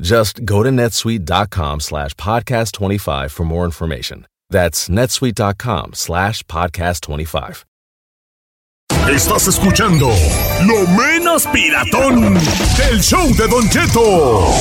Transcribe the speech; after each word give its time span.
Just 0.00 0.44
go 0.44 0.62
to 0.62 0.68
netsuite.com 0.68 1.80
slash 1.80 2.12
podcast 2.14 2.72
25 2.72 3.32
for 3.32 3.44
more 3.44 3.64
information. 3.64 4.26
That's 4.50 4.88
netsuite.com 4.88 5.94
slash 5.94 6.42
podcast 6.44 7.06
25. 7.06 7.64
Estás 9.08 9.46
escuchando 9.48 10.08
lo 10.66 10.86
menos 10.96 11.46
piratón 11.46 12.34
del 12.76 13.00
show 13.00 13.26
de 13.36 13.48
Don 13.48 13.68
Cheto. 13.70 14.52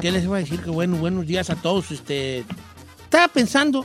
¿Qué 0.00 0.12
les 0.12 0.26
voy 0.26 0.36
a 0.36 0.40
decir? 0.40 0.60
Que 0.62 0.70
bueno, 0.70 0.96
buenos 0.96 1.26
días 1.26 1.50
a 1.50 1.56
todos. 1.56 1.90
Este, 1.90 2.44
estaba 3.04 3.28
pensando, 3.28 3.84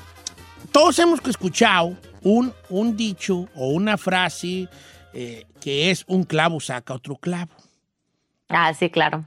todos 0.71 0.99
hemos 0.99 1.19
escuchado 1.25 1.95
un, 2.21 2.53
un 2.69 2.97
dicho 2.97 3.47
o 3.55 3.69
una 3.69 3.97
frase 3.97 4.67
eh, 5.13 5.45
que 5.61 5.91
es 5.91 6.03
un 6.07 6.23
clavo 6.23 6.59
saca 6.59 6.93
otro 6.93 7.15
clavo. 7.15 7.51
Ah, 8.49 8.73
sí, 8.73 8.89
claro. 8.89 9.25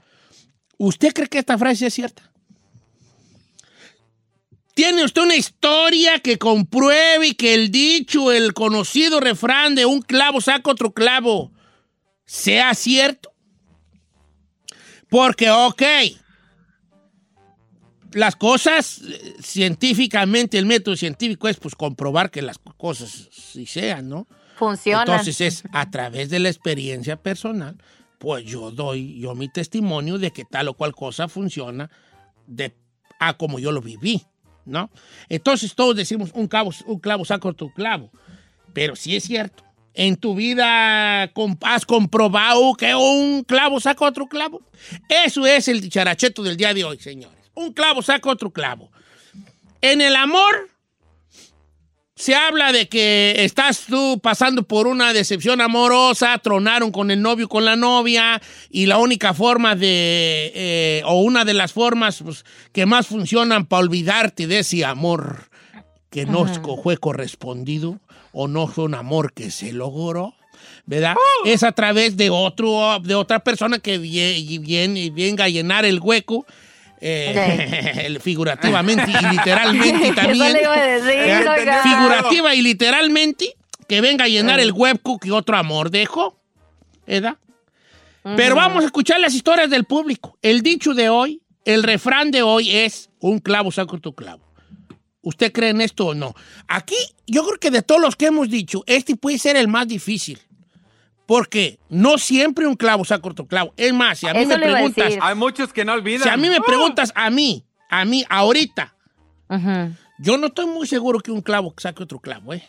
¿Usted 0.78 1.12
cree 1.12 1.28
que 1.28 1.38
esta 1.38 1.58
frase 1.58 1.86
es 1.86 1.94
cierta? 1.94 2.22
¿Tiene 4.74 5.04
usted 5.04 5.22
una 5.22 5.36
historia 5.36 6.20
que 6.20 6.38
compruebe 6.38 7.34
que 7.34 7.54
el 7.54 7.70
dicho, 7.70 8.32
el 8.32 8.54
conocido 8.54 9.20
refrán 9.20 9.74
de 9.74 9.84
un 9.84 10.00
clavo 10.00 10.40
saca 10.40 10.70
otro 10.70 10.92
clavo 10.92 11.50
sea 12.24 12.72
cierto? 12.74 13.32
Porque, 15.08 15.50
ok, 15.50 15.82
las 18.12 18.36
cosas 18.36 19.02
científicamente, 19.40 20.58
el 20.58 20.66
método 20.66 20.96
científico 20.96 21.48
es 21.48 21.56
pues 21.56 21.74
comprobar 21.74 22.30
que 22.30 22.42
las 22.42 22.58
cosas 22.76 23.28
sí 23.30 23.66
sean, 23.66 24.08
¿no? 24.08 24.26
Funciona. 24.56 25.02
Entonces 25.02 25.40
es 25.40 25.62
a 25.72 25.90
través 25.90 26.30
de 26.30 26.38
la 26.38 26.48
experiencia 26.48 27.16
personal, 27.16 27.76
pues 28.18 28.44
yo 28.44 28.70
doy 28.70 29.18
yo 29.18 29.34
mi 29.34 29.48
testimonio 29.48 30.18
de 30.18 30.30
que 30.30 30.44
tal 30.44 30.68
o 30.68 30.74
cual 30.74 30.94
cosa 30.94 31.28
funciona 31.28 31.90
de 32.46 32.74
a 33.18 33.36
como 33.36 33.58
yo 33.58 33.72
lo 33.72 33.80
viví, 33.80 34.22
¿no? 34.64 34.90
Entonces 35.28 35.74
todos 35.74 35.96
decimos 35.96 36.30
un, 36.34 36.46
clavo, 36.46 36.72
un 36.86 36.98
clavo 36.98 37.24
saca 37.24 37.48
otro 37.48 37.72
clavo, 37.74 38.10
pero 38.72 38.96
si 38.96 39.16
es 39.16 39.24
cierto. 39.24 39.64
¿En 39.92 40.16
tu 40.16 40.36
vida 40.36 41.24
has 41.62 41.84
comprobado 41.84 42.74
que 42.74 42.94
un 42.94 43.42
clavo 43.42 43.80
saca 43.80 44.04
otro 44.04 44.28
clavo? 44.28 44.62
Eso 45.08 45.44
es 45.46 45.66
el 45.66 45.80
dicharacheto 45.80 46.44
del 46.44 46.56
día 46.56 46.72
de 46.72 46.84
hoy, 46.84 46.98
señores. 46.98 47.39
Un 47.54 47.72
clavo 47.72 48.02
saca 48.02 48.30
otro 48.30 48.50
clavo. 48.50 48.90
En 49.80 50.00
el 50.00 50.14
amor 50.16 50.68
se 52.14 52.34
habla 52.34 52.70
de 52.72 52.86
que 52.86 53.34
estás 53.38 53.86
tú 53.88 54.20
pasando 54.22 54.62
por 54.62 54.86
una 54.86 55.14
decepción 55.14 55.60
amorosa, 55.62 56.36
tronaron 56.38 56.92
con 56.92 57.10
el 57.10 57.22
novio, 57.22 57.48
con 57.48 57.64
la 57.64 57.76
novia, 57.76 58.42
y 58.68 58.84
la 58.86 58.98
única 58.98 59.32
forma 59.32 59.74
de, 59.74 60.52
eh, 60.54 61.02
o 61.06 61.22
una 61.22 61.46
de 61.46 61.54
las 61.54 61.72
formas 61.72 62.20
pues, 62.22 62.44
que 62.72 62.84
más 62.84 63.06
funcionan 63.06 63.64
para 63.64 63.80
olvidarte 63.84 64.46
de 64.46 64.58
ese 64.58 64.84
amor 64.84 65.48
que 66.10 66.26
no 66.26 66.44
fue 66.82 66.98
correspondido 66.98 68.00
o 68.32 68.48
no 68.48 68.66
fue 68.66 68.84
un 68.84 68.94
amor 68.96 69.32
que 69.32 69.50
se 69.50 69.72
logró, 69.72 70.34
¿verdad? 70.84 71.14
Es 71.46 71.62
a 71.62 71.72
través 71.72 72.18
de 72.18 72.28
otro, 72.28 72.98
de 73.02 73.14
otra 73.14 73.38
persona 73.42 73.78
que 73.78 73.98
vie- 73.98 74.60
viene, 74.60 75.10
venga 75.10 75.44
a 75.44 75.48
llenar 75.48 75.86
el 75.86 76.00
hueco. 76.00 76.44
Eh, 77.00 78.18
figurativamente 78.22 79.10
y 79.10 79.34
literalmente 79.34 80.04
Eso 80.08 80.14
también. 80.14 80.52
le 80.52 80.60
iba 80.60 80.74
a 80.74 80.86
decir, 80.86 81.16
¿verdad? 81.16 81.58
oiga. 81.58 81.82
Figurativa 81.82 82.54
y 82.54 82.62
literalmente 82.62 83.56
que 83.88 84.00
venga 84.00 84.26
a 84.26 84.28
llenar 84.28 84.60
el 84.60 84.72
hueco 84.72 85.18
que 85.18 85.32
otro 85.32 85.56
amor. 85.56 85.90
¿Verdad? 85.90 87.36
Pero 88.22 88.54
vamos 88.54 88.82
a 88.82 88.86
escuchar 88.86 89.18
las 89.18 89.34
historias 89.34 89.70
del 89.70 89.84
público. 89.84 90.38
El 90.42 90.62
dicho 90.62 90.94
de 90.94 91.08
hoy, 91.08 91.40
el 91.64 91.82
refrán 91.82 92.30
de 92.30 92.42
hoy 92.42 92.70
es 92.70 93.10
un 93.18 93.38
clavo 93.38 93.72
saca 93.72 93.96
otro 93.96 94.12
clavo. 94.12 94.42
¿Usted 95.22 95.52
cree 95.52 95.70
en 95.70 95.80
esto 95.80 96.06
o 96.06 96.14
no? 96.14 96.34
Aquí, 96.68 96.96
yo 97.26 97.44
creo 97.44 97.58
que 97.58 97.70
de 97.70 97.82
todos 97.82 98.00
los 98.00 98.16
que 98.16 98.26
hemos 98.26 98.48
dicho, 98.48 98.82
este 98.86 99.16
puede 99.16 99.38
ser 99.38 99.56
el 99.56 99.68
más 99.68 99.86
difícil. 99.88 100.38
Porque 101.30 101.78
no 101.88 102.18
siempre 102.18 102.66
un 102.66 102.74
clavo 102.74 103.04
saca 103.04 103.28
otro 103.28 103.46
clavo. 103.46 103.72
Es 103.76 103.94
más, 103.94 104.18
si 104.18 104.26
a 104.26 104.34
mí 104.34 104.40
Eso 104.40 104.48
me 104.48 104.58
preguntas. 104.58 105.14
Hay 105.20 105.36
muchos 105.36 105.72
que 105.72 105.84
no 105.84 105.92
olvidan. 105.92 106.24
si 106.24 106.28
a 106.28 106.36
mí 106.36 106.50
me 106.50 106.60
preguntas 106.60 107.12
a 107.14 107.30
mí, 107.30 107.64
a 107.88 108.04
mí, 108.04 108.24
ahorita, 108.28 108.96
yo 110.18 110.38
no 110.38 110.48
estoy 110.48 110.66
muy 110.66 110.88
seguro 110.88 111.20
que 111.20 111.30
un 111.30 111.40
clavo 111.40 111.72
saque 111.76 112.02
otro 112.02 112.18
clavo, 112.18 112.52
¿eh? 112.52 112.64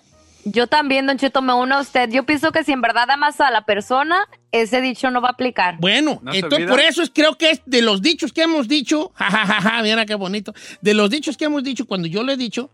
Yo 0.46 0.68
también, 0.68 1.08
Don 1.08 1.18
Cheto, 1.18 1.42
me 1.42 1.56
uno 1.56 1.78
a 1.78 1.82
usted. 1.82 2.12
Yo 2.12 2.24
pienso 2.28 2.52
que 2.52 2.64
si 2.64 2.72
en 2.72 2.82
verdad 2.82 3.10
amas 3.10 3.42
a 3.42 3.50
la 3.50 3.66
persona, 3.66 4.30
ese 4.52 4.80
dicho 4.80 5.10
no 5.10 5.22
va 5.22 5.30
a 5.30 5.32
aplicar. 5.32 5.78
Bueno, 5.80 6.20
¿No 6.22 6.32
se 6.32 6.38
entonces 6.38 6.70
por 6.70 6.80
eso 6.82 7.02
es, 7.02 7.10
creo 7.10 7.40
que 7.40 7.50
es 7.50 7.64
de 7.66 7.82
los 7.82 8.04
dichos 8.04 8.32
que 8.32 8.44
hemos 8.44 8.68
dicho, 8.68 9.12
jajajaja, 9.16 9.82
mira 9.82 10.06
qué 10.06 10.14
bonito, 10.14 10.54
de 10.82 10.94
los 10.94 11.10
dichos 11.10 11.36
que 11.36 11.46
hemos 11.46 11.64
dicho 11.64 11.88
cuando 11.88 12.08
yo 12.08 12.22
lo 12.22 12.32
he 12.32 12.38
dicho, 12.38 12.70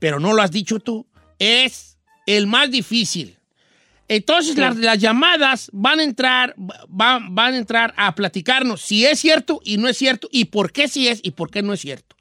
pero 0.00 0.18
no 0.18 0.32
lo 0.32 0.42
has 0.42 0.50
dicho 0.50 0.80
tú, 0.80 1.06
es 1.38 1.96
el 2.26 2.48
más 2.48 2.72
difícil. 2.72 3.36
Entonces 4.10 4.58
las, 4.58 4.76
las 4.76 4.98
llamadas 4.98 5.70
van 5.72 6.00
a 6.00 6.02
entrar, 6.02 6.52
van, 6.88 7.32
van 7.32 7.54
a 7.54 7.56
entrar 7.56 7.94
a 7.96 8.12
platicarnos 8.16 8.80
si 8.80 9.06
es 9.06 9.20
cierto 9.20 9.60
y 9.62 9.76
no 9.76 9.86
es 9.86 9.96
cierto, 9.96 10.28
y 10.32 10.46
por 10.46 10.72
qué 10.72 10.88
sí 10.88 11.06
es 11.06 11.20
y 11.22 11.30
por 11.30 11.48
qué 11.48 11.62
no 11.62 11.72
es 11.72 11.80
cierto. 11.80 12.16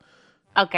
Ok. 0.55 0.75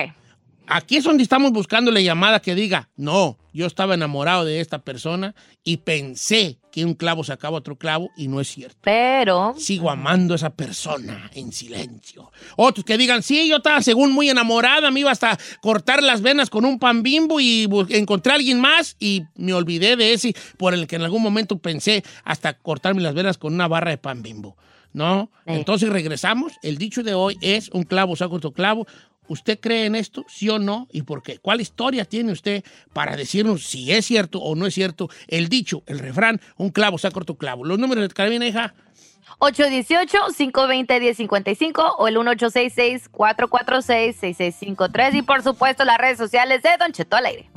Aquí 0.73 0.95
es 0.95 1.03
donde 1.03 1.21
estamos 1.21 1.51
buscando 1.51 1.91
la 1.91 1.99
llamada 1.99 2.41
que 2.41 2.55
diga, 2.55 2.87
no, 2.95 3.37
yo 3.51 3.65
estaba 3.65 3.93
enamorado 3.93 4.45
de 4.45 4.61
esta 4.61 4.79
persona 4.79 5.35
y 5.65 5.75
pensé 5.77 6.59
que 6.71 6.85
un 6.85 6.93
clavo 6.93 7.25
sacaba 7.25 7.57
otro 7.57 7.75
clavo 7.75 8.09
y 8.15 8.29
no 8.29 8.39
es 8.39 8.47
cierto. 8.47 8.77
Pero. 8.81 9.53
Sigo 9.57 9.91
amando 9.91 10.33
a 10.33 10.37
esa 10.37 10.51
persona 10.51 11.29
en 11.33 11.51
silencio. 11.51 12.31
Otros 12.55 12.85
que 12.85 12.97
digan, 12.97 13.21
sí, 13.21 13.49
yo 13.49 13.57
estaba 13.57 13.81
según 13.81 14.13
muy 14.13 14.29
enamorada, 14.29 14.91
me 14.91 15.01
iba 15.01 15.11
hasta 15.11 15.37
cortar 15.61 16.01
las 16.01 16.21
venas 16.21 16.49
con 16.49 16.63
un 16.63 16.79
pan 16.79 17.03
bimbo 17.03 17.41
y 17.41 17.67
encontré 17.89 18.31
a 18.31 18.35
alguien 18.35 18.61
más 18.61 18.95
y 18.97 19.23
me 19.35 19.53
olvidé 19.53 19.97
de 19.97 20.13
ese 20.13 20.33
por 20.55 20.73
el 20.73 20.87
que 20.87 20.95
en 20.95 21.01
algún 21.01 21.21
momento 21.21 21.57
pensé 21.57 22.01
hasta 22.23 22.53
cortarme 22.53 23.01
las 23.01 23.13
venas 23.13 23.37
con 23.37 23.53
una 23.53 23.67
barra 23.67 23.89
de 23.89 23.97
pan 23.97 24.23
bimbo. 24.23 24.55
¿No? 24.93 25.31
Sí. 25.45 25.53
Entonces 25.53 25.89
regresamos. 25.89 26.53
El 26.63 26.77
dicho 26.77 27.01
de 27.01 27.13
hoy 27.13 27.37
es 27.41 27.69
un 27.69 27.83
clavo 27.83 28.15
saca 28.17 28.35
otro 28.35 28.51
clavo. 28.51 28.87
¿Usted 29.31 29.59
cree 29.61 29.85
en 29.85 29.95
esto? 29.95 30.25
¿Sí 30.27 30.49
o 30.49 30.59
no? 30.59 30.89
¿Y 30.91 31.03
por 31.03 31.23
qué? 31.23 31.37
¿Cuál 31.37 31.61
historia 31.61 32.03
tiene 32.03 32.33
usted 32.33 32.65
para 32.91 33.15
decirnos 33.15 33.63
si 33.63 33.93
es 33.93 34.05
cierto 34.05 34.39
o 34.39 34.55
no 34.55 34.65
es 34.65 34.73
cierto 34.73 35.07
el 35.29 35.47
dicho, 35.47 35.83
el 35.85 35.99
refrán, 35.99 36.41
un 36.57 36.69
clavo 36.69 36.97
saca 36.97 37.17
otro 37.17 37.35
clavo? 37.35 37.63
Los 37.63 37.79
números 37.79 38.05
de 38.05 38.13
carabina, 38.13 38.45
hija. 38.45 38.73
818-520-1055 39.39 41.95
o 41.97 42.09
el 42.09 42.17
1866-446-6653 42.17 45.13
y 45.13 45.21
por 45.21 45.43
supuesto 45.43 45.85
las 45.85 45.97
redes 45.97 46.17
sociales 46.17 46.61
de 46.61 46.71
Don 46.77 46.91
Cheto 46.91 47.15
al 47.15 47.27
aire. 47.27 47.49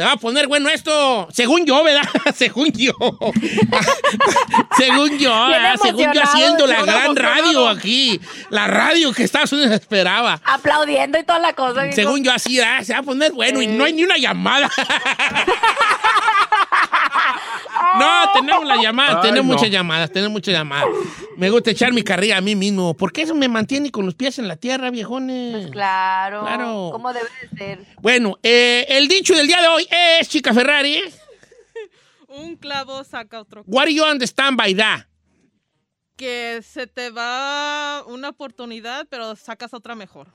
Se 0.00 0.06
va 0.06 0.12
a 0.12 0.16
poner 0.16 0.46
bueno 0.46 0.70
esto. 0.70 1.28
Según 1.30 1.66
yo, 1.66 1.84
¿verdad? 1.84 2.08
Según 2.34 2.72
yo. 2.72 2.94
Según 4.78 5.18
yo. 5.18 5.48
Según 5.82 6.10
yo 6.14 6.22
haciendo 6.22 6.66
la 6.66 6.80
gran 6.86 7.14
radio 7.14 7.68
aquí. 7.68 8.18
La 8.48 8.66
radio 8.66 9.12
que 9.12 9.24
Estados 9.24 9.52
Unidos 9.52 9.72
esperaba. 9.72 10.40
Aplaudiendo 10.42 11.18
y 11.18 11.24
toda 11.24 11.38
la 11.38 11.52
cosa. 11.52 11.92
Según 11.92 12.24
yo 12.24 12.32
así, 12.32 12.56
¿verdad? 12.56 12.82
se 12.82 12.94
va 12.94 13.00
a 13.00 13.02
poner 13.02 13.32
bueno 13.32 13.60
y 13.60 13.66
no 13.66 13.84
hay 13.84 13.92
ni 13.92 14.02
una 14.02 14.16
llamada. 14.16 14.70
No, 17.98 18.32
tenemos 18.34 18.64
la 18.66 18.76
llamada, 18.82 19.20
Ay, 19.22 19.28
tenemos 19.28 19.46
no. 19.48 19.54
muchas 19.54 19.70
llamadas, 19.70 20.10
tenemos 20.12 20.32
muchas 20.32 20.54
llamadas. 20.54 20.88
Me 21.36 21.50
gusta 21.50 21.70
echar 21.70 21.92
mi 21.92 22.02
carrilla 22.02 22.36
a 22.36 22.40
mí 22.40 22.54
mismo, 22.54 22.94
porque 22.94 23.22
eso 23.22 23.34
me 23.34 23.48
mantiene 23.48 23.90
con 23.90 24.04
los 24.06 24.14
pies 24.14 24.38
en 24.38 24.48
la 24.48 24.56
tierra, 24.56 24.90
viejones. 24.90 25.52
Pues 25.56 25.70
claro. 25.70 26.42
Claro. 26.42 26.88
Como 26.92 27.12
debe 27.12 27.28
de 27.50 27.58
ser. 27.58 27.86
Bueno, 28.00 28.38
eh, 28.42 28.86
el 28.88 29.08
dicho 29.08 29.34
del 29.34 29.46
día 29.46 29.60
de 29.62 29.68
hoy 29.68 29.86
es, 30.20 30.28
chica 30.28 30.52
Ferrari, 30.54 31.02
Un 32.28 32.56
clavo 32.56 33.02
saca 33.02 33.40
otro. 33.40 33.64
what 33.66 33.86
do 33.86 33.90
you 33.90 34.04
understand 34.04 34.56
by 34.56 34.72
that? 34.76 35.00
Que 36.16 36.60
se 36.62 36.86
te 36.86 37.10
va 37.10 38.04
una 38.06 38.28
oportunidad, 38.28 39.06
pero 39.08 39.34
sacas 39.36 39.72
otra 39.74 39.94
mejor. 39.94 40.28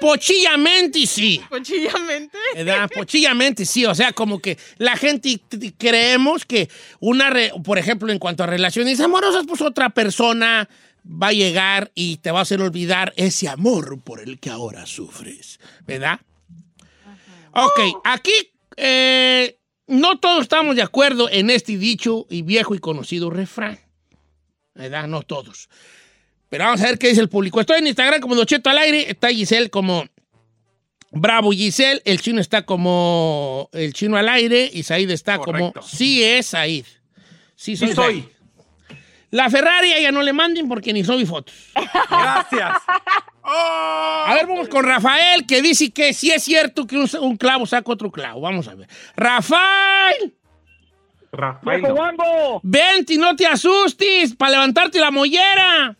Pochillamente 0.00 1.06
sí. 1.06 1.40
Cuchillamente. 1.48 2.38
¿verdad? 2.54 2.88
Pochillamente 2.94 3.66
sí, 3.66 3.84
o 3.84 3.94
sea, 3.94 4.12
como 4.12 4.38
que 4.40 4.56
la 4.78 4.96
gente 4.96 5.40
creemos 5.76 6.44
que 6.44 6.68
una, 7.00 7.30
re- 7.30 7.52
por 7.64 7.78
ejemplo, 7.78 8.10
en 8.10 8.18
cuanto 8.18 8.42
a 8.42 8.46
relaciones 8.46 9.00
amorosas, 9.00 9.44
pues 9.46 9.60
otra 9.60 9.90
persona 9.90 10.68
va 11.04 11.28
a 11.28 11.32
llegar 11.32 11.90
y 11.94 12.16
te 12.18 12.30
va 12.30 12.38
a 12.40 12.42
hacer 12.42 12.60
olvidar 12.62 13.12
ese 13.16 13.48
amor 13.48 14.00
por 14.02 14.20
el 14.20 14.38
que 14.38 14.50
ahora 14.50 14.86
sufres, 14.86 15.58
¿verdad? 15.86 16.20
Ok, 17.52 17.80
aquí 18.04 18.32
eh, 18.76 19.58
no 19.86 20.18
todos 20.18 20.42
estamos 20.42 20.76
de 20.76 20.82
acuerdo 20.82 21.28
en 21.30 21.50
este 21.50 21.76
dicho 21.76 22.26
y 22.30 22.42
viejo 22.42 22.74
y 22.74 22.78
conocido 22.78 23.28
refrán, 23.28 23.78
¿verdad? 24.74 25.08
No 25.08 25.22
todos. 25.22 25.68
Pero 26.50 26.64
vamos 26.64 26.80
a 26.82 26.84
ver 26.86 26.98
qué 26.98 27.08
dice 27.08 27.20
el 27.20 27.28
público. 27.28 27.60
Estoy 27.60 27.78
en 27.78 27.86
Instagram 27.86 28.20
como 28.20 28.34
Docheto 28.34 28.68
al 28.68 28.78
aire, 28.78 29.08
está 29.08 29.28
Giselle 29.28 29.70
como 29.70 30.04
Bravo 31.12 31.52
Giselle, 31.52 32.02
el 32.04 32.20
chino 32.20 32.40
está 32.40 32.66
como 32.66 33.68
el 33.72 33.92
chino 33.94 34.16
al 34.16 34.28
aire 34.28 34.68
y 34.72 34.82
Said 34.82 35.10
está 35.10 35.38
Correcto. 35.38 35.72
como 35.80 35.86
sí 35.86 36.22
es 36.22 36.46
Said. 36.46 36.84
Sí 37.56 37.76
soy. 37.76 37.88
Sí 37.88 37.94
soy. 37.94 38.20
Said. 38.22 38.98
La 39.30 39.48
Ferrari 39.48 39.92
a 39.92 39.98
ella 39.98 40.10
no 40.10 40.22
le 40.22 40.32
manden 40.32 40.68
porque 40.68 40.92
ni 40.92 41.04
soy 41.04 41.24
fotos. 41.24 41.54
Gracias. 42.10 42.78
A 43.42 44.32
ver, 44.34 44.46
vamos 44.46 44.68
con 44.68 44.84
Rafael 44.84 45.46
que 45.46 45.62
dice 45.62 45.90
que 45.90 46.12
sí 46.12 46.30
es 46.30 46.44
cierto 46.44 46.86
que 46.86 46.96
un, 46.96 47.08
un 47.20 47.36
clavo 47.36 47.66
saca 47.66 47.90
otro 47.90 48.10
clavo. 48.10 48.42
Vamos 48.42 48.68
a 48.68 48.74
ver. 48.74 48.86
Rafael, 49.16 50.34
Rafael. 51.32 51.82
vente 52.62 53.14
y 53.14 53.16
no 53.18 53.34
te 53.34 53.46
asustes 53.46 54.34
para 54.36 54.52
levantarte 54.52 55.00
la 55.00 55.10
mollera. 55.10 55.96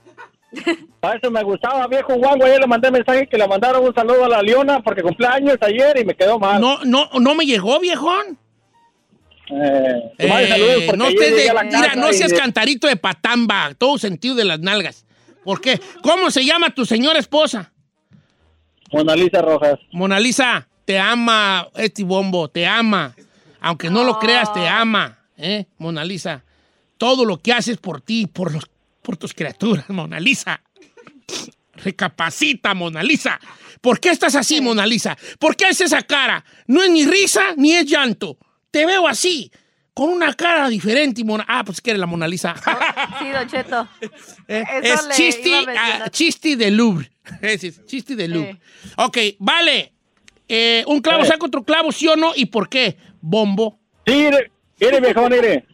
A 1.03 1.13
eso 1.15 1.31
me 1.31 1.43
gustaba, 1.43 1.87
viejo 1.87 2.15
Wango. 2.15 2.45
Ayer 2.45 2.61
le 2.61 2.67
mandé 2.67 2.91
mensaje 2.91 3.27
que 3.29 3.39
le 3.39 3.47
mandaron 3.47 3.85
un 3.85 3.95
saludo 3.95 4.25
a 4.25 4.29
la 4.29 4.43
Leona 4.43 4.81
porque 4.81 5.03
cumpleaños 5.03 5.57
ayer 5.61 5.99
y 5.99 6.05
me 6.05 6.15
quedó 6.15 6.39
mal. 6.39 6.61
No, 6.61 6.79
no, 6.85 7.09
no 7.21 7.35
me 7.35 7.47
llegó, 7.47 7.79
viejón. 7.81 8.39
Eh, 9.53 10.13
Eh, 10.19 10.93
no, 10.97 11.07
estés 11.09 11.35
de- 11.35 11.53
mira, 11.65 11.95
no 11.97 12.13
seas 12.13 12.31
de- 12.31 12.37
cantarito 12.39 12.87
de 12.87 12.97
patamba, 12.97 13.73
todo 13.77 13.99
sentido 13.99 14.35
de 14.37 14.45
las 14.45 14.61
nalgas. 14.61 15.07
¿Por 15.45 15.61
qué? 15.61 15.81
¿Cómo 16.03 16.31
se 16.31 16.45
llama 16.45 16.71
tu 16.71 16.85
señora 16.87 17.19
esposa? 17.19 17.73
Mona 18.93 19.17
Lisa 19.17 19.43
Rojas. 19.43 19.79
Mona 19.93 20.21
Lisa, 20.21 20.69
te 20.85 20.99
ama 20.99 21.69
este 21.77 22.05
bombo, 22.05 22.49
te 22.49 22.67
ama. 22.67 23.15
Aunque 23.61 23.91
no 23.91 24.05
lo 24.05 24.19
creas, 24.19 24.53
te 24.53 24.67
ama, 24.69 25.19
¿eh? 25.37 25.67
Mona 25.79 26.05
Lisa. 26.05 26.45
Todo 26.97 27.25
lo 27.25 27.39
que 27.39 27.53
haces 27.53 27.79
por 27.79 28.01
ti, 28.03 28.27
por, 28.27 28.53
los, 28.53 28.70
por 29.03 29.17
tus 29.17 29.33
criaturas, 29.35 29.89
Mona 29.91 30.21
Lisa. 30.21 30.61
Recapacita, 31.75 32.75
Mona 32.75 33.03
Lisa. 33.03 33.41
¿Por 33.81 34.01
qué 34.01 34.11
estás 34.11 34.35
así, 34.35 34.61
Mona 34.61 34.85
Lisa? 34.87 35.17
¿Por 35.39 35.57
qué 35.57 35.67
haces 35.67 35.93
esa 35.93 36.03
cara? 36.03 36.45
No 36.67 36.83
es 36.83 36.91
ni 36.91 37.07
risa 37.07 37.55
ni 37.57 37.73
es 37.75 37.87
llanto. 37.87 38.37
Te 38.71 38.85
veo 38.85 39.09
así, 39.09 39.51
con 39.95 40.11
una 40.11 40.35
cara 40.35 40.69
diferente. 40.69 41.23
y 41.23 41.25
Mona... 41.25 41.45
Ah, 41.49 41.65
pues 41.65 41.81
que 41.81 41.91
eres 41.91 42.01
la 42.01 42.07
Mona 42.07 42.29
Lisa. 42.29 42.55
Sí, 43.19 43.29
Don 43.31 43.47
Cheto. 43.49 43.89
Eh, 44.49 44.65
es 44.83 45.09
chisti, 45.11 45.53
ah, 45.77 46.09
chisti 46.11 46.55
de 46.57 46.71
Louvre. 46.71 47.11
Es 47.43 47.87
chisti 47.87 48.15
de 48.15 48.29
Louvre. 48.29 48.61
Ok, 48.97 49.19
vale. 49.39 49.93
Eh, 50.49 50.83
un 50.87 51.01
clavo 51.01 51.23
Eh. 51.23 51.27
saca 51.27 51.47
otro 51.47 51.65
clavo, 51.65 51.93
¿sí 51.93 52.09
o 52.09 52.17
no? 52.17 52.33
¿Y 52.35 52.47
por 52.47 52.69
qué? 52.69 52.97
Bombo. 53.21 53.79
Sí, 54.07 54.13
mire, 54.15 54.51
mire, 55.01 55.29
mire. 55.31 55.67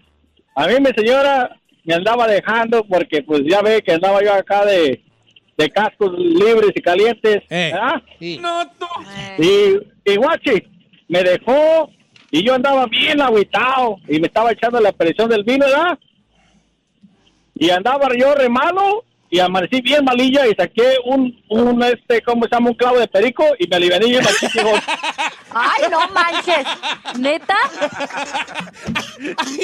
A 0.54 0.66
mí 0.66 0.74
mi 0.80 0.90
señora 0.92 1.58
me 1.86 1.94
andaba 1.94 2.26
dejando 2.26 2.84
porque 2.84 3.22
pues 3.22 3.42
ya 3.48 3.62
ve 3.62 3.80
que 3.80 3.92
andaba 3.92 4.22
yo 4.22 4.34
acá 4.34 4.66
de, 4.66 5.00
de 5.56 5.70
cascos 5.70 6.12
libres 6.18 6.72
y 6.74 6.80
calientes. 6.82 7.42
Eh. 7.48 7.70
¿verdad? 7.72 8.02
Sí. 8.18 8.38
No, 8.38 8.68
tú. 8.78 8.86
Y, 9.38 10.12
y 10.12 10.16
guachi, 10.16 10.62
me 11.08 11.22
dejó 11.22 11.90
y 12.30 12.44
yo 12.44 12.54
andaba 12.54 12.86
bien 12.86 13.20
agüitado 13.20 13.98
y 14.08 14.18
me 14.18 14.26
estaba 14.26 14.50
echando 14.50 14.80
la 14.80 14.92
presión 14.92 15.30
del 15.30 15.44
vino, 15.44 15.64
¿verdad? 15.64 15.98
Y 17.54 17.70
andaba 17.70 18.08
yo 18.18 18.34
re 18.34 18.48
malo 18.48 19.04
y 19.36 19.40
amanecí 19.40 19.80
bien 19.82 20.04
malilla 20.04 20.46
y 20.46 20.54
saqué 20.54 20.96
un, 21.04 21.42
un 21.48 21.82
este, 21.82 22.22
¿cómo 22.22 22.44
se 22.44 22.50
llama? 22.54 22.70
Un 22.70 22.76
clavo 22.76 22.98
de 22.98 23.06
perico 23.08 23.44
y 23.58 23.66
me 23.68 23.76
aliviané 23.76 24.06
bien. 24.06 24.24
Ay, 25.54 25.82
no 25.90 26.08
manches. 26.08 26.66
¿Neta? 27.18 27.56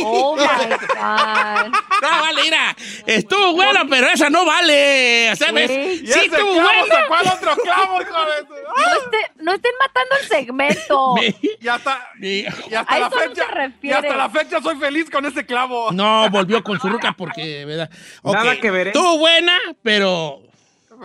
Oh 0.05 0.35
my 0.37 0.43
God. 0.43 1.67
No, 2.02 2.09
vale, 2.23 2.43
mira. 2.43 2.76
Estuvo 3.07 3.52
buena, 3.52 3.85
pero 3.88 4.09
esa 4.09 4.31
no 4.31 4.45
vale. 4.45 5.31
O 5.33 5.37
sea, 5.37 5.52
¿ves? 5.52 5.71
Sí. 5.71 6.00
Y 6.02 6.07
Sí, 6.07 6.11
ese 6.21 6.25
estuvo 6.26 6.52
clavo 6.55 6.69
buena. 6.81 6.95
sacó 6.95 7.14
al 7.14 7.26
otro 7.29 7.62
clavo, 7.62 8.00
hijo 8.02 8.25
de 8.25 8.38
su- 8.47 8.55
No, 8.55 8.87
esté- 9.05 9.33
no 9.43 9.52
estén 9.52 9.73
matando 9.79 10.14
el 10.21 10.29
segmento. 10.29 11.14
Y 11.62 11.69
hasta, 11.69 12.11
y 12.21 12.45
hasta 12.47 12.81
A 12.95 12.99
la 12.99 13.07
eso 13.07 13.14
no 13.17 13.23
fecha. 13.23 13.47
se 13.47 13.50
refiere. 13.52 13.88
y 13.88 13.93
hasta 13.93 14.17
la 14.17 14.31
fecha 14.31 14.61
soy 14.62 14.76
feliz 14.76 15.11
con 15.11 15.25
ese 15.26 15.47
clavo. 15.47 15.93
No, 15.93 16.29
volvió 16.31 16.62
con 16.64 16.81
su 16.81 16.88
ruca 16.88 17.12
porque, 17.17 17.64
¿verdad? 17.64 17.91
Nada 18.25 18.57
que 18.59 18.71
ver, 18.71 18.88
¿eh? 18.88 18.91
Estuvo 18.91 19.19
buena, 19.19 19.57
pero 19.83 20.42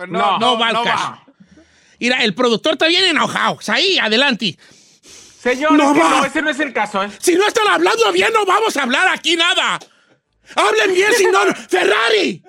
No, 0.08 0.38
no, 0.38 0.58
va 0.58 0.68
al 0.68 0.82
caso. 0.84 1.18
Mira, 2.00 2.22
el 2.22 2.34
productor 2.34 2.74
está 2.74 2.86
bien 2.86 3.04
enojado. 3.04 3.58
Ahí, 3.68 3.98
adelante. 3.98 4.56
Señor, 5.42 5.72
No 5.72 5.92
es 5.92 5.96
no, 5.96 6.24
ese 6.24 6.42
no 6.42 6.50
es 6.50 6.60
el 6.60 6.72
caso, 6.72 7.02
¿eh? 7.02 7.10
Si 7.20 7.34
no 7.34 7.46
están 7.46 7.66
hablando 7.68 8.12
bien, 8.12 8.32
no 8.32 8.44
vamos 8.44 8.76
a 8.76 8.82
hablar 8.82 9.08
aquí 9.08 9.36
nada. 9.36 9.78
Hablen 10.54 10.94
bien, 10.94 11.12
si 11.16 11.26
no. 11.26 11.40
¡Ferrari! 11.68 12.42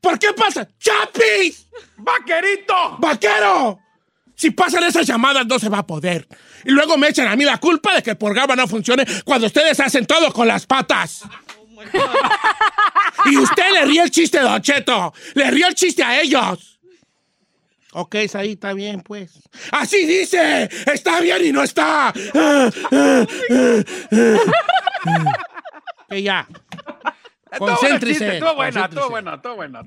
¿Por 0.00 0.18
qué 0.18 0.32
pasa? 0.32 0.68
¡Chapis! 0.78 1.66
¡Vaquerito! 1.96 2.96
¡Vaquero! 2.98 3.78
Si 4.34 4.52
pasan 4.52 4.84
esas 4.84 5.06
llamadas, 5.06 5.46
no 5.46 5.58
se 5.58 5.68
va 5.68 5.78
a 5.78 5.86
poder. 5.86 6.28
Y 6.64 6.70
luego 6.70 6.96
me 6.96 7.08
echan 7.08 7.26
a 7.26 7.34
mí 7.34 7.44
la 7.44 7.58
culpa 7.58 7.94
de 7.94 8.02
que 8.02 8.10
el 8.10 8.16
programa 8.16 8.54
no 8.54 8.68
funcione 8.68 9.04
cuando 9.24 9.48
ustedes 9.48 9.80
hacen 9.80 10.06
todo 10.06 10.32
con 10.32 10.46
las 10.46 10.64
patas. 10.66 11.24
Y 13.26 13.36
usted 13.36 13.72
le 13.72 13.84
ríe 13.84 14.02
el 14.02 14.10
chiste, 14.10 14.40
Don 14.40 14.60
Cheto. 14.60 15.12
Le 15.34 15.50
ríe 15.50 15.66
el 15.66 15.74
chiste 15.74 16.02
a 16.02 16.20
ellos. 16.20 16.78
Ok, 17.92 18.16
ahí 18.34 18.52
está 18.52 18.74
bien, 18.74 19.00
pues. 19.00 19.32
Así 19.72 20.04
dice. 20.06 20.68
Está 20.92 21.20
bien 21.20 21.44
y 21.46 21.52
no 21.52 21.62
está. 21.62 22.12
Ok, 26.10 26.14
ya. 26.22 26.46
Estuvo 27.50 27.66
bueno 27.66 27.72
el 27.72 27.80
Concéntrese, 27.80 28.34
Estuvo 28.34 28.54
buena, 28.54 28.84
estuvo 28.84 29.08
bueno, 29.08 29.34
estuvo 29.34 29.54
bueno. 29.56 29.82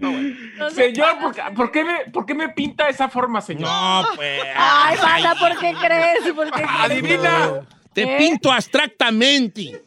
Señor, 0.71 1.19
¿por 1.19 1.35
qué, 1.35 1.41
por 1.55 1.71
qué 1.71 1.83
me, 1.83 1.99
por 2.11 2.25
qué 2.25 2.33
me 2.33 2.49
pinta 2.49 2.85
de 2.85 2.91
esa 2.91 3.07
forma, 3.07 3.39
señor? 3.39 3.69
No, 3.69 4.03
pues. 4.15 4.41
Ay, 4.55 4.97
banda, 4.97 5.35
¿por 5.35 5.59
qué 5.59 5.73
crees? 5.79 6.33
¿Por 6.33 6.45
qué 6.45 6.63
crees? 6.63 6.69
Adivina. 6.79 7.67
Te 7.93 8.03
¿Eh? 8.03 8.17
pinto 8.17 8.51
abstractamente. 8.51 9.83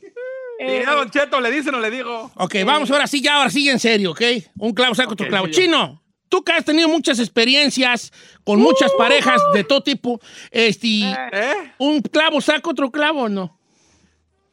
Mira, 0.60 0.92
Don 0.94 1.10
Cheto, 1.10 1.40
¿le 1.40 1.50
dice 1.50 1.68
o 1.70 1.72
no 1.72 1.80
le 1.80 1.90
digo? 1.90 2.30
Ok, 2.36 2.56
vamos 2.64 2.90
ahora 2.90 3.06
sí, 3.06 3.20
ya, 3.20 3.36
ahora 3.36 3.50
sí 3.50 3.68
en 3.68 3.78
serio, 3.80 4.12
¿ok? 4.12 4.20
Un 4.58 4.72
clavo 4.72 4.94
saca 4.94 5.12
otro 5.12 5.26
clavo. 5.28 5.46
sí. 5.46 5.52
Chino, 5.52 6.02
tú 6.28 6.42
que 6.44 6.52
has 6.52 6.64
tenido 6.64 6.88
muchas 6.88 7.18
experiencias 7.18 8.12
con 8.44 8.60
muchas 8.60 8.92
Uh. 8.92 8.98
parejas 8.98 9.40
de 9.52 9.64
todo 9.64 9.82
tipo, 9.82 10.20
este, 10.50 11.00
¿Eh? 11.32 11.72
¿un 11.78 12.00
clavo 12.02 12.40
saca 12.40 12.70
otro 12.70 12.90
clavo 12.90 13.22
o 13.22 13.28
no? 13.28 13.58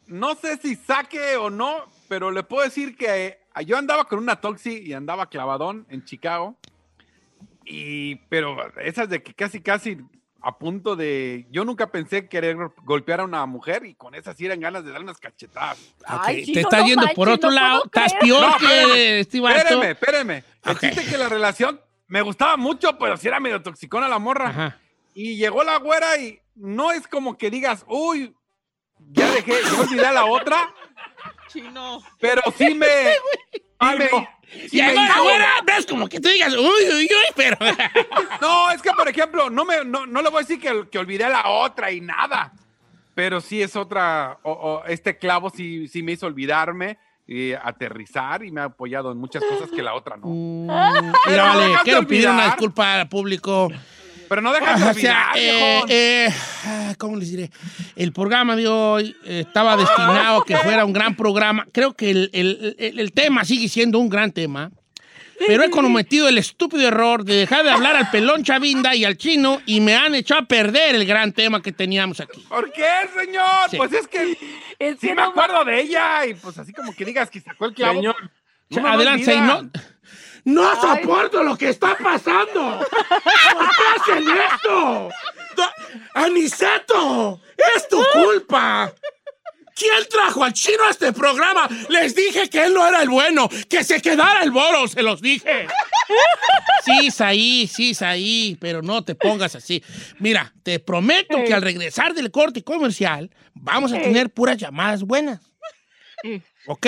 No 0.07 0.35
sé 0.35 0.57
si 0.57 0.75
saque 0.75 1.37
o 1.37 1.49
no, 1.49 1.85
pero 2.09 2.31
le 2.31 2.43
puedo 2.43 2.63
decir 2.63 2.97
que 2.97 3.25
eh, 3.27 3.37
yo 3.65 3.77
andaba 3.77 4.05
con 4.05 4.19
una 4.19 4.41
toxi 4.41 4.81
y 4.85 4.93
andaba 4.93 5.29
clavadón 5.29 5.85
en 5.89 6.03
Chicago. 6.03 6.57
Y, 7.63 8.15
pero 8.27 8.57
esas 8.81 9.07
de 9.07 9.21
que 9.23 9.33
casi, 9.33 9.61
casi 9.61 9.97
a 10.41 10.57
punto 10.57 10.95
de. 10.95 11.45
Yo 11.51 11.63
nunca 11.65 11.91
pensé 11.91 12.27
querer 12.27 12.57
golpear 12.83 13.19
a 13.21 13.23
una 13.25 13.45
mujer 13.45 13.85
y 13.85 13.93
con 13.95 14.15
esas 14.15 14.35
sí 14.37 14.45
eran 14.45 14.59
ganas 14.59 14.83
de 14.83 14.91
dar 14.91 15.01
unas 15.01 15.19
cachetadas. 15.19 15.77
Ay, 16.05 16.39
Ok, 16.39 16.45
Chino, 16.45 16.53
te 16.55 16.59
estás 16.61 16.79
no 16.81 16.87
yendo 16.87 17.07
por 17.15 17.29
otro 17.29 17.49
no 17.49 17.55
lado, 17.55 17.83
estás 17.85 18.13
peor 18.15 18.41
No, 18.41 18.57
que 18.57 19.19
espérame, 19.19 19.19
este. 19.19 19.37
Espéreme, 19.37 19.91
espéreme. 19.91 20.43
El 20.65 20.71
Ok. 20.71 20.79
chiste 20.79 21.01
es 21.01 21.09
que 21.09 21.17
la 21.17 21.29
relación 21.29 21.79
me 22.07 22.21
gustaba 22.21 22.57
mucho, 22.57 22.97
pero 22.97 23.17
sí 23.17 23.27
era 23.27 23.39
medio 23.39 23.61
toxicona 23.61 24.07
la 24.07 24.19
morra. 24.19 24.49
Ajá. 24.49 24.79
Y 25.13 25.35
llegó 25.37 25.63
la 25.63 25.77
güera 25.77 26.17
y 26.17 26.39
no 26.55 26.91
es 26.91 27.07
como 27.07 27.37
que 27.37 27.49
digas, 27.51 27.85
uy, 27.87 28.35
ya 29.11 29.29
dejé, 29.31 29.53
ya 29.63 29.79
olvidé 29.81 30.05
a 30.05 30.11
la 30.11 30.25
otra, 30.25 30.73
Chino. 31.49 32.01
pero 32.19 32.41
sí 32.57 32.73
me. 32.73 32.87
sí 34.69 34.77
la 34.77 34.93
hizo- 34.93 35.23
güera, 35.23 35.49
ves 35.65 35.85
como 35.85 36.07
que 36.07 36.19
tú 36.19 36.29
digas, 36.29 36.53
uy, 36.53 36.59
uy, 36.63 37.03
uy, 37.09 37.33
pero... 37.35 37.57
No, 38.41 38.71
es 38.71 38.81
que 38.81 38.91
por 38.91 39.07
ejemplo, 39.07 39.49
no, 39.49 39.65
me, 39.65 39.83
no, 39.85 40.05
no 40.05 40.21
le 40.21 40.29
voy 40.29 40.39
a 40.39 40.41
decir 40.45 40.59
que, 40.59 40.87
que 40.89 40.99
olvidé 40.99 41.23
a 41.25 41.29
la 41.29 41.47
otra 41.49 41.91
y 41.91 42.01
nada. 42.01 42.53
Pero 43.13 43.41
sí 43.41 43.61
es 43.61 43.75
otra. 43.75 44.39
o- 44.43 44.51
o 44.51 44.85
este 44.85 45.17
clavo 45.17 45.49
sí, 45.49 45.87
sí 45.87 46.01
me 46.01 46.13
hizo 46.13 46.25
olvidarme 46.27 46.97
y 47.27 47.53
aterrizar 47.53 48.43
y 48.43 48.51
me 48.51 48.61
ha 48.61 48.65
apoyado 48.65 49.11
en 49.11 49.17
muchas 49.17 49.43
cosas 49.43 49.69
que 49.69 49.81
la 49.81 49.93
otra 49.93 50.17
no. 50.17 50.27
Mira, 50.27 51.13
Pero 51.25 51.43
vale, 51.43 51.75
quiero 51.83 52.07
pedir 52.07 52.27
una 52.29 52.45
disculpa 52.45 53.01
al 53.01 53.09
público. 53.09 53.69
Pero 54.31 54.41
no 54.41 54.53
dejas 54.53 54.79
de 54.79 54.89
O 54.89 54.93
sea, 54.93 55.31
olvidar, 55.33 55.35
eh, 55.35 55.81
eh, 55.89 56.33
ah, 56.65 56.93
¿cómo 56.97 57.17
les 57.17 57.31
diré? 57.31 57.51
El 57.97 58.13
programa 58.13 58.55
de 58.55 58.65
hoy 58.65 59.13
eh, 59.25 59.41
estaba 59.45 59.75
destinado 59.75 60.37
a 60.41 60.45
que 60.45 60.55
fuera 60.55 60.85
un 60.85 60.93
gran 60.93 61.17
programa. 61.17 61.67
Creo 61.73 61.91
que 61.93 62.11
el, 62.11 62.29
el- 62.31 62.77
el- 62.79 62.99
el 63.01 63.11
tema 63.11 63.43
sigue 63.43 63.67
siendo 63.67 63.99
un 63.99 64.07
gran 64.07 64.31
tema. 64.31 64.71
Pero 65.47 65.63
he 65.65 65.69
cometido 65.69 66.29
el 66.29 66.37
estúpido 66.37 66.87
error 66.87 67.25
de 67.25 67.35
dejar 67.35 67.65
de 67.65 67.71
hablar 67.71 67.97
al 67.97 68.09
pelón 68.09 68.41
Chavinda 68.45 68.95
y 68.95 69.03
al 69.03 69.17
chino 69.17 69.61
y 69.65 69.81
me 69.81 69.95
han 69.95 70.15
echado 70.15 70.43
a 70.43 70.45
perder 70.45 70.95
el 70.95 71.05
gran 71.05 71.33
tema 71.33 71.61
que 71.61 71.73
teníamos 71.73 72.21
aquí. 72.21 72.39
¿Por 72.47 72.71
qué, 72.71 72.87
señor? 73.19 73.69
Sí. 73.69 73.75
Pues 73.75 73.91
es 73.91 74.07
que 74.07 74.31
Es 74.79 74.97
sí 75.01 75.07
que 75.07 75.15
me 75.15 75.23
no 75.23 75.23
acuerdo 75.31 75.65
de 75.65 75.81
ella 75.81 76.25
y 76.25 76.35
pues 76.35 76.57
así 76.57 76.71
como 76.71 76.93
que 76.95 77.03
digas 77.03 77.29
que 77.29 77.41
sacó 77.41 77.65
el 77.65 77.73
clavo. 77.73 77.95
Señor, 77.95 78.15
no 78.69 78.87
Adelante, 78.87 79.35
olvida. 79.37 79.61
No. 80.45 80.81
Soporto 80.81 81.43
lo 81.43 81.57
que 81.57 81.69
está 81.69 81.97
pasando. 81.97 82.79
¿Por 82.79 83.69
qué 83.75 84.13
hacen 84.13 84.25
esto? 84.29 85.09
Aniceto, 86.13 87.41
es 87.75 87.87
tu 87.87 88.03
culpa. 88.13 88.93
¿Quién 89.75 90.07
trajo 90.09 90.43
al 90.43 90.53
chino 90.53 90.83
a 90.85 90.91
este 90.91 91.11
programa? 91.11 91.67
Les 91.89 92.13
dije 92.13 92.49
que 92.49 92.65
él 92.65 92.73
no 92.73 92.85
era 92.87 93.01
el 93.01 93.09
bueno, 93.09 93.49
que 93.69 93.83
se 93.83 94.01
quedara 94.01 94.43
el 94.43 94.51
boro, 94.51 94.87
se 94.87 95.01
los 95.01 95.21
dije. 95.21 95.67
Sí, 96.85 97.09
Saí, 97.09 97.67
sí, 97.67 97.93
Saí, 97.93 98.57
pero 98.59 98.81
no 98.81 99.03
te 99.03 99.15
pongas 99.15 99.55
así. 99.55 99.83
Mira, 100.19 100.53
te 100.63 100.79
prometo 100.79 101.37
que 101.45 101.53
al 101.53 101.61
regresar 101.61 102.13
del 102.13 102.31
corte 102.31 102.63
comercial 102.63 103.31
vamos 103.53 103.91
a 103.93 103.99
tener 103.99 104.29
puras 104.29 104.57
llamadas 104.57 105.03
buenas. 105.03 105.39
¿Ok? 106.67 106.87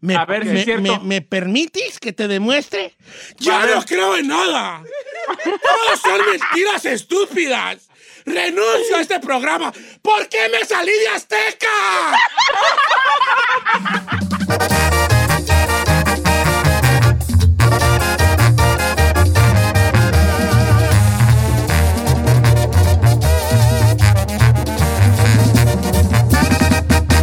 ¿Me, 0.00 0.16
A 0.16 0.24
ver 0.24 0.44
si 0.44 0.56
es 0.56 0.64
cierto. 0.64 0.82
me- 0.82 0.98
me 1.00 1.20
permites 1.20 1.98
que 2.00 2.12
te 2.12 2.26
demuestre? 2.26 2.94
¡Ya 3.38 3.66
no 3.66 3.84
creo 3.84 4.16
en 4.16 4.28
nada! 4.28 4.82
¡Todas 5.44 6.00
son 6.00 6.20
mentiras 6.30 6.84
estúpidas! 6.86 7.88
¡Renuncio 8.24 8.96
a 8.96 9.00
este 9.02 9.20
programa! 9.20 9.72
¿Por 10.02 10.28
qué 10.28 10.48
me 10.48 10.64
salí 10.64 10.92
de 10.92 11.08
Azteca? 11.08 11.68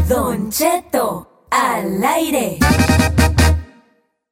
Don 0.07 0.50
Cheto, 0.51 1.07
al 1.50 2.04
aire. 2.04 2.58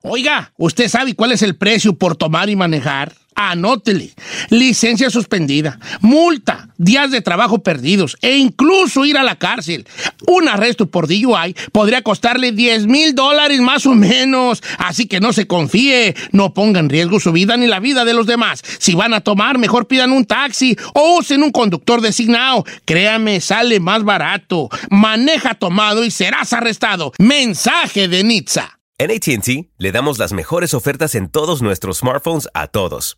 Oiga, 0.01 0.53
¿usted 0.57 0.87
sabe 0.87 1.15
cuál 1.15 1.31
es 1.31 1.41
el 1.41 1.55
precio 1.55 1.97
por 1.97 2.15
tomar 2.15 2.49
y 2.49 2.55
manejar? 2.55 3.13
Anótele. 3.35 4.13
Licencia 4.49 5.09
suspendida, 5.09 5.77
multa, 5.99 6.69
días 6.77 7.11
de 7.11 7.21
trabajo 7.21 7.59
perdidos 7.59 8.17
e 8.21 8.37
incluso 8.37 9.05
ir 9.05 9.17
a 9.17 9.23
la 9.23 9.37
cárcel. 9.37 9.85
Un 10.25 10.47
arresto 10.47 10.89
por 10.89 11.07
DUI 11.07 11.55
podría 11.71 12.01
costarle 12.01 12.53
10 12.53 12.87
mil 12.87 13.13
dólares 13.13 13.59
más 13.59 13.85
o 13.85 13.93
menos. 13.93 14.63
Así 14.77 15.05
que 15.07 15.19
no 15.19 15.33
se 15.33 15.47
confíe, 15.47 16.15
no 16.31 16.53
ponga 16.53 16.79
en 16.79 16.89
riesgo 16.89 17.19
su 17.19 17.31
vida 17.31 17.57
ni 17.57 17.67
la 17.67 17.79
vida 17.79 18.05
de 18.05 18.13
los 18.13 18.25
demás. 18.25 18.61
Si 18.79 18.95
van 18.95 19.13
a 19.13 19.21
tomar, 19.21 19.57
mejor 19.57 19.87
pidan 19.87 20.11
un 20.11 20.25
taxi 20.25 20.77
o 20.93 21.17
usen 21.19 21.43
un 21.43 21.51
conductor 21.51 22.01
designado. 22.01 22.63
Créame, 22.85 23.41
sale 23.41 23.79
más 23.79 24.03
barato. 24.03 24.69
Maneja 24.89 25.55
tomado 25.55 26.03
y 26.05 26.11
serás 26.11 26.53
arrestado. 26.53 27.11
Mensaje 27.19 28.07
de 28.07 28.23
Nitza. 28.23 28.79
En 28.97 29.11
ATT 29.11 29.71
le 29.77 29.91
damos 29.91 30.19
las 30.19 30.31
mejores 30.31 30.73
ofertas 30.73 31.15
en 31.15 31.29
todos 31.29 31.61
nuestros 31.61 31.97
smartphones 31.97 32.47
a 32.53 32.67
todos. 32.67 33.17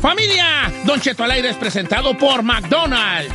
Familia, 0.00 0.72
Don 0.84 1.00
Cheto 1.00 1.24
al 1.24 1.30
aire 1.30 1.48
es 1.50 1.56
presentado 1.56 2.16
por 2.16 2.42
McDonald's. 2.42 3.34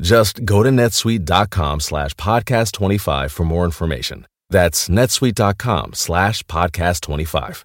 Just 0.00 0.44
go 0.44 0.62
to 0.62 0.70
netsuite.com 0.70 1.80
slash 1.80 2.14
podcast 2.14 2.72
25 2.72 3.32
for 3.32 3.44
more 3.44 3.64
information. 3.64 4.26
That's 4.50 4.88
netsuite.com 4.88 5.94
slash 5.94 6.42
podcast 6.44 7.00
25. 7.02 7.64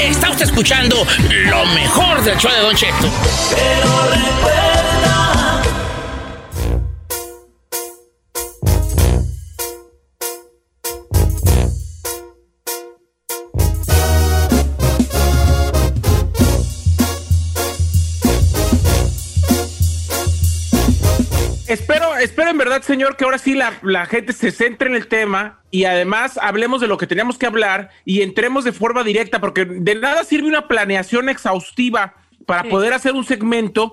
Está 0.00 0.30
usted 0.30 0.46
escuchando 0.46 0.96
lo 0.96 1.66
mejor 1.66 2.22
del 2.24 2.38
show 2.38 2.50
de 2.50 2.60
Don 2.60 2.74
Cheto. 2.74 3.08
Pero 3.50 4.10
recuerda. 4.10 5.47
En 22.58 22.64
verdad, 22.64 22.82
señor, 22.82 23.16
que 23.16 23.24
ahora 23.24 23.38
sí 23.38 23.54
la, 23.54 23.72
la 23.82 24.04
gente 24.06 24.32
se 24.32 24.50
centre 24.50 24.88
en 24.88 24.96
el 24.96 25.06
tema 25.06 25.60
y 25.70 25.84
además 25.84 26.38
hablemos 26.42 26.80
de 26.80 26.88
lo 26.88 26.96
que 26.98 27.06
teníamos 27.06 27.38
que 27.38 27.46
hablar 27.46 27.90
y 28.04 28.22
entremos 28.22 28.64
de 28.64 28.72
forma 28.72 29.04
directa, 29.04 29.40
porque 29.40 29.64
de 29.64 29.94
nada 29.94 30.24
sirve 30.24 30.48
una 30.48 30.66
planeación 30.66 31.28
exhaustiva 31.28 32.14
para 32.46 32.62
Sí. 32.64 32.68
poder 32.68 32.94
hacer 32.94 33.12
un 33.12 33.24
segmento 33.24 33.92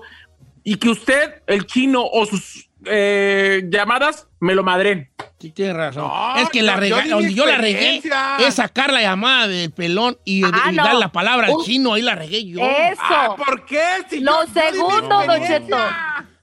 y 0.64 0.76
que 0.76 0.88
usted, 0.88 1.42
el 1.46 1.66
chino 1.66 2.02
o 2.04 2.26
sus 2.26 2.68
eh, 2.88 3.62
llamadas 3.70 4.26
me 4.40 4.54
lo 4.54 4.62
madren. 4.64 5.10
Sí, 5.40 5.50
tiene 5.50 5.72
razón. 5.74 6.04
No, 6.08 6.36
es 6.36 6.48
que 6.50 6.62
la 6.62 6.76
rega- 6.76 7.04
yo 7.04 7.16
donde 7.16 7.34
yo 7.34 7.46
la 7.46 7.58
regué 7.58 8.00
es 8.40 8.54
sacar 8.54 8.92
la 8.92 9.00
llamada 9.02 9.46
del 9.48 9.70
pelón 9.70 10.18
y, 10.24 10.42
Ah, 10.44 10.70
y 10.72 10.74
no. 10.76 10.84
dar 10.84 10.94
la 10.94 11.12
palabra 11.12 11.46
al 11.48 11.52
Uh, 11.54 11.64
chino, 11.64 11.94
ahí 11.94 12.02
la 12.02 12.14
regué 12.14 12.44
yo. 12.46 12.60
Eso. 12.60 13.00
Ah, 13.02 13.34
¿Por 13.36 13.64
qué? 13.64 13.82
Si 14.10 14.20
Lo 14.20 14.44
yo- 14.46 14.52
segundo, 14.60 15.24
Don. 15.26 15.40
Cheto. 15.46 15.76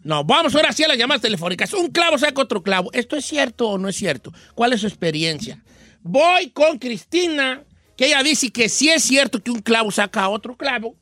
No, 0.03 0.24
vamos 0.24 0.53
ahora 0.55 0.72
sí 0.74 0.83
a 0.83 0.88
las 0.89 0.98
llamadas 0.98 1.22
telefónicas. 1.22 1.74
Un 1.74 1.88
clavo 1.88 2.17
saca 2.17 2.41
otro 2.41 2.62
clavo. 2.62 2.89
¿Esto 2.93 3.15
es 3.15 3.25
cierto 3.25 3.69
o 3.69 3.77
no 3.77 3.88
es 3.88 3.95
cierto? 3.95 4.33
¿Cuál 4.55 4.74
es 4.74 4.81
su 4.81 4.88
experiencia? 4.88 5.60
Voy 6.01 6.50
con 6.50 6.77
Cristina, 6.77 7.62
que 7.95 8.07
ella 8.07 8.22
dice 8.22 8.51
que 8.51 8.67
sí 8.67 8.89
es 8.89 9.03
cierto 9.03 9.41
que 9.41 9.51
un 9.51 9.62
clavo 9.62 9.91
saca 9.91 10.27
otro 10.27 10.57
clavo. 10.57 10.95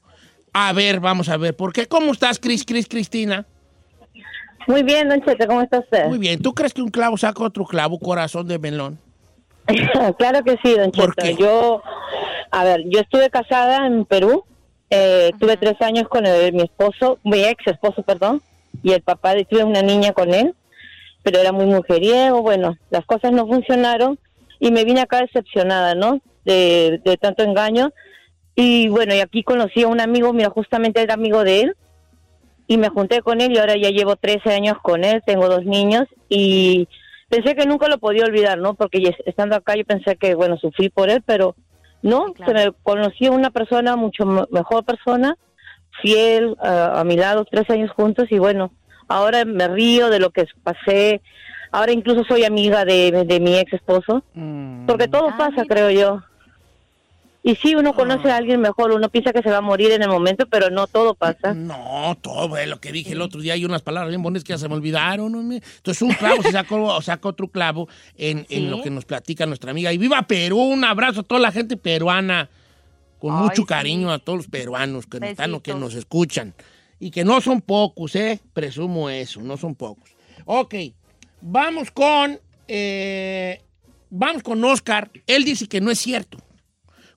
A 0.53 0.71
ver, 0.73 0.99
vamos 0.99 1.29
a 1.29 1.37
ver. 1.37 1.55
¿Por 1.55 1.73
qué? 1.73 1.87
¿Cómo 1.87 2.11
estás, 2.11 2.37
Cris, 2.37 2.63
Cris, 2.63 2.87
Cristina? 2.87 3.45
Muy 4.67 4.83
bien, 4.83 5.09
Don 5.09 5.19
Cheto, 5.23 5.47
¿cómo 5.47 5.61
está 5.61 5.79
usted? 5.79 6.05
Muy 6.05 6.19
bien. 6.19 6.39
¿Tú 6.41 6.53
crees 6.53 6.73
que 6.73 6.81
un 6.83 6.89
clavo 6.91 7.17
saca 7.17 7.43
otro 7.43 7.65
clavo, 7.65 7.97
corazón 7.97 8.47
de 8.47 8.59
melón? 8.59 8.99
claro 10.19 10.43
que 10.43 10.57
sí, 10.63 10.73
Don 10.77 10.91
¿Por 10.91 11.15
Cheto. 11.15 11.23
qué? 11.23 11.35
Yo, 11.41 11.81
a 12.51 12.63
ver, 12.63 12.83
yo 12.87 12.99
estuve 12.99 13.29
casada 13.31 13.87
en 13.87 14.05
Perú, 14.05 14.43
eh, 14.91 15.31
tuve 15.39 15.57
tres 15.57 15.81
años 15.81 16.07
con 16.07 16.25
el- 16.27 16.53
mi 16.53 16.61
esposo, 16.63 17.17
mi 17.23 17.43
ex 17.43 17.65
esposo, 17.65 18.03
perdón, 18.03 18.41
y 18.83 18.93
el 18.93 19.01
papá 19.01 19.35
de 19.35 19.45
tuve 19.45 19.63
una 19.63 19.81
niña 19.81 20.13
con 20.13 20.33
él, 20.33 20.55
pero 21.23 21.39
era 21.39 21.51
muy 21.51 21.65
mujeriego, 21.65 22.41
bueno, 22.41 22.77
las 22.89 23.05
cosas 23.05 23.31
no 23.31 23.45
funcionaron 23.47 24.17
y 24.59 24.71
me 24.71 24.83
vine 24.85 25.01
acá 25.01 25.19
decepcionada, 25.21 25.95
¿no? 25.95 26.19
De, 26.45 26.99
de 27.03 27.17
tanto 27.17 27.43
engaño. 27.43 27.91
Y 28.55 28.89
bueno, 28.89 29.13
y 29.15 29.19
aquí 29.19 29.43
conocí 29.43 29.83
a 29.83 29.87
un 29.87 30.01
amigo, 30.01 30.33
mira, 30.33 30.49
justamente 30.49 31.01
era 31.01 31.13
amigo 31.13 31.43
de 31.43 31.61
él, 31.61 31.75
y 32.67 32.77
me 32.77 32.89
junté 32.89 33.21
con 33.21 33.41
él 33.41 33.51
y 33.51 33.57
ahora 33.57 33.75
ya 33.75 33.89
llevo 33.89 34.15
13 34.15 34.51
años 34.53 34.77
con 34.81 35.03
él, 35.03 35.21
tengo 35.25 35.49
dos 35.49 35.65
niños 35.65 36.03
y 36.29 36.87
pensé 37.29 37.55
que 37.55 37.65
nunca 37.65 37.87
lo 37.87 37.97
podía 37.97 38.23
olvidar, 38.25 38.57
¿no? 38.57 38.75
Porque 38.75 39.13
estando 39.25 39.55
acá 39.55 39.75
yo 39.75 39.83
pensé 39.85 40.15
que, 40.15 40.35
bueno, 40.35 40.57
sufrí 40.57 40.89
por 40.89 41.09
él, 41.09 41.21
pero 41.25 41.55
no, 42.01 42.27
se 42.45 42.53
me 42.53 42.71
conocí 42.83 43.25
a 43.27 43.31
una 43.31 43.51
persona, 43.51 43.95
mucho 43.95 44.25
me- 44.25 44.45
mejor 44.51 44.85
persona, 44.85 45.37
fiel 46.01 46.55
a, 46.61 46.99
a 46.99 47.03
mi 47.03 47.17
lado, 47.17 47.45
tres 47.49 47.69
años 47.69 47.91
juntos 47.91 48.27
y 48.31 48.39
bueno, 48.39 48.71
ahora 49.07 49.45
me 49.45 49.67
río 49.67 50.09
de 50.09 50.19
lo 50.19 50.29
que 50.31 50.45
pasé, 50.63 51.21
ahora 51.71 51.91
incluso 51.91 52.23
soy 52.23 52.43
amiga 52.43 52.85
de, 52.85 53.25
de 53.25 53.39
mi 53.39 53.57
ex 53.57 53.73
esposo, 53.73 54.23
porque 54.87 55.07
todo 55.07 55.29
Ah, 55.29 55.37
pasa, 55.37 55.65
creo 55.65 55.89
yo. 55.91 56.21
Y 57.43 57.55
sí, 57.55 57.73
uno 57.73 57.93
conoce 57.95 58.29
a 58.29 58.37
alguien 58.37 58.61
mejor, 58.61 58.91
uno 58.91 59.09
piensa 59.09 59.33
que 59.33 59.41
se 59.41 59.49
va 59.49 59.57
a 59.57 59.61
morir 59.61 59.91
en 59.91 60.03
el 60.03 60.09
momento, 60.09 60.45
pero 60.45 60.69
no 60.69 60.85
todo 60.85 61.15
pasa. 61.15 61.55
No, 61.55 62.15
todo 62.21 62.55
es 62.57 62.67
lo 62.67 62.79
que 62.79 62.91
dije 62.91 63.13
el 63.13 63.21
otro 63.21 63.41
día. 63.41 63.53
Hay 63.53 63.65
unas 63.65 63.81
palabras 63.81 64.09
bien 64.09 64.21
bonitas 64.21 64.43
que 64.43 64.53
ya 64.53 64.59
se 64.59 64.69
me 64.69 64.75
olvidaron. 64.75 65.51
Entonces, 65.51 66.03
un 66.03 66.13
clavo 66.13 66.43
se 66.43 66.51
sacó, 66.51 66.99
otro 67.29 67.47
clavo 67.47 67.89
en, 68.15 68.45
en 68.49 68.69
lo 68.69 68.83
que 68.83 68.91
nos 68.91 69.05
platica 69.05 69.47
nuestra 69.47 69.71
amiga. 69.71 69.91
Y 69.91 69.97
viva 69.97 70.21
Perú, 70.21 70.59
un 70.59 70.83
abrazo 70.83 71.21
a 71.21 71.23
toda 71.23 71.41
la 71.41 71.51
gente 71.51 71.77
peruana. 71.77 72.47
Con 73.21 73.33
Ay, 73.35 73.43
mucho 73.43 73.61
sí. 73.61 73.65
cariño 73.67 74.11
a 74.11 74.17
todos 74.19 74.37
los 74.37 74.47
peruanos 74.47 75.05
que, 75.05 75.19
nos 75.19 75.29
están, 75.29 75.59
que 75.61 75.73
nos 75.75 75.93
escuchan. 75.93 76.55
Y 76.99 77.11
que 77.11 77.23
no 77.23 77.39
son 77.39 77.61
pocos, 77.61 78.15
¿eh? 78.15 78.39
Presumo 78.53 79.09
eso, 79.09 79.39
no 79.41 79.55
son 79.57 79.75
pocos. 79.75 80.09
Ok, 80.45 80.73
vamos 81.39 81.91
con. 81.91 82.39
eh, 82.67 83.61
vamos 84.09 84.41
con 84.43 84.63
Oscar. 84.63 85.09
Él 85.27 85.43
dice 85.45 85.67
que 85.67 85.79
no 85.81 85.91
es 85.91 85.99
cierto. 85.99 86.39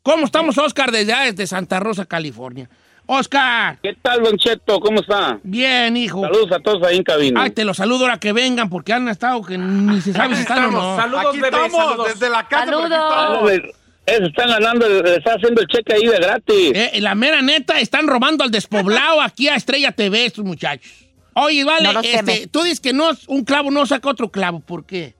¿Cómo 0.02 0.26
estamos, 0.26 0.58
Oscar, 0.58 0.90
desde, 0.92 1.14
desde 1.32 1.46
Santa 1.46 1.80
Rosa, 1.80 2.04
California? 2.04 2.68
Oscar. 3.06 3.78
¿Qué 3.82 3.94
tal, 4.00 4.22
Don 4.22 4.36
Cheto? 4.38 4.80
¿Cómo 4.80 5.00
está? 5.00 5.38
Bien, 5.42 5.96
hijo. 5.96 6.20
Saludos 6.22 6.52
a 6.52 6.58
todos 6.60 6.82
ahí 6.82 6.96
en 6.98 7.02
cabina. 7.02 7.42
Ay, 7.42 7.50
te 7.50 7.64
los 7.64 7.76
saludo 7.78 8.04
ahora 8.04 8.18
que 8.18 8.32
vengan 8.32 8.68
porque 8.70 8.92
han 8.92 9.08
estado 9.08 9.42
que 9.42 9.56
ni 9.58 10.00
se 10.02 10.12
sabe 10.12 10.34
si 10.36 10.42
están 10.42 10.66
o 10.66 10.70
no. 10.70 10.96
Saludos, 10.96 11.26
Aquí 11.28 11.40
bebé, 11.40 11.56
estamos, 11.66 11.84
saludos. 11.90 12.08
desde 12.08 12.30
la 12.30 12.48
casa. 12.48 12.64
Saludos. 12.66 13.62
Eh, 14.06 14.18
están 14.22 14.48
ganando, 14.48 14.86
le 14.88 15.16
está 15.16 15.34
haciendo 15.34 15.62
el 15.62 15.66
cheque 15.68 15.94
ahí 15.94 16.02
de 16.06 16.16
gratis. 16.18 16.72
Eh, 16.74 17.00
la 17.00 17.14
mera 17.14 17.40
neta, 17.42 17.80
están 17.80 18.06
robando 18.06 18.44
al 18.44 18.50
despoblado 18.50 19.20
aquí 19.22 19.48
a 19.48 19.56
Estrella 19.56 19.92
TV 19.92 20.26
estos 20.26 20.44
muchachos. 20.44 20.92
Oye, 21.34 21.64
vale, 21.64 21.92
No 21.92 22.00
este, 22.00 22.46
tú 22.46 22.62
dices 22.62 22.80
que 22.80 22.92
no, 22.92 23.10
un 23.28 23.44
clavo 23.44 23.70
no 23.70 23.86
saca 23.86 24.08
otro 24.10 24.28
clavo. 24.30 24.60
¿Por 24.60 24.84
qué? 24.84 25.14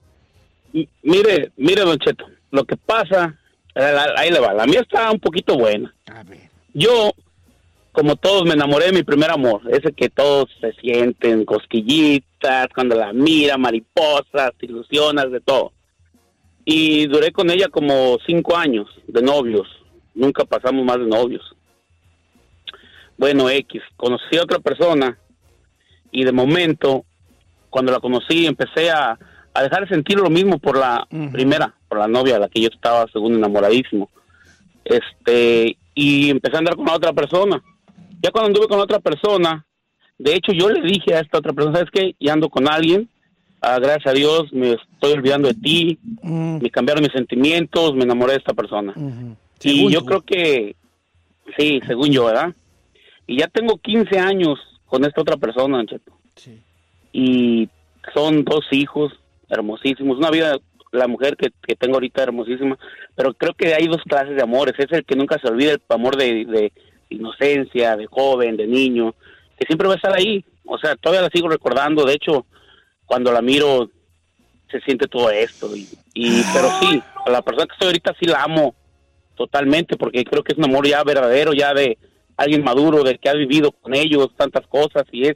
M- 0.72 0.86
Mire, 1.02 1.50
mire, 1.56 1.82
Don 1.82 1.98
Cheto, 1.98 2.26
lo 2.50 2.64
que 2.64 2.76
pasa, 2.76 3.34
la- 3.74 4.12
ahí 4.16 4.30
le 4.30 4.38
va, 4.38 4.52
la 4.52 4.66
mía 4.66 4.80
está 4.80 5.10
un 5.10 5.18
poquito 5.18 5.56
buena. 5.58 5.92
A 6.06 6.22
ver. 6.22 6.50
Yo, 6.72 7.12
como 7.90 8.14
todos, 8.16 8.44
me 8.44 8.52
enamoré 8.54 8.86
de 8.86 8.92
mi 8.92 9.02
primer 9.02 9.30
amor, 9.30 9.62
ese 9.72 9.92
que 9.92 10.08
todos 10.08 10.48
se 10.60 10.72
sienten 10.74 11.44
cosquillitas, 11.44 12.68
cuando 12.74 12.94
la 12.96 13.12
mira, 13.12 13.56
mariposas, 13.56 14.52
te 14.58 14.66
ilusionas, 14.66 15.30
de 15.32 15.40
todo. 15.40 15.72
Y 16.64 17.07
duré 17.07 17.31
con 17.33 17.50
ella 17.50 17.68
como 17.68 18.18
cinco 18.27 18.57
años 18.57 18.88
de 19.07 19.22
novios, 19.22 19.68
nunca 20.14 20.44
pasamos 20.44 20.85
más 20.85 20.98
de 20.98 21.07
novios. 21.07 21.55
Bueno, 23.16 23.48
X, 23.48 23.83
conocí 23.96 24.37
a 24.37 24.42
otra 24.42 24.59
persona 24.59 25.18
y 26.11 26.24
de 26.24 26.33
momento, 26.33 27.05
cuando 27.70 27.92
la 27.92 28.00
conocí, 28.00 28.46
empecé 28.46 28.90
a, 28.90 29.18
a 29.53 29.62
dejar 29.62 29.83
de 29.83 29.94
sentir 29.94 30.18
lo 30.18 30.31
mismo 30.31 30.59
por 30.59 30.79
la 30.79 31.07
primera, 31.33 31.74
por 31.88 31.98
la 31.98 32.09
novia, 32.09 32.37
a 32.37 32.40
la 32.40 32.48
que 32.48 32.61
yo 32.61 32.68
estaba 32.68 33.07
según 33.12 33.35
enamoradísimo. 33.35 34.11
Este, 34.85 35.77
y 35.94 36.31
empecé 36.31 36.57
a 36.57 36.59
andar 36.59 36.77
con 36.77 36.87
la 36.87 36.94
otra 36.94 37.12
persona. 37.12 37.62
Ya 38.22 38.31
cuando 38.31 38.48
anduve 38.48 38.68
con 38.68 38.79
la 38.79 38.85
otra 38.85 39.00
persona, 39.00 39.64
de 40.18 40.35
hecho 40.35 40.53
yo 40.53 40.70
le 40.70 40.81
dije 40.83 41.14
a 41.14 41.20
esta 41.20 41.38
otra 41.38 41.53
persona, 41.53 41.77
¿sabes 41.77 41.90
qué? 41.92 42.16
Ya 42.18 42.33
ando 42.33 42.48
con 42.48 42.68
alguien, 42.68 43.09
ah, 43.64 43.79
gracias 43.79 44.07
a 44.07 44.12
Dios 44.12 44.53
me 44.53 44.72
estoy 44.72 45.12
olvidando 45.12 45.48
de 45.48 45.55
ti, 45.55 45.98
Mm, 46.24 46.62
me 46.62 46.70
cambiaron 46.70 47.03
mis 47.03 47.12
sentimientos, 47.12 47.94
me 47.94 48.05
enamoré 48.05 48.33
de 48.33 48.38
esta 48.38 48.55
persona. 48.55 48.94
Y 49.62 49.92
yo 49.92 50.00
tú. 50.00 50.07
creo 50.07 50.20
que, 50.22 50.74
sí, 51.59 51.81
según 51.87 52.11
yo, 52.11 52.24
¿verdad? 52.24 52.55
Y 53.27 53.38
ya 53.38 53.48
tengo 53.48 53.77
15 53.77 54.18
años 54.18 54.59
con 54.87 55.05
esta 55.05 55.20
otra 55.20 55.37
persona, 55.37 55.85
Cheto. 55.85 56.12
Sí. 56.35 56.59
Y 57.12 57.68
son 58.14 58.44
dos 58.44 58.64
hijos 58.70 59.12
hermosísimos. 59.50 60.16
Una 60.16 60.31
vida, 60.31 60.57
la 60.92 61.09
mujer 61.09 61.37
que, 61.37 61.50
que 61.66 61.77
tengo 61.77 61.96
ahorita 61.96 62.22
hermosísima. 62.22 62.79
Pero 63.14 63.35
creo 63.35 63.53
que 63.53 63.74
hay 63.74 63.87
dos 63.87 64.03
clases 64.05 64.35
de 64.35 64.42
amores. 64.42 64.74
Es 64.79 64.90
el 64.92 65.05
que 65.05 65.16
nunca 65.16 65.38
se 65.38 65.48
olvida, 65.48 65.72
el 65.72 65.83
amor 65.90 66.16
de, 66.16 66.46
de, 66.46 66.72
inocencia, 67.11 67.96
de 67.96 68.07
joven, 68.07 68.57
de 68.57 68.66
niño, 68.66 69.14
que 69.59 69.66
siempre 69.66 69.88
va 69.88 69.94
a 69.94 69.96
estar 69.96 70.14
ahí. 70.14 70.42
O 70.64 70.79
sea, 70.79 70.96
todavía 70.96 71.22
la 71.22 71.31
sigo 71.31 71.48
recordando. 71.48 72.05
De 72.05 72.14
hecho, 72.14 72.46
cuando 73.06 73.32
la 73.32 73.42
miro, 73.42 73.90
se 74.70 74.80
siente 74.80 75.06
todo 75.06 75.30
esto. 75.30 75.74
Y, 75.76 75.88
y- 76.14 76.42
pero 76.52 76.68
sí, 76.80 77.02
a 77.26 77.30
la 77.30 77.42
persona 77.42 77.66
que 77.66 77.72
estoy 77.72 77.86
ahorita 77.88 78.14
sí 78.18 78.26
la 78.26 78.42
amo 78.42 78.74
totalmente, 79.36 79.96
porque 79.96 80.24
creo 80.24 80.42
que 80.44 80.52
es 80.52 80.58
un 80.58 80.64
amor 80.64 80.86
ya 80.86 81.02
verdadero, 81.02 81.52
ya 81.52 81.74
de 81.74 81.98
alguien 82.36 82.62
maduro, 82.64 83.02
de 83.02 83.18
que 83.18 83.28
ha 83.28 83.34
vivido 83.34 83.72
con 83.72 83.94
ellos 83.94 84.28
tantas 84.36 84.66
cosas. 84.66 85.04
Y 85.12 85.26
es, 85.28 85.34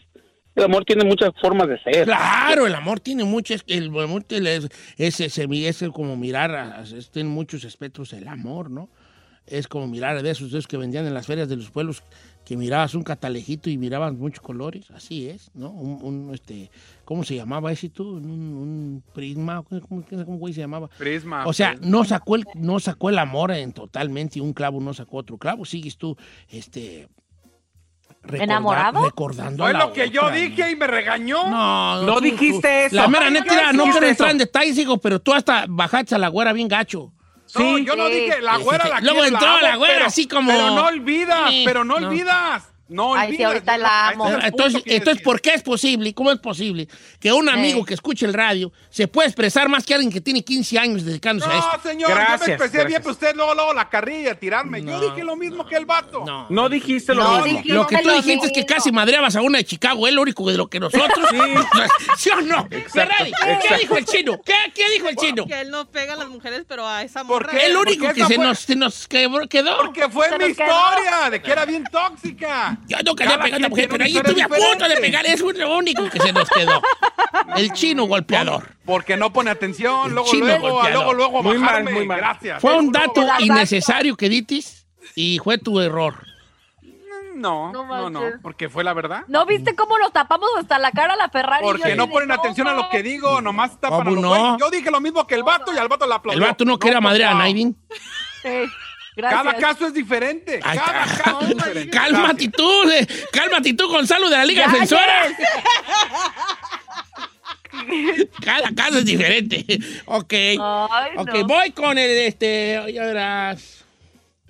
el 0.55 0.65
amor 0.65 0.85
tiene 0.85 1.05
muchas 1.05 1.31
formas 1.41 1.69
de 1.69 1.81
ser. 1.83 2.05
Claro, 2.05 2.67
el 2.67 2.75
amor 2.75 3.01
tiene 3.01 3.25
muchos, 3.25 3.63
el 3.67 3.87
amor 3.99 4.25
es, 4.31 4.69
es, 4.97 5.21
es- 5.21 5.39
es 5.39 5.83
como 5.93 6.17
mirar, 6.17 6.55
a- 6.55 6.81
muchos 7.29 7.65
espectros 7.65 8.13
el 8.13 8.27
amor, 8.29 8.71
¿no? 8.71 8.89
Es 9.47 9.67
como 9.67 9.87
mirar 9.87 10.21
de 10.23 10.31
esos, 10.31 10.51
de 10.53 10.59
esos 10.59 10.69
que 10.69 10.77
vendían 10.77 11.07
en 11.07 11.15
las 11.15 11.27
ferias 11.27 11.49
de 11.49 11.57
los 11.57 11.71
pueblos, 11.71 12.03
que 12.49 12.57
mirabas 12.57 12.95
un 12.95 13.03
catalejito 13.03 13.69
y 13.69 13.77
mirabas 13.77 14.15
muchos 14.15 14.41
colores, 14.41 14.91
así 14.93 15.29
es, 15.29 15.51
¿no? 15.53 15.69
Un, 15.69 15.99
un, 16.03 16.35
este, 16.35 16.71
¿cómo 17.05 17.23
se 17.23 17.35
llamaba 17.37 17.71
ese 17.71 17.91
tú? 17.91 18.17
Un, 18.17 18.25
un 18.31 19.05
prisma, 19.13 19.63
¿cómo, 19.63 19.83
cómo, 19.87 20.03
cómo 20.25 20.39
güey 20.39 20.55
se 20.55 20.61
llamaba? 20.63 20.89
Prisma. 20.97 21.47
O 21.47 21.53
sea, 21.53 21.77
no 21.83 22.05
sacó 22.05 22.37
el, 22.37 22.47
no 22.55 22.81
sacó 22.81 23.11
el 23.11 23.19
amor 23.19 23.51
en 23.51 23.73
totalmente 23.75 24.39
y 24.39 24.41
un 24.41 24.55
clavo 24.55 24.81
no 24.81 24.95
sacó 24.95 25.19
otro 25.19 25.37
clavo. 25.37 25.67
Sigues 25.67 25.99
tú, 25.99 26.17
este. 26.49 27.07
recorda- 28.23 28.45
¿Enamorado? 28.45 29.05
Recordando 29.05 29.65
Fue 29.65 29.71
a 29.71 29.73
la 29.75 29.79
lo 29.81 29.93
que 29.93 30.09
yo 30.09 30.31
dije 30.31 30.71
y 30.71 30.77
me 30.77 30.87
regañó. 30.87 31.51
No, 31.51 32.03
No 32.03 32.15
tú- 32.15 32.21
dijiste 32.23 32.61
tú- 32.63 32.87
eso. 32.87 32.97
La 32.97 33.09
mera 33.09 33.29
neta, 33.29 33.73
no 33.75 33.85
no 33.85 33.93
quiero 33.93 34.07
entrar 34.07 34.31
en 34.31 34.39
detalles, 34.39 34.79
hijo, 34.79 34.97
pero 34.97 35.21
tú 35.21 35.35
hasta 35.35 35.67
bajaste 35.69 36.15
a 36.15 36.19
la 36.19 36.29
güera 36.29 36.55
bien 36.55 36.69
gacho. 36.69 37.13
No, 37.55 37.79
yo 37.79 37.97
no 37.97 38.09
dije, 38.09 38.41
la 38.41 38.57
Sí, 38.57 38.63
güera 38.63 38.85
sí, 38.85 38.91
la 38.91 38.99
sí. 38.99 39.05
Luego 39.05 39.21
quiero, 39.21 39.37
entró 39.37 39.49
amo, 39.51 39.61
la 39.63 39.77
güera 39.77 39.95
pero- 39.95 40.07
así 40.07 40.27
como- 40.29 40.51
Pero 40.53 40.71
no 40.71 40.87
olvidas, 40.87 41.51
Sí, 41.51 41.63
pero 41.67 41.85
no, 41.85 41.99
no. 42.01 42.09
olvidas. 42.09 42.65
No 42.89 43.11
olvidas. 43.11 43.29
Ay, 43.29 43.37
sí, 43.37 43.43
ahorita 43.43 43.79
la 43.79 44.09
amo. 44.09 44.29
Es 44.29 44.45
Entonces, 44.45 44.83
entonces. 44.87 45.23
¿por 45.23 45.41
qué 45.41 45.55
es 45.55 45.63
posible? 45.63 46.15
¿Cómo 46.15 46.33
es 46.33 46.39
posible 46.39 46.89
que 47.21 47.33
un 47.33 47.49
amigo 47.49 47.81
Sí. 47.81 47.85
que 47.87 47.95
escuche 47.95 48.25
el 48.27 48.33
radio 48.33 48.73
se 48.89 49.07
pueda 49.09 49.27
expresar 49.29 49.69
más 49.69 49.85
que 49.85 49.95
alguien 49.95 50.11
que 50.11 50.21
tiene 50.21 50.43
15 50.43 50.79
años 50.79 51.05
dedicándose 51.05 51.51
a 51.51 51.59
esto? 51.59 51.71
No, 51.77 51.83
señor, 51.83 52.09
yo 52.11 52.17
me 52.17 52.53
expresé 52.55 52.85
bien, 52.87 53.01
pero 53.03 53.13
usted 53.13 53.35
luego, 53.37 53.55
luego 53.55 53.75
la 53.75 53.89
carrilla, 53.91 54.35
tirarme. 54.39 54.81
Yo 54.83 54.93
No. 54.93 55.01
dije 55.01 55.23
lo 55.23 55.37
mismo 55.37 55.67
que 55.67 55.77
el 55.77 55.85
vato. 55.87 56.25
No. 56.25 56.47
No 56.49 56.69
dijiste 56.69 57.15
lo 57.15 57.23
No, 57.25 57.43
mismo. 57.45 57.59
dije- 57.63 57.75
Lo 57.75 57.87
que 57.87 57.99
tú 57.99 58.09
Lo 58.09 58.15
dijiste 58.17 58.47
es 58.47 58.53
que 58.53 58.65
casi 58.65 58.91
madreabas 58.91 59.37
a 59.37 59.43
una 59.43 59.59
de 59.59 59.65
Chicago, 59.65 60.09
es 60.09 60.15
lo 60.15 60.23
único 60.23 60.51
de 60.51 60.57
lo 60.57 60.69
que 60.69 60.81
nosotros. 60.81 61.29
Sí. 61.31 61.37
¿Sí 62.17 62.31
o 62.31 62.41
no? 62.41 62.69
¿qué 62.69 62.79
exacto. 62.79 63.25
dijo 63.81 63.97
el 63.99 64.05
chino? 64.07 64.41
¿Qué, 64.43 64.55
qué 64.75 64.85
dijo 64.95 65.09
el 65.09 65.17
chino? 65.17 65.47
Que 65.47 65.61
él 65.61 65.71
no 65.71 65.87
pega 65.91 66.15
a 66.15 66.17
las 66.17 66.29
mujeres, 66.29 66.65
pero 66.67 66.87
a 66.89 67.03
esa 67.03 67.21
¿Por 67.25 67.43
morra. 67.47 67.53
qué? 67.59 67.67
El 67.67 67.77
único 67.77 68.13
que 68.15 68.25
se 68.25 68.39
nos, 68.39 68.59
se 68.61 68.77
nos 68.77 69.07
quebró- 69.09 69.47
quedó. 69.49 69.77
Porque 69.77 70.09
fue 70.09 70.27
mi 70.39 70.47
historia 70.47 71.29
de 71.31 71.43
que 71.43 71.51
era 71.53 71.67
bien 71.67 71.85
tóxica. 71.91 72.78
Yo 72.87 72.97
no 73.05 73.15
quería 73.17 73.39
pegar 73.41 73.55
a 73.59 73.63
la 73.63 73.69
mujer, 73.69 73.89
pero 73.91 74.05
ahí 74.05 74.17
estuve 74.17 74.43
a 74.43 74.49
punto 74.49 74.65
de 74.65 74.73
diferente. 74.75 75.01
pegar. 75.01 75.27
Es 75.27 75.41
lo 75.41 75.77
único 75.77 76.09
que 76.09 76.21
se 76.21 76.33
nos 76.33 76.49
quedó. 76.49 76.81
El 77.57 77.73
chino 77.73 78.05
golpeador. 78.05 78.77
Porque 78.85 79.17
no 79.17 79.33
pone 79.33 79.51
atención, 79.51 80.13
luego, 80.15 80.29
chino 80.31 80.47
luego, 80.47 80.71
golpeador. 80.73 80.93
luego, 80.93 81.15
luego, 81.15 81.43
Muy 81.43 81.59
mal, 81.59 81.67
bajarme. 81.67 81.91
muy 81.93 82.07
mal. 82.07 82.19
Gracias. 82.19 82.61
Fue 82.61 82.77
un 82.77 82.93
dato 82.93 83.27
innecesario 83.41 84.17
que 84.17 84.29
ditis 84.29 84.87
y 85.15 85.39
fue 85.43 85.59
tu 85.59 85.81
error. 85.81 86.15
No, 87.35 87.71
No 87.73 87.87
no, 87.87 88.11
no, 88.11 88.21
porque 88.43 88.69
fue 88.69 88.83
la 88.83 88.93
verdad. 88.95 89.23
¿No 89.29 89.47
viste 89.47 89.77
cómo 89.77 89.97
nos 89.99 90.13
tapamos 90.13 90.49
hasta 90.59 90.77
la 90.81 90.91
cara 90.91 91.13
a 91.15 91.17
la 91.17 91.29
Ferrari? 91.29 91.63
Porque 91.63 91.95
no 91.95 92.09
ponen 92.11 92.33
atención 92.33 92.67
a 92.67 92.73
lo 92.75 92.89
que 92.89 93.01
digo, 93.03 93.41
nomás 93.41 93.79
tapan 93.81 94.01
a 94.01 94.05
¿Cómo 94.07 94.17
lo 94.17 94.21
no? 94.37 94.59
Yo 94.59 94.71
dije 94.71 94.91
lo 94.91 95.01
mismo 95.01 95.25
que 95.25 95.37
el 95.37 95.45
vato 95.45 95.73
y 95.73 95.79
al 95.79 95.87
vato 95.87 96.05
la 96.07 96.17
aplaudió. 96.17 96.43
El 96.43 96.51
vato 96.51 96.65
no 96.65 96.79
quiere 96.81 96.97
a 96.97 97.01
madre 97.01 97.25
a 97.25 97.29
papá. 97.29 97.39
Naidin. 97.41 97.77
Sí, 98.43 98.49
gracias. 99.19 99.43
Cada 99.43 99.57
caso 99.59 99.87
es 99.89 99.95
diferente. 99.95 100.61
Ay, 100.63 100.79
Cada 100.79 101.05
ca- 101.05 101.23
caso 101.25 101.41
es 101.43 101.49
diferente. 101.49 101.91
Cálmate 101.91 102.49
tú, 102.49 102.91
eh, 102.91 103.07
cálmate 103.33 103.75
tú, 103.75 103.89
Gonzalo 103.89 104.31
de 104.31 104.37
la 104.37 104.45
Liga 104.47 104.65
Ya, 104.67 104.73
Defensora. 104.73 105.27
Cada 108.45 108.71
caso 108.75 108.99
es 108.99 109.05
diferente. 109.05 109.65
Ok. 110.07 110.33
Ay, 110.33 110.57
ok, 111.17 111.35
no. 111.35 111.47
voy 111.47 111.71
con 111.73 111.99
el, 111.99 112.11
este, 112.11 112.81
ya 112.93 113.05
verás. 113.05 113.85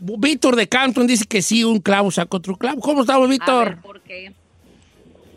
Víctor 0.00 0.54
de 0.54 0.68
Canton 0.68 1.06
dice 1.06 1.24
que 1.28 1.42
sí, 1.42 1.64
un 1.64 1.80
clavo 1.80 2.10
saca 2.10 2.36
otro 2.36 2.56
clavo. 2.56 2.80
¿Cómo 2.80 3.00
estamos, 3.02 3.26
A 3.26 3.28
ver, 3.28 3.30
Víctor? 3.30 3.80
¿por 3.82 4.00
qué? 4.02 4.32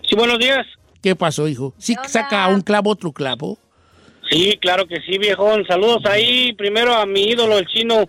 Sí, 0.08 0.15
buenos 0.15 0.38
días. 0.39 0.65
¿Qué 1.02 1.15
pasó, 1.15 1.48
hijo? 1.48 1.74
¿Sí 1.80 1.96
saca 2.08 2.48
un 2.50 2.62
clavo 2.62 2.91
otro 2.91 3.12
clavo? 3.12 3.58
Sí, 4.30 4.58
claro 4.62 4.88
que 4.88 5.02
sí, 5.02 5.17
viejón. 5.17 5.65
Saludos 5.67 6.04
ahí 6.06 6.54
primero 6.54 6.94
a 6.96 7.06
mi 7.08 7.24
ídolo, 7.24 7.58
el 7.58 7.65
chino. 7.67 8.08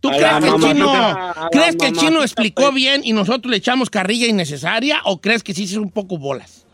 ¿Tú 0.00 0.08
A 0.10 0.12
crees 0.12 0.38
que 0.40 0.48
el 0.48 0.60
chino, 0.60 1.16
crees 1.50 1.76
que 1.76 1.86
el 1.86 1.92
chino 1.96 2.22
explicó 2.22 2.62
pues. 2.64 2.74
bien 2.74 3.00
y 3.04 3.12
nosotros 3.12 3.50
le 3.50 3.56
echamos 3.58 3.90
carrilla 3.90 4.26
innecesaria 4.26 5.00
o 5.04 5.20
crees 5.20 5.42
que 5.42 5.54
sí 5.54 5.64
es 5.64 5.74
un 5.74 5.90
poco 5.90 6.18
bolas? 6.18 6.64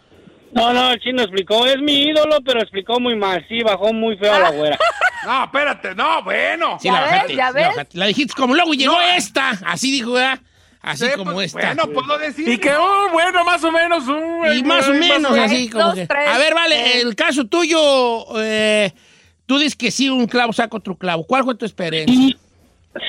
No, 0.53 0.73
no, 0.73 0.93
el 0.93 1.01
chino 1.01 1.23
explicó. 1.23 1.67
Es 1.67 1.79
mi 1.81 2.05
ídolo, 2.05 2.39
pero 2.45 2.61
explicó 2.61 3.01
muy 3.01 3.17
mal. 3.17 3.45
Sí, 3.49 3.63
bajó 3.63 3.93
muy 3.93 4.17
feo 4.17 4.33
a 4.35 4.39
la 4.39 4.51
güera. 4.51 4.79
No, 5.27 5.45
espérate, 5.45 5.95
no, 5.95 6.23
bueno. 6.23 6.77
Sí, 6.79 6.89
¿Ya 6.89 6.93
la 6.93 7.01
ves? 7.01 7.11
bajaste. 7.13 7.35
¿Ya 7.37 7.49
sí, 7.49 7.55
la 7.59 7.69
bajaste. 7.69 7.99
La 7.99 8.07
dijiste 8.07 8.35
como 8.37 8.55
luego 8.55 8.75
llegó 8.75 9.01
esta. 9.17 9.59
Así 9.65 9.91
dijo, 9.91 10.13
¿verdad? 10.13 10.39
Así 10.83 11.07
Sí, 11.07 11.13
como 11.17 11.33
pues, 11.33 11.47
esta. 11.55 11.75
Bueno, 11.75 11.87
puedo 11.95 12.19
decir. 12.19 12.47
Y 12.47 12.59
que, 12.59 12.75
oh, 12.75 13.09
bueno, 13.11 13.43
más 13.43 13.65
o 13.65 13.73
menos. 13.73 14.07
uh, 14.07 14.53
y 14.55 14.63
más 14.65 14.87
o 14.87 14.93
menos 14.93 15.33
así 15.39 15.71
como 15.71 15.85
Dos, 15.87 15.95
que- 15.95 16.07
tres, 16.07 16.29
A 16.29 16.37
ver, 16.37 16.53
vale, 16.53 17.01
el 17.01 17.17
caso 17.17 17.47
tuyo, 17.47 18.39
eh, 18.43 18.93
tú 19.47 19.57
dices 19.57 19.77
que 19.77 19.91
sí, 19.91 20.11
un 20.11 20.27
clavo 20.27 20.53
saca 20.53 20.77
otro 20.77 20.95
clavo. 20.99 21.25
¿Cuál 21.27 21.45
fue 21.45 21.55
tu 21.55 21.65
experiencia? 21.65 22.37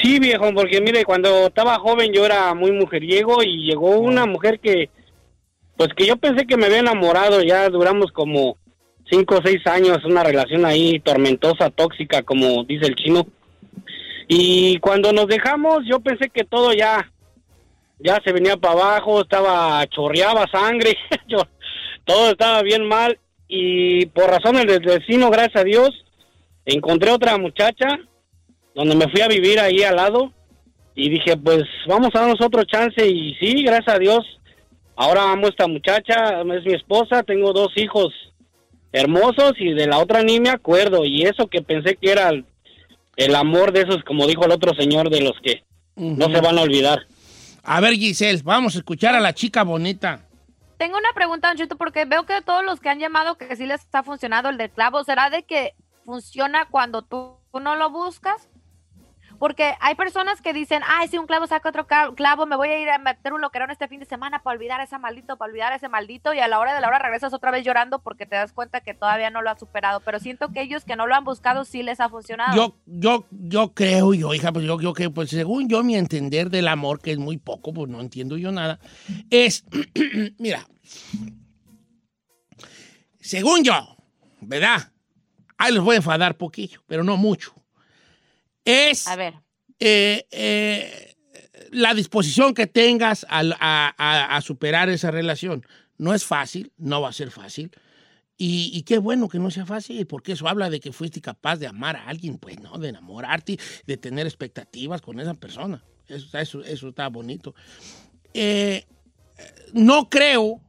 Sí, 0.01 0.19
viejo, 0.19 0.51
porque 0.53 0.81
mire, 0.81 1.03
cuando 1.05 1.47
estaba 1.47 1.77
joven 1.77 2.11
yo 2.11 2.25
era 2.25 2.53
muy 2.55 2.71
mujeriego 2.71 3.43
y 3.43 3.65
llegó 3.67 3.99
una 3.99 4.25
mujer 4.25 4.59
que, 4.59 4.89
pues 5.77 5.89
que 5.95 6.07
yo 6.07 6.17
pensé 6.17 6.45
que 6.47 6.57
me 6.57 6.65
había 6.65 6.79
enamorado. 6.79 7.41
Ya 7.43 7.69
duramos 7.69 8.11
como 8.11 8.57
cinco 9.09 9.35
o 9.37 9.41
seis 9.43 9.65
años, 9.67 10.03
una 10.03 10.23
relación 10.23 10.65
ahí 10.65 10.99
tormentosa, 10.99 11.69
tóxica, 11.69 12.23
como 12.23 12.63
dice 12.63 12.87
el 12.87 12.95
chino. 12.95 13.27
Y 14.27 14.79
cuando 14.79 15.13
nos 15.13 15.27
dejamos, 15.27 15.85
yo 15.87 15.99
pensé 15.99 16.29
que 16.29 16.43
todo 16.43 16.73
ya, 16.73 17.11
ya 17.99 18.19
se 18.25 18.31
venía 18.33 18.57
para 18.57 18.73
abajo, 18.73 19.21
estaba, 19.21 19.85
chorreaba 19.87 20.47
sangre, 20.51 20.97
yo- 21.27 21.47
todo 22.05 22.31
estaba 22.31 22.63
bien 22.63 22.87
mal. 22.87 23.19
Y 23.47 24.07
por 24.07 24.25
razones 24.31 24.65
del 24.65 24.81
destino, 24.81 25.29
gracias 25.29 25.57
a 25.57 25.63
Dios, 25.63 25.91
encontré 26.65 27.11
otra 27.11 27.37
muchacha 27.37 27.99
donde 28.75 28.95
me 28.95 29.09
fui 29.09 29.21
a 29.21 29.27
vivir 29.27 29.59
ahí 29.59 29.81
al 29.83 29.95
lado 29.95 30.31
y 30.93 31.09
dije, 31.09 31.35
pues 31.37 31.63
vamos 31.87 32.09
a 32.13 32.19
darnos 32.19 32.41
otro 32.41 32.63
chance 32.65 33.05
y 33.07 33.33
sí, 33.35 33.63
gracias 33.63 33.95
a 33.95 33.99
Dios, 33.99 34.19
ahora 34.95 35.31
amo 35.31 35.47
a 35.47 35.49
esta 35.49 35.67
muchacha, 35.67 36.41
es 36.41 36.65
mi 36.65 36.73
esposa, 36.73 37.23
tengo 37.23 37.53
dos 37.53 37.71
hijos 37.77 38.13
hermosos 38.91 39.53
y 39.57 39.73
de 39.73 39.87
la 39.87 39.97
otra 39.97 40.23
ni 40.23 40.39
me 40.39 40.49
acuerdo 40.49 41.05
y 41.05 41.23
eso 41.23 41.47
que 41.47 41.61
pensé 41.61 41.95
que 41.95 42.11
era 42.11 42.29
el, 42.29 42.45
el 43.15 43.35
amor 43.35 43.71
de 43.71 43.81
esos, 43.81 44.03
como 44.03 44.27
dijo 44.27 44.45
el 44.45 44.51
otro 44.51 44.73
señor, 44.75 45.09
de 45.09 45.21
los 45.21 45.33
que 45.41 45.63
no 45.95 46.27
se 46.27 46.41
van 46.41 46.57
a 46.57 46.61
olvidar. 46.61 46.99
A 47.63 47.81
ver, 47.81 47.93
Giselle, 47.93 48.41
vamos 48.43 48.75
a 48.75 48.79
escuchar 48.79 49.15
a 49.15 49.19
la 49.19 49.33
chica 49.33 49.63
bonita. 49.63 50.21
Tengo 50.77 50.97
una 50.97 51.13
pregunta, 51.13 51.47
Don 51.47 51.57
Cheto, 51.57 51.77
porque 51.77 52.05
veo 52.05 52.25
que 52.25 52.41
todos 52.41 52.63
los 52.63 52.79
que 52.79 52.89
han 52.89 52.99
llamado 52.99 53.37
que 53.37 53.55
sí 53.55 53.65
les 53.65 53.81
está 53.81 54.03
funcionando 54.03 54.49
el 54.49 54.57
del 54.57 54.69
clavo, 54.69 55.03
¿será 55.03 55.29
de 55.29 55.43
que 55.43 55.73
funciona 56.05 56.67
cuando 56.69 57.01
tú 57.01 57.37
no 57.53 57.75
lo 57.75 57.89
buscas? 57.89 58.49
Porque 59.39 59.73
hay 59.79 59.95
personas 59.95 60.41
que 60.41 60.53
dicen, 60.53 60.81
ay, 60.87 61.07
si 61.07 61.17
un 61.17 61.27
clavo 61.27 61.47
saca 61.47 61.69
otro 61.69 61.87
clavo, 61.87 62.45
me 62.45 62.55
voy 62.55 62.69
a 62.69 62.79
ir 62.79 62.89
a 62.89 62.97
meter 62.97 63.33
un 63.33 63.41
loquerón 63.41 63.71
este 63.71 63.87
fin 63.87 63.99
de 63.99 64.05
semana 64.05 64.41
para 64.43 64.55
olvidar 64.55 64.79
a 64.79 64.83
ese 64.83 64.97
maldito, 64.97 65.37
para 65.37 65.49
olvidar 65.49 65.73
a 65.73 65.75
ese 65.75 65.89
maldito, 65.89 66.33
y 66.33 66.39
a 66.39 66.47
la 66.47 66.59
hora 66.59 66.73
de 66.73 66.81
la 66.81 66.87
hora 66.87 66.99
regresas 66.99 67.33
otra 67.33 67.51
vez 67.51 67.65
llorando 67.65 67.99
porque 67.99 68.25
te 68.25 68.35
das 68.35 68.53
cuenta 68.53 68.81
que 68.81 68.93
todavía 68.93 69.29
no 69.29 69.41
lo 69.41 69.49
has 69.49 69.59
superado. 69.59 69.99
Pero 70.01 70.19
siento 70.19 70.49
que 70.51 70.61
ellos 70.61 70.85
que 70.85 70.95
no 70.95 71.07
lo 71.07 71.15
han 71.15 71.23
buscado 71.23 71.65
sí 71.65 71.83
les 71.83 71.99
ha 71.99 72.09
funcionado. 72.09 72.55
Yo, 72.55 72.75
yo, 72.85 73.25
yo 73.31 73.73
creo, 73.73 74.13
yo, 74.13 74.33
hija, 74.33 74.51
pues 74.51 74.65
yo 74.65 74.77
creo 74.77 74.93
que, 74.93 75.09
pues 75.09 75.29
según 75.29 75.67
yo, 75.67 75.83
mi 75.83 75.95
entender 75.95 76.49
del 76.49 76.67
amor, 76.67 77.01
que 77.01 77.11
es 77.11 77.17
muy 77.17 77.37
poco, 77.37 77.73
pues 77.73 77.89
no 77.89 78.01
entiendo 78.01 78.37
yo 78.37 78.51
nada, 78.51 78.79
es, 79.29 79.65
mira, 80.37 80.67
según 83.19 83.63
yo, 83.63 83.97
¿verdad? 84.41 84.91
Ahí 85.57 85.73
les 85.73 85.81
voy 85.81 85.95
a 85.95 85.97
enfadar 85.97 86.37
poquillo, 86.37 86.81
pero 86.85 87.03
no 87.03 87.17
mucho. 87.17 87.53
Es 88.65 89.07
A 89.07 89.15
ver. 89.15 89.35
eh, 89.79 90.25
eh, 90.31 91.15
la 91.71 91.93
disposición 91.93 92.53
que 92.53 92.67
tengas 92.67 93.25
a, 93.29 93.41
a- 93.59 94.35
a 94.35 94.41
superar 94.41 94.89
esa 94.89 95.11
relación. 95.11 95.65
No 95.97 96.13
es 96.13 96.25
fácil, 96.25 96.71
no 96.77 97.01
va 97.01 97.09
a 97.09 97.13
ser 97.13 97.31
fácil. 97.31 97.71
Y, 98.37 98.69
y 98.73 98.81
qué 98.83 98.97
bueno 98.97 99.29
que 99.29 99.39
no 99.39 99.49
sea 99.49 99.65
fácil, 99.65 100.05
porque 100.07 100.33
eso 100.33 100.47
habla 100.49 100.69
de 100.69 100.81
que 100.81 100.91
fuiste 100.91 101.21
capaz 101.21 101.55
de 101.57 101.67
amar 101.67 101.95
a 101.95 102.07
alguien, 102.07 102.37
pues, 102.37 102.59
¿no? 102.59 102.77
De 102.77 102.89
enamorarte, 102.89 103.57
de 103.87 103.97
tener 103.97 104.25
expectativas 104.27 105.01
con 105.01 105.19
esa 105.21 105.35
persona. 105.35 105.81
Eso, 106.07 106.25
está- 106.25 106.41
eso, 106.41 106.61
eso 106.63 106.89
está 106.89 107.07
bonito. 107.07 107.55
Eh, 108.33 108.85
no 109.73 110.09
creo 110.09 110.59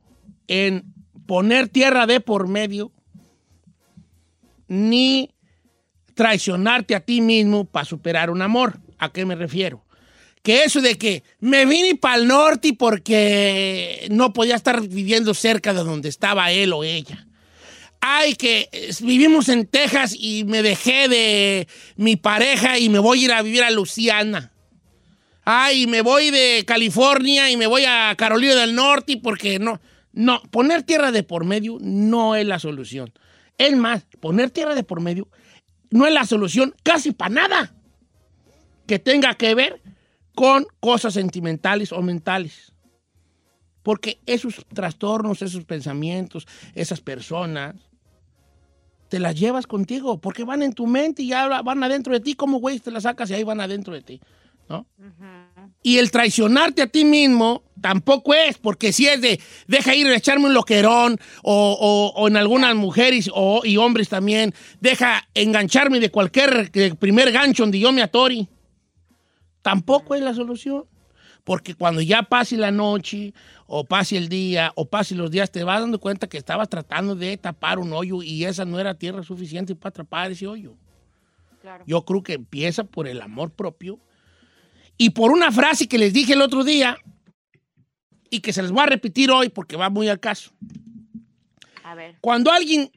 en 0.47 0.95
poner 1.27 1.69
tierra 1.69 2.07
de 2.07 2.21
por 2.21 2.47
medio 2.47 2.93
ni 4.69 5.31
traicionarte 6.17 6.97
a 6.97 7.01
ti 7.01 7.21
mismo 7.21 7.65
para 7.65 7.85
superar 7.85 8.31
un 8.31 8.43
amor. 8.43 8.81
¿A 8.99 9.13
qué 9.13 9.25
me 9.25 9.37
refiero? 9.37 9.87
que 10.47 10.63
eso 10.63 10.81
de 10.81 10.97
que 10.97 11.25
me 11.41 11.67
vine 11.67 11.97
para 11.97 12.19
el 12.19 12.29
norte 12.29 12.73
porque 12.73 14.07
no 14.13 14.33
podía 14.33 14.55
estar 14.55 14.81
viviendo 14.81 15.35
cerca 15.35 15.75
de 15.75 15.83
donde 15.83 16.09
estaba 16.09 16.53
él 16.53 16.73
o 16.73 16.85
ella. 16.85 17.27
Ay, 18.01 18.37
que 18.37 18.69
eh, 18.71 18.91
vivimos 19.01 19.49
en 19.49 19.67
Texas 19.67 20.15
y 20.17 20.45
me 20.45 20.63
dejé 20.63 21.09
de 21.09 21.67
mi 21.97 22.15
pareja 22.15 22.79
y 22.79 22.89
me 22.89 23.01
voy 23.01 23.23
a 23.23 23.25
ir 23.25 23.33
a 23.33 23.43
vivir 23.43 23.65
a 23.65 23.73
Luciana. 23.73 24.53
Ay, 25.45 25.89
me 25.89 26.03
voy 26.03 26.31
de 26.31 26.63
California 26.65 27.51
y 27.51 27.57
me 27.57 27.67
voy 27.67 27.83
a 27.85 28.15
Carolina 28.17 28.55
del 28.55 28.77
Norte 28.77 29.19
porque 29.21 29.59
no. 29.59 29.81
No, 30.13 30.41
poner 30.53 30.85
tierra 30.85 31.11
de 31.11 31.25
por 31.25 31.45
medio 31.45 31.79
no 31.81 32.37
es 32.37 32.47
la 32.47 32.61
solución. 32.61 33.13
Es 33.59 33.77
más, 33.77 34.07
poner 34.21 34.51
tierra 34.51 34.77
de 34.77 34.85
por 34.85 35.01
medio 35.01 35.27
no 35.91 36.07
es 36.07 36.13
la 36.13 36.25
solución 36.25 36.75
casi 36.83 37.13
para 37.13 37.35
nada 37.35 37.75
que 38.87 38.99
tenga 38.99 39.35
que 39.35 39.55
ver 39.55 39.83
con 40.35 40.67
cosas 40.81 41.15
sentimentales 41.15 41.93
o 41.93 42.03
mentales. 42.03 42.73
Porque 43.83 44.21
esos 44.27 44.65
trastornos, 44.73 45.43
esos 45.43 45.65
pensamientos, 45.65 46.47
esas 46.75 47.01
personas, 47.01 47.77
te 49.09 49.21
las 49.21 49.39
llevas 49.39 49.67
contigo, 49.67 50.21
porque 50.21 50.45
van 50.45 50.63
en 50.63 50.73
tu 50.73 50.87
mente 50.87 51.23
y 51.23 51.29
ya 51.29 51.63
van 51.63 51.83
adentro 51.83 52.13
de 52.13 52.21
ti. 52.21 52.35
¿Cómo, 52.35 52.59
güey, 52.59 52.81
te 52.81 52.91
las 52.91 53.05
sacas 53.05 53.31
y 53.31 53.35
ahí 53.35 53.45
van 53.45 53.61
adentro 53.61 53.95
de 53.95 54.03
ti? 54.03 54.21
¿No? 54.69 54.87
Y 55.83 55.99
el 55.99 56.11
traicionarte 56.11 56.83
a 56.83 56.87
ti 56.87 57.05
mismo 57.05 57.63
tampoco 57.81 58.35
es, 58.35 58.59
porque 58.59 58.93
si 58.93 59.07
es 59.07 59.21
de 59.21 59.41
deja 59.67 59.95
ir 59.95 60.07
a 60.09 60.17
echarme 60.17 60.47
un 60.47 60.55
loquerón, 60.55 61.19
o, 61.43 61.77
o- 61.81 62.21
o 62.21 62.29
en 62.29 62.37
algunas 62.37 62.75
mujeres 62.75 63.31
o, 63.33 63.63
y 63.65 63.77
hombres 63.77 64.09
también, 64.09 64.53
deja 64.81 65.27
engancharme 65.35 66.01
de 66.01 66.11
cualquier 66.11 66.71
primer 66.99 67.31
gancho 67.33 67.63
donde 67.63 67.79
yo 67.79 67.93
me 67.93 68.03
atori. 68.03 68.49
Tampoco 69.63 70.15
es 70.15 70.23
la 70.23 70.35
solución. 70.35 70.85
Porque 71.45 71.75
cuando 71.75 72.01
ya 72.01 72.25
pase 72.25 72.57
la 72.57 72.73
noche, 72.73 73.33
o 73.69 73.85
pase 73.85 74.17
el 74.17 74.29
día, 74.29 74.73
o 74.75 74.87
pase 74.87 75.15
los 75.15 75.31
días, 75.31 75.53
te 75.53 75.63
vas 75.63 75.81
dando 75.81 76.01
cuenta 76.01 76.27
que 76.29 76.39
estabas 76.39 76.69
tratando 76.69 77.15
de 77.15 77.37
tapar 77.37 77.79
un 77.79 77.93
hoyo 77.93 78.21
y 78.21 78.45
esa 78.45 78.65
no 78.65 78.81
era 78.81 78.95
tierra 78.95 79.23
suficiente 79.23 79.77
para 79.77 79.91
atrapar 79.91 80.33
ese 80.33 80.49
hoyo. 80.49 80.75
Yo 81.87 82.05
creo 82.05 82.23
que 82.25 82.33
empieza 82.33 82.83
por 82.83 83.07
el 83.07 83.23
amor 83.23 83.51
propio 83.53 84.01
y 84.99 85.11
por 85.11 85.31
una 85.31 85.53
frase 85.53 85.89
que 85.89 85.99
les 85.99 86.13
dije 86.13 86.33
el 86.33 86.43
otro 86.43 86.65
día 86.65 86.97
y 88.31 88.41
que 88.41 88.53
se 88.53 88.63
les 88.63 88.71
voy 88.71 88.83
a 88.83 88.87
repetir 88.87 89.31
hoy 89.31 89.49
porque 89.49 89.77
va 89.77 89.91
muy 89.91 90.09
al 90.09 90.21
caso. 90.21 90.51
A 91.85 91.95
ver. 91.95 92.17
Cuando 92.21 92.51
a 92.51 92.57
alguien 92.57 92.91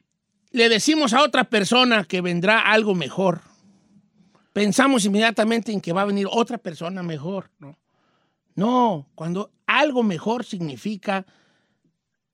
le 0.50 0.68
decimos 0.68 1.12
a 1.12 1.22
otra 1.22 1.44
persona 1.44 2.04
que 2.04 2.20
vendrá 2.20 2.60
algo 2.60 2.94
mejor, 2.94 3.42
pensamos 4.52 5.04
inmediatamente 5.04 5.72
en 5.72 5.80
que 5.80 5.92
va 5.92 6.02
a 6.02 6.06
venir 6.06 6.26
otra 6.30 6.58
persona 6.58 7.02
mejor, 7.02 7.50
¿no? 7.58 7.78
No, 8.54 9.08
cuando 9.14 9.52
algo 9.66 10.02
mejor 10.02 10.44
significa 10.44 11.24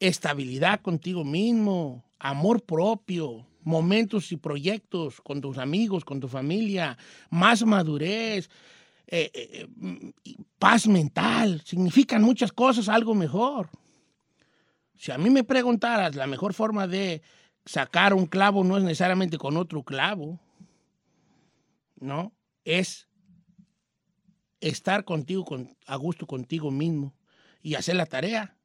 estabilidad 0.00 0.81
contigo 0.81 1.24
mismo, 1.24 2.05
amor 2.18 2.62
propio, 2.62 3.46
momentos 3.62 4.33
y 4.33 4.37
proyectos 4.37 5.20
con 5.20 5.40
tus 5.40 5.59
amigos, 5.59 6.05
con 6.05 6.20
tu 6.20 6.29
familia, 6.29 6.96
más 7.31 7.64
madurez, 7.64 8.48
eh, 9.09 9.31
eh, 9.35 9.69
y 10.25 10.37
paz 10.59 10.87
mental, 10.88 11.62
significan 11.64 12.23
muchas 12.23 12.53
cosas 12.53 12.88
algo 12.88 13.14
mejor. 13.14 13.71
Si 14.97 15.12
a 15.12 15.19
mí 15.19 15.31
me 15.31 15.45
preguntaras, 15.45 16.16
la 16.16 16.27
mejor 16.27 16.55
forma 16.55 16.87
de 16.87 17.23
sacar 17.64 18.14
un 18.14 18.27
clavo 18.27 18.64
no 18.64 18.77
es 18.79 18.85
necesariamente 18.85 19.38
con 19.38 19.57
otro 19.57 19.83
clavo, 19.83 20.40
¿no? 22.01 22.33
Es 22.64 23.09
estar 24.61 25.05
contigo 25.05 25.45
con- 25.45 25.77
a 25.87 25.97
gusto 25.97 26.27
contigo 26.27 26.71
mismo 26.71 27.14
y 27.62 27.75
hacer 27.75 27.97
la 27.97 28.07
tarea 28.07 28.57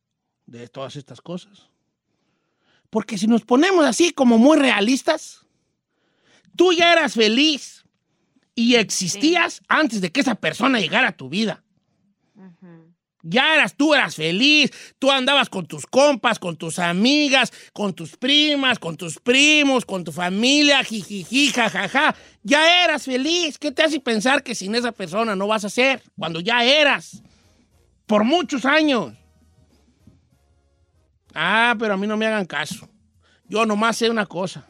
de 0.45 0.67
todas 0.67 0.95
estas 0.95 1.21
cosas. 1.21 1.69
Porque 2.89 3.17
si 3.17 3.27
nos 3.27 3.43
ponemos 3.45 3.85
así 3.85 4.11
como 4.11 4.37
muy 4.37 4.57
realistas, 4.57 5.45
tú 6.55 6.73
ya 6.73 6.93
eras 6.93 7.13
feliz 7.13 7.85
y 8.55 8.75
existías 8.75 9.61
antes 9.67 10.01
de 10.01 10.11
que 10.11 10.21
esa 10.21 10.35
persona 10.35 10.79
llegara 10.79 11.09
a 11.09 11.17
tu 11.17 11.29
vida. 11.29 11.63
Ya 13.23 13.53
eras, 13.53 13.75
tú 13.75 13.93
eras 13.93 14.15
feliz, 14.15 14.71
tú 14.97 15.11
andabas 15.11 15.47
con 15.49 15.67
tus 15.67 15.85
compas, 15.85 16.39
con 16.39 16.57
tus 16.57 16.79
amigas, 16.79 17.53
con 17.71 17.93
tus 17.93 18.17
primas, 18.17 18.79
con 18.79 18.97
tus 18.97 19.19
primos, 19.19 19.85
con 19.85 20.03
tu 20.03 20.11
familia, 20.11 20.83
jijiji, 20.83 21.51
jajaja. 21.51 22.15
Ya 22.41 22.83
eras 22.83 23.03
feliz. 23.03 23.59
¿Qué 23.59 23.71
te 23.71 23.83
hace 23.83 23.99
pensar 23.99 24.41
que 24.41 24.55
sin 24.55 24.73
esa 24.73 24.91
persona 24.91 25.35
no 25.35 25.47
vas 25.47 25.65
a 25.65 25.69
ser? 25.69 26.01
Cuando 26.17 26.39
ya 26.39 26.63
eras. 26.63 27.21
Por 28.07 28.23
muchos 28.23 28.65
años. 28.65 29.13
Ah, 31.33 31.75
pero 31.77 31.93
a 31.93 31.97
mí 31.97 32.07
no 32.07 32.17
me 32.17 32.25
hagan 32.25 32.45
caso. 32.45 32.89
Yo 33.47 33.65
nomás 33.65 33.97
sé 33.97 34.09
una 34.09 34.25
cosa. 34.25 34.67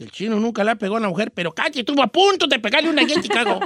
El 0.00 0.10
chino 0.10 0.40
nunca 0.40 0.64
le 0.64 0.74
pegó 0.74 0.96
a 0.96 0.98
una 0.98 1.08
mujer, 1.08 1.30
pero 1.32 1.52
Cachi 1.52 1.78
estuvo 1.80 2.02
a 2.02 2.08
punto 2.08 2.48
de 2.48 2.58
pegarle 2.58 2.90
una 2.90 3.02
allá 3.02 3.14
en 3.14 3.22
Chicago. 3.22 3.60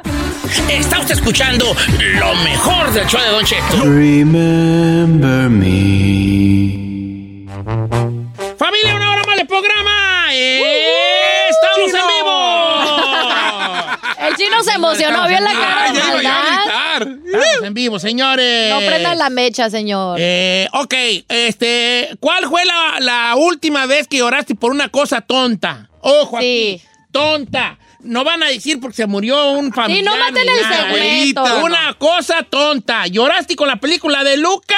Está 0.70 1.00
usted 1.00 1.16
escuchando 1.16 1.76
lo 2.18 2.34
mejor 2.36 2.90
del 2.90 3.06
show 3.06 3.20
de 3.20 3.28
Don 3.28 3.44
Cheto. 3.44 3.82
Remember 3.82 5.50
me. 5.50 7.44
Familia, 8.56 8.96
una 8.96 9.10
hora 9.10 9.24
más 9.26 9.36
de 9.36 9.44
programa. 9.44 10.24
¡Eh! 10.32 11.50
¡Estamos 11.50 11.92
en 11.92 12.06
vivo! 12.08 12.34
El 14.38 14.44
chino 14.44 14.62
se 14.62 14.72
emocionó, 14.72 15.26
vio 15.28 15.40
la 15.40 15.52
cara 15.52 15.92
de 15.92 15.98
maldad. 15.98 17.02
Estamos 17.02 17.62
en 17.64 17.74
vivo, 17.74 17.98
señores. 17.98 18.70
No 18.70 18.78
prendan 18.80 19.18
la 19.18 19.30
mecha, 19.30 19.70
señor. 19.70 20.16
Eh, 20.20 20.68
ok, 20.72 20.94
este, 21.28 22.10
¿cuál 22.20 22.46
fue 22.46 22.64
la, 22.64 22.96
la 23.00 23.34
última 23.36 23.86
vez 23.86 24.08
que 24.08 24.18
lloraste 24.18 24.54
por 24.54 24.70
una 24.70 24.88
cosa 24.88 25.20
tonta? 25.20 25.88
Ojo 26.00 26.36
aquí, 26.36 26.80
tonta. 27.12 27.78
No 28.00 28.22
van 28.22 28.42
a 28.42 28.48
decir 28.48 28.80
porque 28.80 28.96
se 28.96 29.06
murió 29.06 29.52
un 29.52 29.72
familiar. 29.72 30.04
no 30.04 30.22
maten 30.22 30.46
el 30.46 30.76
segmento. 30.76 31.42
Una 31.64 31.94
cosa 31.94 32.42
tonta. 32.42 33.06
¿Lloraste 33.06 33.56
con 33.56 33.66
la 33.66 33.76
película 33.76 34.22
de 34.22 34.36
Luca? 34.36 34.76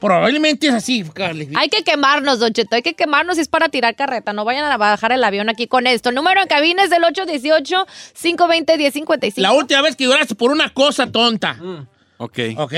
Probablemente 0.00 0.68
es 0.68 0.74
así, 0.74 1.02
Carly. 1.12 1.48
Hay 1.56 1.68
que 1.68 1.82
quemarnos, 1.82 2.38
Don 2.38 2.52
Cheto, 2.52 2.76
hay 2.76 2.82
que 2.82 2.94
quemarnos 2.94 3.36
y 3.38 3.40
es 3.40 3.48
para 3.48 3.68
tirar 3.68 3.96
carreta. 3.96 4.32
No 4.32 4.44
vayan 4.44 4.64
a 4.64 4.76
bajar 4.76 5.10
el 5.12 5.24
avión 5.24 5.48
aquí 5.48 5.66
con 5.66 5.88
esto. 5.88 6.12
Número 6.12 6.40
en 6.40 6.46
cabina 6.46 6.84
es 6.84 6.90
del 6.90 7.02
818-520-1055. 7.02 9.38
La 9.38 9.52
última 9.52 9.82
vez 9.82 9.96
que 9.96 10.04
lloraste 10.04 10.36
por 10.36 10.52
una 10.52 10.72
cosa 10.72 11.10
tonta. 11.10 11.58
Ok. 12.18 12.38
Ok. 12.56 12.74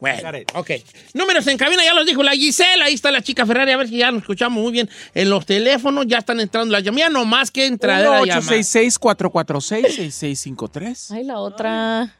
Bueno, 0.00 0.30
ok. 0.54 0.70
Números 1.14 1.46
en 1.46 1.56
cabina, 1.56 1.84
ya 1.84 1.94
los 1.94 2.04
dijo 2.04 2.22
la 2.22 2.32
Gisela. 2.32 2.84
Ahí 2.86 2.94
está 2.94 3.10
la 3.10 3.22
chica 3.22 3.46
Ferrari. 3.46 3.72
A 3.72 3.78
ver 3.78 3.88
si 3.88 3.96
ya 3.98 4.10
nos 4.10 4.22
escuchamos 4.22 4.62
muy 4.62 4.72
bien 4.72 4.90
en 5.14 5.30
los 5.30 5.46
teléfonos. 5.46 6.06
Ya 6.06 6.18
están 6.18 6.40
entrando 6.40 6.72
las 6.72 6.82
llamadas. 6.82 7.12
No 7.12 7.24
más 7.24 7.50
que 7.50 7.64
entradera 7.66 8.20
de 8.20 8.26
llamadas. 8.26 8.50
1-866-446-6653. 8.50 11.12
Ay, 11.12 11.24
la 11.24 11.38
otra. 11.38 12.14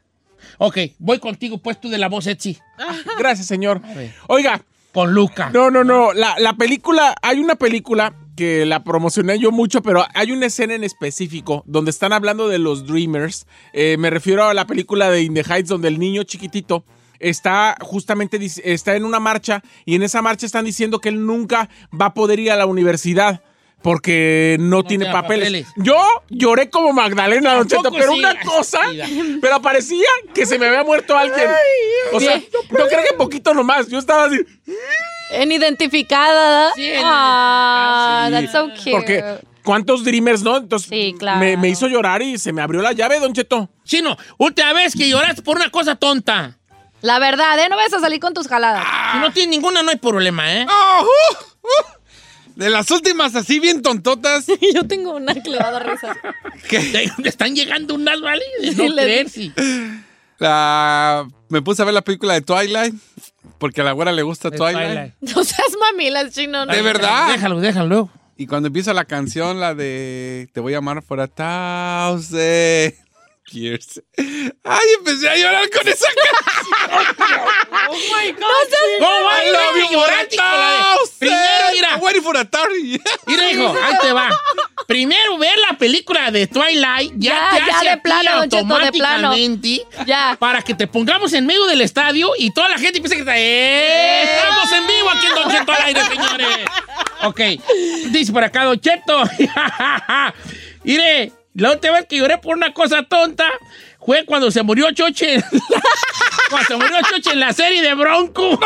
Ok, 0.59 0.79
voy 0.99 1.19
contigo, 1.19 1.59
pues 1.59 1.81
tú 1.81 1.89
de 1.89 1.99
la 1.99 2.09
voz, 2.09 2.27
Etsy. 2.27 2.59
Gracias, 3.19 3.47
señor. 3.47 3.81
Oiga. 4.29 4.63
Con 4.93 5.13
Luca. 5.13 5.51
No, 5.53 5.73
no, 5.73 5.83
no. 5.83 6.13
La, 6.13 6.37
la 6.39 6.53
película, 6.53 7.17
hay 7.21 7.41
una 7.41 7.57
película 7.57 8.15
que 8.37 8.67
la 8.67 8.85
promocioné 8.85 9.39
yo 9.39 9.53
mucho, 9.53 9.83
pero 9.83 10.05
hay 10.15 10.33
una 10.33 10.47
escena 10.47 10.75
en 10.75 10.85
específico 10.85 11.63
donde 11.67 11.91
están 11.91 12.13
hablando 12.13 12.49
de 12.49 12.59
los 12.59 12.87
Dreamers. 12.87 13.47
Eh, 13.73 13.97
me 13.99 14.11
refiero 14.11 14.45
a 14.45 14.55
la 14.55 14.67
película 14.67 15.11
de 15.11 15.23
In 15.23 15.35
the 15.35 15.43
Heights, 15.43 15.69
donde 15.69 15.89
el 15.89 15.99
niño 15.99 16.23
chiquitito 16.25 16.85
está 17.21 17.77
justamente 17.81 18.39
está 18.65 18.97
en 18.97 19.05
una 19.05 19.21
marcha 19.21 19.63
y 19.85 19.95
en 19.95 20.03
esa 20.03 20.21
marcha 20.21 20.47
están 20.47 20.65
diciendo 20.65 21.01
que 21.01 21.09
él 21.09 21.25
nunca 21.25 21.71
va 21.99 22.07
a 22.07 22.15
poder 22.15 22.41
ir 22.41 22.51
a 22.51 22.57
la 22.57 22.67
universidad. 22.67 23.43
Porque 23.85 24.57
no, 24.61 24.83
tiene 24.83 25.05
tiene 25.05 25.13
papeles. 25.13 25.45
papeles. 25.49 25.67
Yo 25.77 26.03
lloré 26.31 26.71
como 26.71 26.95
Magdalena, 26.95 27.53
Don 27.55 27.69
Cheto, 27.69 27.83
Tampoco 27.83 28.01
pero 28.01 28.13
sí. 28.15 28.19
una 28.19 28.41
cosa, 28.41 28.81
pero 29.43 29.61
parecía 29.61 30.09
que 30.35 30.47
se 30.47 30.59
me 30.59 30.67
había 30.69 30.83
muerto 30.85 31.15
alguien. 31.15 31.51
O 32.15 32.19
sea, 32.19 32.39
Bien. 32.39 32.49
yo 32.53 32.87
creo 32.89 33.03
que 33.07 33.13
poquito 33.19 33.53
nomás. 33.53 33.89
Yo 33.89 33.99
estaba 33.99 34.25
así. 34.25 34.39
En 35.33 35.53
identificada. 35.53 36.73
Sí, 36.75 36.87
en 36.93 37.03
Ah, 37.05 38.25
Sí, 38.29 38.33
that's 38.33 38.53
so 38.53 38.69
cute. 38.71 38.91
Porque 38.91 39.25
¿cuántos 39.63 40.03
Dreamers, 40.03 40.43
no? 40.43 40.57
Entonces 40.57 40.89
Sí, 40.89 41.15
claro. 41.19 41.41
me, 41.41 41.59
me 41.59 41.69
hizo 41.69 41.87
llorar 41.87 42.23
y 42.23 42.39
se 42.39 42.55
me 42.55 42.63
abrió 42.63 42.81
la 42.81 42.93
llave, 42.93 43.21
Don 43.21 43.35
Cheto. 43.35 43.69
Chino, 43.85 44.17
última 44.39 44.73
vez 44.73 44.95
que 44.97 45.07
lloraste 45.11 45.43
por 45.43 45.57
una 45.57 45.71
cosa 45.71 45.95
tonta. 45.95 46.57
La 47.03 47.19
verdad, 47.19 47.59
¿eh? 47.59 47.69
No 47.69 47.77
vas 47.77 47.93
a 47.93 48.01
salir 48.01 48.19
con 48.19 48.33
tus 48.33 48.49
jaladas. 48.49 48.83
Si 49.13 49.19
no 49.19 49.31
tienes 49.31 49.51
ninguna, 49.51 49.83
no 49.83 49.91
hay 49.91 49.97
problema, 49.99 50.51
¿eh? 50.55 50.67
Oh, 50.71 51.03
uh, 51.03 51.67
uh. 51.67 51.94
De 52.57 52.71
las 52.71 52.91
últimas 52.91 53.35
así 53.35 53.59
bien 53.59 53.83
tontotas. 53.83 54.47
Yo 54.75 54.87
tengo 54.87 55.17
una 55.17 55.35
que 55.35 55.51
le 55.51 55.59
va 55.59 55.69
a 55.69 55.73
dar 55.73 55.91
risa. 55.91 56.17
Te 56.69 57.29
están 57.29 57.55
llegando 57.55 57.95
unas, 57.95 58.21
¿vale? 58.21 58.45
No 58.77 58.95
creer, 58.95 59.29
sí. 59.29 59.53
La... 60.39 61.29
Me 61.49 61.63
puse 61.63 61.83
a 61.83 61.85
ver 61.85 61.95
la 61.95 62.03
película 62.03 62.35
de 62.35 62.41
Twilight. 62.41 62.95
Porque 63.59 63.81
a 63.81 63.85
la 63.85 63.93
güera 63.93 64.13
le 64.13 64.23
gusta 64.23 64.51
De 64.51 64.57
Twilight. 64.57 64.87
Twilight. 64.87 65.15
No 65.21 65.45
seas 65.45 65.77
mamilas, 65.93 66.33
chino. 66.33 66.67
De 66.67 66.83
verdad. 66.83 67.33
Déjalo, 67.33 67.61
déjalo. 67.61 68.11
Y 68.37 68.47
cuando 68.47 68.67
empieza 68.67 68.93
la 68.95 69.05
canción, 69.05 69.61
la 69.61 69.75
de 69.75 70.49
Te 70.53 70.61
voy 70.61 70.75
a 70.75 70.79
amar 70.79 71.03
for 71.03 71.21
a 71.21 71.29
thousand. 71.29 72.95
Pierce. 73.51 74.03
Ay, 74.65 74.87
empecé 74.99 75.29
a 75.29 75.37
llorar 75.37 75.69
con 75.71 75.87
esa 75.87 76.07
canción. 76.23 77.47
Oh 77.89 77.93
my 77.95 78.33
God. 78.33 78.41
¿Cómo 79.01 79.25
va? 79.25 79.45
I 79.45 79.51
love 79.51 79.91
you, 79.91 79.99
Morata. 79.99 80.97
Primero, 81.19 81.65
mira. 81.73 81.97
Waiting 81.99 82.23
for 82.23 82.37
a 82.37 82.45
tardy. 82.45 83.01
Mira, 83.27 83.51
hijo, 83.53 83.75
ahí 83.85 83.95
te 84.01 84.13
va. 84.13 84.29
Primero 84.87 85.39
ver 85.39 85.57
la 85.71 85.77
película 85.79 86.31
de 86.31 86.47
Twilight 86.47 87.13
ya, 87.17 87.33
Ya, 87.33 87.51
te 87.59 87.67
ya, 87.67 87.77
hace 87.79 87.89
de 87.91 87.97
plano, 87.99 88.43
Cheto, 88.45 88.57
de 88.57 88.93
plano. 88.93 89.29
automáticamente 89.29 89.87
Ya. 90.07 90.37
para 90.39 90.61
que 90.63 90.75
te 90.75 90.87
pongamos 90.87 91.33
en 91.33 91.47
medio 91.47 91.65
del 91.67 91.81
estadio 91.81 92.33
y 92.39 92.53
toda 92.53 92.69
la 92.69 92.79
gente 92.79 92.99
empieza 92.99 93.15
a 93.15 93.19
gritar 93.19 93.37
¡Eh! 93.39 94.23
¡Estamos 94.25 94.73
en 94.73 94.87
vivo 94.87 95.11
aquí 95.11 95.27
en 95.27 95.35
Don 95.35 95.51
Cheto 95.51 95.73
al 95.73 95.83
aire, 95.83 96.01
señores! 96.05 96.59
Ok, 97.23 97.41
dice 98.11 98.33
por 98.33 98.45
acá 98.45 98.65
Don 98.65 98.79
Cheto. 98.81 99.23
Mire, 100.85 101.33
la 101.55 101.73
última 101.73 101.95
vez 101.95 102.07
que 102.09 102.19
lloré 102.19 102.39
por 102.39 102.57
una 102.57 102.73
cosa 102.73 103.03
tonta 103.03 103.47
fue 104.05 104.25
cuando 104.25 104.51
se 104.51 104.63
murió 104.63 104.91
Choche. 104.93 105.43
cuando 106.51 106.67
se 106.67 106.77
murió 106.77 106.97
Choche 107.11 107.33
en 107.33 107.41
la 107.41 107.53
serie 107.53 107.81
de 107.81 107.95
Bronco. 107.95 108.59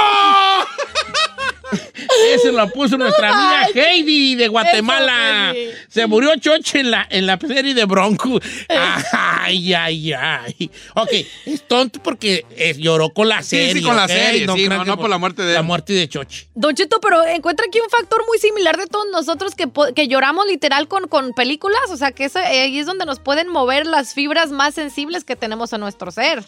Ese 2.35 2.53
lo 2.53 2.69
puso 2.71 2.97
nuestra 2.99 3.29
amiga 3.31 3.69
Heidi 3.91 4.35
de 4.35 4.49
Guatemala. 4.49 5.53
Heidi. 5.55 5.71
Se 5.89 6.07
murió 6.07 6.35
Choche 6.37 6.81
en 6.81 6.91
la, 6.91 7.07
en 7.11 7.27
la 7.27 7.39
serie 7.39 7.75
de 7.75 7.85
Bronco. 7.85 8.41
Ay, 9.13 9.73
ay, 9.73 10.13
ay. 10.13 10.71
Ok, 10.95 11.09
es 11.47 11.67
tonto 11.67 12.03
porque 12.03 12.45
eh, 12.57 12.75
lloró 12.77 13.11
con 13.11 13.29
la 13.29 13.43
Sí, 13.43 13.57
serie. 13.57 13.75
sí, 13.75 13.83
con 13.83 13.97
la 13.97 14.07
serie, 14.07 14.41
sí, 14.47 14.65
crean 14.67 14.79
no, 14.79 14.85
no 14.85 14.97
por 14.99 15.09
la 15.09 15.19
muerte 15.19 15.43
de 15.43 15.55
La 15.55 15.61
él. 15.61 15.67
muerte 15.67 15.93
de 15.95 16.09
Choche. 16.09 16.49
Don 16.55 16.75
Cheto, 16.75 17.01
pero 17.01 17.25
encuentra 17.27 17.65
aquí 17.67 17.81
un 17.81 17.89
factor 17.89 18.23
muy 18.27 18.39
similar 18.39 18.77
de 18.77 18.87
todos 18.87 19.07
nosotros 19.13 19.55
que, 19.55 19.69
que 19.95 20.09
lloramos 20.09 20.47
literal 20.47 20.87
con, 20.89 21.09
con 21.09 21.33
películas. 21.33 21.81
O 21.91 21.97
sea, 21.97 22.13
que 22.13 22.25
eso, 22.27 22.39
eh, 22.41 22.63
ahí 22.63 22.79
es 22.79 22.87
donde 22.87 23.07
nos 23.07 23.21
pueden 23.21 23.49
mover 23.49 23.87
las 23.87 24.13
fibras 24.15 24.51
más 24.51 24.75
sensibles 24.75 25.25
que 25.25 25.37
tenemos 25.37 25.73
en 25.73 25.81
nuestro 25.81 26.11
ser. 26.11 26.45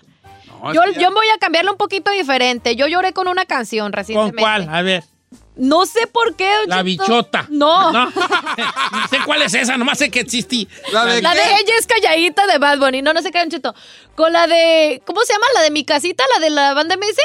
No, 0.63 0.75
Yo, 0.75 0.83
yo 0.99 1.13
voy 1.13 1.27
a 1.35 1.39
cambiarlo 1.39 1.73
un 1.73 1.79
poquito 1.79 2.11
diferente. 2.11 2.77
Yo 2.77 2.87
lloré 2.87 3.13
con 3.13 3.29
una 3.29 3.45
canción 3.47 3.87
¿Con 3.87 3.93
recientemente. 3.93 4.41
cuál? 4.41 4.69
A 4.69 4.83
ver. 4.83 5.05
No 5.57 5.85
sé 5.87 6.07
por 6.07 6.35
qué. 6.37 6.51
La 6.67 6.83
bichota. 6.83 7.47
No. 7.51 7.93
No. 7.93 8.05
No 8.07 9.09
sé 9.11 9.19
cuál 9.27 9.43
es 9.43 9.53
esa, 9.55 9.77
nomás 9.77 9.99
sé 9.99 10.11
que 10.11 10.21
existí. 10.21 10.67
La 10.93 11.05
de- 11.05 11.21
La 11.23 11.35
de 11.35 11.41
ella 11.43 11.75
es 11.79 11.87
calladita 11.87 12.47
de 12.47 12.59
Bad 12.59 12.79
Bunny. 12.79 13.03
No, 13.03 13.13
no 13.13 13.21
sé 13.23 13.31
qué, 13.31 13.47
Cheto. 13.49 13.75
Con 14.15 14.33
la 14.33 14.47
de. 14.47 15.03
¿Cómo 15.05 15.21
se 15.23 15.33
llama? 15.33 15.47
La 15.55 15.63
de 15.63 15.71
mi 15.71 15.85
casita, 15.85 16.25
la 16.35 16.41
de 16.45 16.51
la 16.51 16.75
banda 16.75 16.97
MS. 16.97 17.19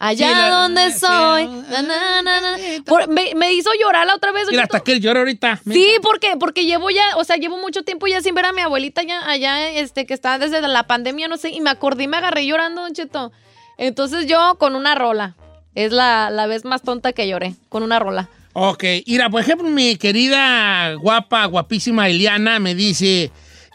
Allá 0.00 0.28
Sí, 0.28 0.34
la- 0.34 0.48
donde 0.50 0.92
sí, 0.92 0.98
soy. 1.00 1.46
Na, 1.48 1.82
na, 1.82 2.22
na, 2.22 2.40
na. 2.40 2.56
Por- 2.86 3.08
me, 3.08 3.34
me 3.34 3.52
hizo 3.52 3.70
llorar 3.80 4.06
la 4.06 4.14
otra 4.14 4.30
vez. 4.30 4.46
Mira, 4.48 4.62
hasta 4.62 4.80
que 4.80 4.92
él 4.92 5.00
llora 5.00 5.20
ahorita. 5.20 5.60
Sí, 5.68 5.88
porque, 6.02 6.36
porque 6.38 6.64
llevo 6.66 6.88
ya, 6.90 7.02
o 7.16 7.24
sea, 7.24 7.36
llevo 7.36 7.58
mucho 7.58 7.82
tiempo 7.82 8.06
ya 8.06 8.20
sin 8.20 8.34
ver 8.34 8.44
a 8.46 8.52
mi 8.52 8.60
abuelita 8.62 9.02
ya 9.02 9.28
allá, 9.28 9.70
este, 9.70 10.06
que 10.06 10.14
está 10.14 10.38
desde 10.38 10.60
la 10.60 10.86
pandemia, 10.86 11.26
no 11.26 11.36
sé, 11.36 11.50
y 11.50 11.60
me 11.60 11.70
acordé 11.70 12.04
y 12.04 12.08
me 12.08 12.16
agarré 12.16 12.46
llorando, 12.46 12.82
Don 12.82 12.92
Cheto. 12.92 13.32
Entonces 13.76 14.26
yo 14.26 14.56
con 14.58 14.76
una 14.76 14.94
rola. 14.94 15.34
Es 15.74 15.92
la, 15.92 16.30
la 16.30 16.46
vez 16.46 16.64
más 16.64 16.82
tonta 16.82 17.12
que 17.12 17.28
lloré, 17.28 17.54
con 17.68 17.82
una 17.82 17.98
rola. 17.98 18.28
Ok, 18.52 18.82
mira, 19.06 19.28
por 19.30 19.40
ejemplo, 19.40 19.68
mi 19.68 19.96
querida, 19.96 20.94
guapa, 20.94 21.44
guapísima 21.46 22.08
Eliana 22.08 22.58
me 22.58 22.74
dice, 22.74 23.30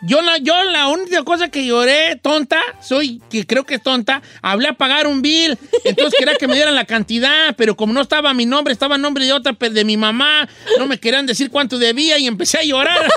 yo 0.07 0.21
la, 0.21 0.37
yo 0.37 0.61
la 0.65 0.87
única 0.87 1.23
cosa 1.23 1.49
que 1.49 1.65
lloré 1.65 2.17
tonta, 2.21 2.59
soy, 2.81 3.21
que 3.29 3.45
creo 3.45 3.65
que 3.65 3.75
es 3.75 3.83
tonta, 3.83 4.21
hablé 4.41 4.67
a 4.69 4.73
pagar 4.73 5.07
un 5.07 5.21
bill, 5.21 5.57
entonces 5.85 6.19
quería 6.19 6.35
que 6.35 6.47
me 6.47 6.55
dieran 6.55 6.75
la 6.75 6.85
cantidad, 6.85 7.55
pero 7.55 7.75
como 7.75 7.93
no 7.93 8.01
estaba 8.01 8.33
mi 8.33 8.45
nombre, 8.45 8.73
estaba 8.73 8.95
el 8.95 9.01
nombre 9.01 9.25
de 9.25 9.33
otra, 9.33 9.53
de 9.59 9.85
mi 9.85 9.97
mamá, 9.97 10.47
no 10.77 10.87
me 10.87 10.99
querían 10.99 11.25
decir 11.25 11.49
cuánto 11.49 11.77
debía 11.77 12.17
y 12.19 12.27
empecé 12.27 12.57
a 12.59 12.63
llorar. 12.63 12.99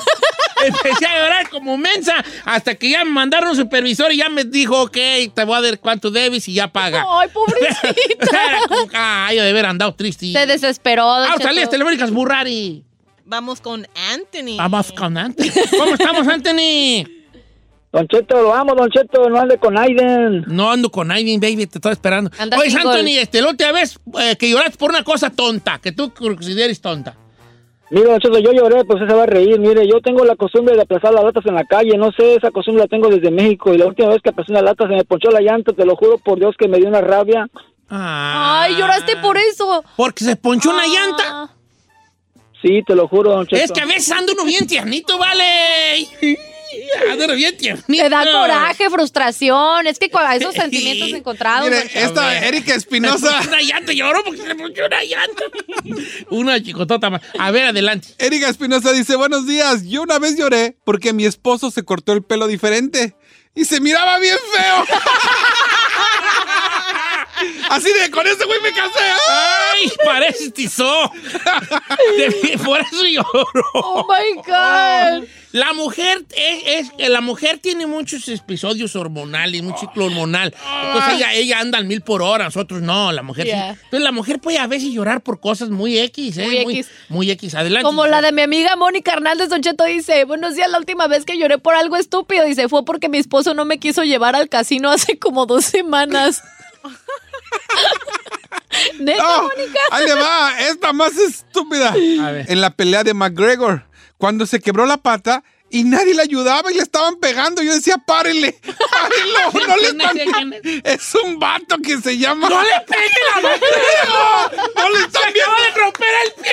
Empecé 0.64 1.04
a 1.04 1.18
llorar 1.22 1.50
como 1.50 1.76
mensa 1.76 2.24
hasta 2.46 2.74
que 2.76 2.88
ya 2.88 3.04
me 3.04 3.10
mandaron 3.10 3.50
un 3.50 3.56
supervisor 3.56 4.10
y 4.10 4.16
ya 4.16 4.30
me 4.30 4.42
dijo, 4.42 4.80
ok, 4.84 4.96
te 5.34 5.44
voy 5.44 5.54
a 5.54 5.60
dar 5.60 5.78
cuánto 5.78 6.10
debes 6.10 6.48
y 6.48 6.54
ya 6.54 6.68
paga. 6.68 7.04
Ay, 7.20 7.28
pobrecita. 7.28 8.38
Como, 8.68 8.88
ay, 8.94 9.36
de 9.36 9.50
haber 9.50 9.66
andado 9.66 9.94
triste. 9.94 10.32
Se 10.32 10.46
desesperó, 10.46 11.12
Ah, 11.12 11.32
Cheto. 11.36 11.42
salí 11.48 11.66
telefónicas 11.66 12.10
Burrari. 12.10 12.82
Vamos 13.26 13.60
con 13.60 13.86
Anthony. 14.12 14.56
Vamos 14.56 14.92
con 14.92 15.18
Anthony. 15.18 15.46
¿Cómo 15.78 15.92
estamos, 15.94 16.28
Anthony? 16.28 17.04
Don 17.92 18.06
Cheto, 18.08 18.40
lo 18.42 18.54
amo, 18.54 18.74
Don 18.74 18.88
Cheto, 18.90 19.28
no 19.28 19.38
ande 19.40 19.58
con 19.58 19.76
Aiden. 19.78 20.44
No 20.48 20.70
ando 20.70 20.90
con 20.90 21.10
Aiden, 21.10 21.40
baby, 21.40 21.66
te 21.66 21.78
estoy 21.78 21.92
esperando. 21.92 22.30
Anda 22.38 22.58
Oye. 22.58 22.76
Anthony, 22.76 23.18
este, 23.20 23.40
la 23.40 23.48
última 23.50 23.72
vez 23.72 23.98
eh, 24.20 24.36
que 24.36 24.50
lloraste 24.50 24.76
por 24.78 24.90
una 24.90 25.02
cosa 25.02 25.30
tonta, 25.30 25.78
que 25.80 25.92
tú 25.92 26.12
consideres 26.12 26.80
tonta. 26.80 27.16
Mire, 27.90 28.06
Don 28.10 28.20
Cheto, 28.20 28.38
yo 28.38 28.52
lloré, 28.52 28.84
pues 28.84 28.98
se 29.08 29.12
va 29.14 29.22
a 29.22 29.26
reír. 29.26 29.58
Mire, 29.58 29.88
yo 29.88 30.00
tengo 30.00 30.24
la 30.24 30.36
costumbre 30.36 30.74
de 30.76 30.82
aplazar 30.82 31.12
las 31.14 31.24
latas 31.24 31.46
en 31.46 31.54
la 31.54 31.64
calle. 31.64 31.96
No 31.96 32.10
sé, 32.12 32.34
esa 32.34 32.50
costumbre 32.50 32.82
la 32.84 32.88
tengo 32.88 33.08
desde 33.08 33.30
México. 33.30 33.72
Y 33.72 33.78
la 33.78 33.86
última 33.86 34.08
vez 34.10 34.20
que 34.22 34.30
aplacé 34.30 34.52
una 34.52 34.62
lata 34.62 34.86
se 34.86 34.94
me 34.94 35.04
ponchó 35.04 35.30
la 35.30 35.40
llanta. 35.40 35.72
Te 35.72 35.84
lo 35.84 35.96
juro 35.96 36.18
por 36.18 36.38
Dios 36.38 36.54
que 36.58 36.68
me 36.68 36.78
dio 36.78 36.88
una 36.88 37.00
rabia. 37.00 37.48
Ay, 37.88 38.76
lloraste 38.76 39.16
por 39.16 39.36
eso. 39.38 39.84
Porque 39.96 40.24
se 40.24 40.36
ponchó 40.36 40.70
una 40.70 40.82
Ah. 40.82 40.86
llanta. 40.86 41.52
Sí, 42.62 42.82
te 42.86 42.94
lo 42.94 43.06
juro, 43.08 43.30
Don 43.30 43.46
Cheto. 43.46 43.62
Es 43.62 43.72
que 43.72 43.80
a 43.80 43.86
veces 43.86 44.10
ando 44.10 44.32
uno 44.32 44.44
bien 44.44 44.66
tiernito, 44.66 45.18
vale. 45.18 46.06
Uno 47.14 47.34
bien 47.34 47.56
tiernito. 47.56 47.86
Te 47.86 48.08
da 48.08 48.24
coraje, 48.24 48.90
frustración. 48.90 49.86
Es 49.86 49.98
que 49.98 50.10
con 50.10 50.30
esos 50.32 50.54
sentimientos 50.54 51.08
encontrados. 51.10 51.68
Mire, 51.68 51.80
Don 51.80 51.88
Cheto. 51.88 52.06
esta 52.06 52.46
Erika 52.46 52.74
Espinosa. 52.74 53.40
Una 53.46 53.60
llanta, 53.60 53.92
lloró 53.92 54.24
porque 54.24 54.40
se 54.42 54.48
le 54.48 54.54
ponchó 54.56 54.86
una 54.86 55.02
llanta. 55.02 55.42
una 56.30 56.62
chicotota 56.62 57.10
más. 57.10 57.22
A 57.38 57.50
ver, 57.50 57.66
adelante. 57.66 58.08
Erika 58.18 58.48
Espinosa 58.48 58.92
dice, 58.92 59.16
buenos 59.16 59.46
días, 59.46 59.84
yo 59.86 60.02
una 60.02 60.18
vez 60.18 60.36
lloré 60.36 60.76
porque 60.84 61.12
mi 61.12 61.24
esposo 61.24 61.70
se 61.70 61.84
cortó 61.84 62.12
el 62.12 62.22
pelo 62.22 62.46
diferente 62.46 63.14
y 63.54 63.64
se 63.64 63.80
miraba 63.80 64.18
bien 64.18 64.36
feo. 64.52 64.84
Así 67.70 67.92
de, 67.92 68.10
con 68.10 68.26
ese 68.26 68.44
güey 68.44 68.60
me 68.60 68.70
casé. 68.70 69.00
¡Ay! 69.28 69.92
Parece 70.04 70.50
tizó. 70.50 71.10
De- 72.18 72.58
Por 72.64 72.80
eso 72.80 73.04
lloró. 73.04 73.64
Oh 73.74 74.06
my 74.08 74.36
God. 74.42 75.28
La 75.52 75.72
mujer 75.72 76.24
es, 76.36 76.90
es- 76.98 77.08
la 77.10 77.20
mujer 77.20 77.58
tiene 77.58 77.86
muchos 77.86 78.28
episodios 78.28 78.94
hormonales, 78.94 79.62
mucho 79.62 79.80
ciclo 79.80 80.06
hormonal. 80.06 80.54
Entonces 80.86 81.14
ella, 81.14 81.32
ella 81.32 81.60
anda 81.60 81.78
al 81.78 81.86
mil 81.86 82.02
por 82.02 82.20
hora, 82.22 82.44
nosotros 82.44 82.82
no, 82.82 83.10
la 83.12 83.22
mujer 83.22 83.46
sí. 83.46 83.52
Entonces 83.52 84.00
la 84.02 84.12
mujer 84.12 84.38
puede 84.38 84.58
a 84.58 84.66
veces 84.66 84.90
llorar 84.92 85.22
por 85.22 85.40
cosas 85.40 85.70
muy 85.70 85.98
X, 85.98 86.36
¿eh? 86.38 86.44
Muy 86.46 86.64
Muy, 86.64 86.74
X. 86.78 86.90
muy 87.08 87.30
X. 87.30 87.54
Adelante. 87.54 87.84
Como 87.84 88.06
la 88.06 88.20
de 88.20 88.32
mi 88.32 88.42
amiga 88.42 88.76
Mónica 88.76 89.12
Hernández 89.12 89.48
Don 89.48 89.62
Cheto 89.62 89.84
dice, 89.84 90.24
buenos 90.24 90.54
días, 90.56 90.70
la 90.70 90.78
última 90.78 91.06
vez 91.06 91.24
que 91.24 91.38
lloré 91.38 91.58
por 91.58 91.74
algo 91.74 91.96
estúpido, 91.96 92.44
dice, 92.44 92.68
fue 92.68 92.84
porque 92.84 93.08
mi 93.08 93.18
esposo 93.18 93.54
no 93.54 93.64
me 93.64 93.78
quiso 93.78 94.02
llevar 94.04 94.36
al 94.36 94.48
casino 94.48 94.90
hace 94.90 95.18
como 95.18 95.46
dos 95.46 95.64
semanas. 95.64 96.42
¿Neta, 99.00 99.22
No, 99.22 99.42
Mónica? 99.44 99.78
ahí 99.90 100.04
le 100.06 100.14
va, 100.14 100.60
esta 100.60 100.92
más 100.92 101.16
estúpida. 101.16 101.90
A 101.90 102.30
ver. 102.30 102.50
En 102.50 102.60
la 102.60 102.70
pelea 102.70 103.04
de 103.04 103.14
McGregor, 103.14 103.84
cuando 104.18 104.46
se 104.46 104.60
quebró 104.60 104.86
la 104.86 104.96
pata 104.98 105.42
y 105.78 105.84
nadie 105.84 106.14
le 106.14 106.22
ayudaba 106.22 106.70
y 106.72 106.74
le 106.76 106.82
estaban 106.82 107.16
pegando, 107.16 107.62
yo 107.62 107.74
decía, 107.74 107.96
párenle, 107.98 108.58
párenlo, 108.62 109.66
no 109.68 109.76
le 109.76 109.82
¿Quién 109.90 110.00
es 110.00 110.26
están... 110.26 110.54
es? 110.84 111.14
Un 111.24 111.38
vato 111.38 111.76
que 111.78 111.98
se 111.98 112.16
llama... 112.16 112.48
¡No 112.48 112.62
le 112.62 112.80
pegue 112.86 113.20
la 113.34 113.42
McGregor! 113.42 114.70
¡No 114.76 114.90
le 114.90 114.98
están 115.04 115.22
¡Se 115.24 115.32
viendo! 115.32 115.54
de 115.54 115.80
romper 115.80 116.08
el 116.24 116.42
pie! 116.42 116.52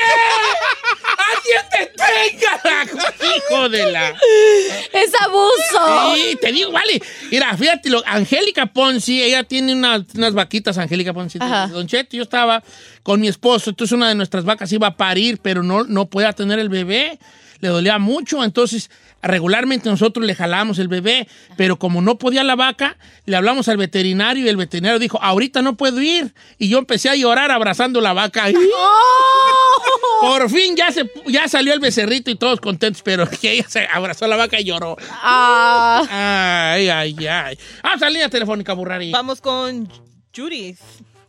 ¡Alguien 1.36 1.63
detenga! 1.71 3.07
¡Hijo 3.38 3.69
de 3.69 3.91
la... 3.91 4.09
Es 4.09 5.12
abuso. 5.21 6.15
Sí, 6.15 6.38
te 6.41 6.51
digo, 6.51 6.71
vale. 6.71 7.01
Mira, 7.31 7.55
fíjate, 7.57 7.89
lo- 7.89 8.03
Angélica 8.05 8.65
Ponzi, 8.67 9.23
ella 9.23 9.43
tiene 9.43 9.73
unas, 9.73 10.01
unas 10.15 10.33
vaquitas, 10.33 10.77
Angélica 10.77 11.13
Ponzi. 11.13 11.38
Ajá. 11.41 11.67
Don 11.67 11.88
Cheto, 11.88 12.17
yo 12.17 12.23
estaba 12.23 12.63
con 13.03 13.19
mi 13.21 13.27
esposo, 13.27 13.69
entonces 13.69 13.93
una 13.95 14.09
de 14.09 14.15
nuestras 14.15 14.45
vacas 14.45 14.71
iba 14.71 14.88
a 14.88 14.97
parir, 14.97 15.39
pero 15.41 15.63
no, 15.63 15.83
no 15.83 16.07
podía 16.09 16.33
tener 16.33 16.59
el 16.59 16.69
bebé. 16.69 17.19
Le 17.59 17.69
dolía 17.69 17.97
mucho, 17.97 18.43
entonces 18.43 18.89
regularmente 19.23 19.89
nosotros 19.89 20.25
le 20.25 20.36
jalamos 20.36 20.77
el 20.79 20.88
bebé, 20.88 21.27
pero 21.57 21.79
como 21.79 22.01
no 22.01 22.17
podía 22.17 22.43
la 22.43 22.55
vaca, 22.55 22.97
le 23.25 23.36
hablamos 23.36 23.67
al 23.69 23.77
veterinario 23.77 24.45
y 24.45 24.49
el 24.49 24.57
veterinario 24.57 24.99
dijo, 24.99 25.19
ahorita 25.21 25.62
no 25.62 25.75
puedo 25.75 26.01
ir. 26.01 26.33
Y 26.59 26.69
yo 26.69 26.77
empecé 26.77 27.09
a 27.09 27.15
llorar 27.15 27.49
abrazando 27.49 28.01
la 28.01 28.13
vaca. 28.13 28.45
¡Oh! 28.77 30.21
Por 30.21 30.49
fin 30.49 30.75
ya, 30.75 30.91
se, 30.91 31.09
ya 31.27 31.47
salió 31.47 31.73
el 31.73 31.79
becerrito 31.79 32.29
y 32.31 32.36
todos 32.36 32.59
contentos, 32.62 33.01
pero 33.03 33.29
que 33.29 33.51
ella 33.53 33.65
se 33.67 33.88
abrazó 33.91 34.25
a 34.25 34.27
la 34.27 34.36
vaca 34.36 34.59
y 34.59 34.65
lloró. 34.65 34.95
Ah, 35.09 36.74
Ay, 36.74 36.89
ay, 36.89 37.28
ay. 37.28 37.57
Vamos 37.82 38.01
a 38.01 38.05
la 38.05 38.09
línea 38.11 38.30
telefónica, 38.30 38.74
Burrari. 38.74 39.11
Vamos 39.11 39.41
con 39.41 39.89
Judith. 40.36 40.80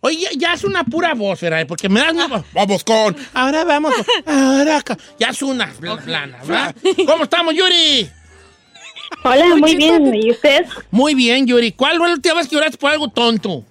Oye, 0.06 0.18
ya, 0.18 0.28
ya 0.36 0.52
es 0.52 0.64
una 0.64 0.84
pura 0.84 1.14
voz, 1.14 1.40
¿verdad? 1.40 1.66
Porque 1.66 1.88
me 1.88 1.98
das 2.00 2.12
una... 2.12 2.44
Vamos 2.52 2.84
con... 2.84 3.16
Ahora 3.32 3.64
vamos 3.64 3.94
con... 3.94 4.04
Ahora 4.34 4.82
ca- 4.82 4.98
Ya 5.18 5.28
es 5.28 5.40
una 5.42 5.72
pl- 5.80 5.96
plana, 6.04 6.38
¿verdad? 6.46 6.74
¿Cómo 7.06 7.24
estamos, 7.24 7.54
Yuri? 7.54 8.06
Hola, 9.24 9.56
muy 9.56 9.76
bien. 9.76 10.14
¿Y 10.14 10.30
usted? 10.30 10.66
Muy 10.90 11.14
bien, 11.14 11.46
Yuri. 11.46 11.72
¿Cuál 11.72 11.96
fue 11.96 12.08
la 12.08 12.14
última 12.14 12.34
vez 12.34 12.48
que 12.48 12.56
lloraste 12.56 12.76
por 12.76 12.90
algo 12.90 13.08
tonto? 13.08 13.64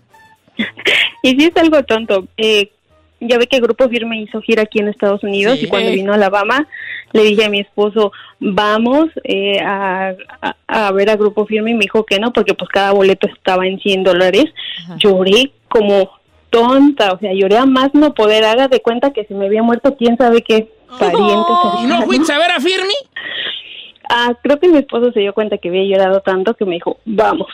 Y 1.21 1.31
sí 1.39 1.45
es 1.53 1.55
algo 1.61 1.84
tonto. 1.84 2.27
Eh, 2.38 2.71
ya 3.19 3.38
ve 3.38 3.45
que 3.47 3.59
Grupo 3.59 3.88
Firme 3.88 4.19
hizo 4.21 4.41
gira 4.41 4.63
aquí 4.63 4.79
en 4.79 4.88
Estados 4.88 5.23
Unidos 5.23 5.59
Sí. 5.59 5.65
y 5.65 5.69
cuando 5.69 5.91
vino 5.91 6.11
a 6.11 6.15
Alabama 6.15 6.67
Le 7.13 7.23
dije 7.23 7.45
a 7.45 7.49
mi 7.49 7.59
esposo, 7.59 8.11
vamos 8.39 9.09
eh, 9.23 9.59
a, 9.61 10.13
a- 10.41 10.55
a 10.88 10.91
ver 10.91 11.09
a 11.11 11.15
Grupo 11.15 11.45
Firme 11.45 11.69
y 11.71 11.75
me 11.75 11.81
dijo 11.81 12.05
que 12.05 12.19
no, 12.19 12.34
porque 12.34 12.55
pues 12.55 12.69
cada 12.71 12.91
boleto 12.91 13.27
estaba 13.27 13.67
en 13.67 13.79
100 13.79 14.03
dólares. 14.03 14.45
Lloré 14.97 15.51
como 15.69 16.09
tonta, 16.54 17.12
o 17.14 17.20
sea, 17.20 17.34
lloré 17.34 17.58
a 17.58 17.66
más 17.66 17.89
no 17.93 18.14
poder. 18.14 18.45
Haga 18.45 18.68
de 18.68 18.82
cuenta 18.82 19.12
que 19.12 19.26
se 19.26 19.34
me 19.34 19.47
había 19.47 19.64
muerto 19.64 19.95
quién 19.97 20.16
sabe 20.18 20.43
qué 20.43 20.72
parientes. 20.99 21.56
¿Y 21.82 21.88
no 21.88 22.04
fuiste 22.04 22.32
a 22.32 22.38
ver 22.38 22.51
a 22.51 22.60
Firme? 22.60 22.93
Ah, 24.08 24.36
creo 24.41 24.60
que 24.60 24.68
mi 24.68 24.78
esposo 24.78 25.12
se 25.12 25.22
dio 25.22 25.34
cuenta 25.34 25.58
que 25.58 25.70
había 25.70 25.84
llorado 25.84 26.22
tanto 26.22 26.54
que 26.54 26.66
me 26.66 26.76
dijo, 26.76 26.99
vamos. 27.06 27.47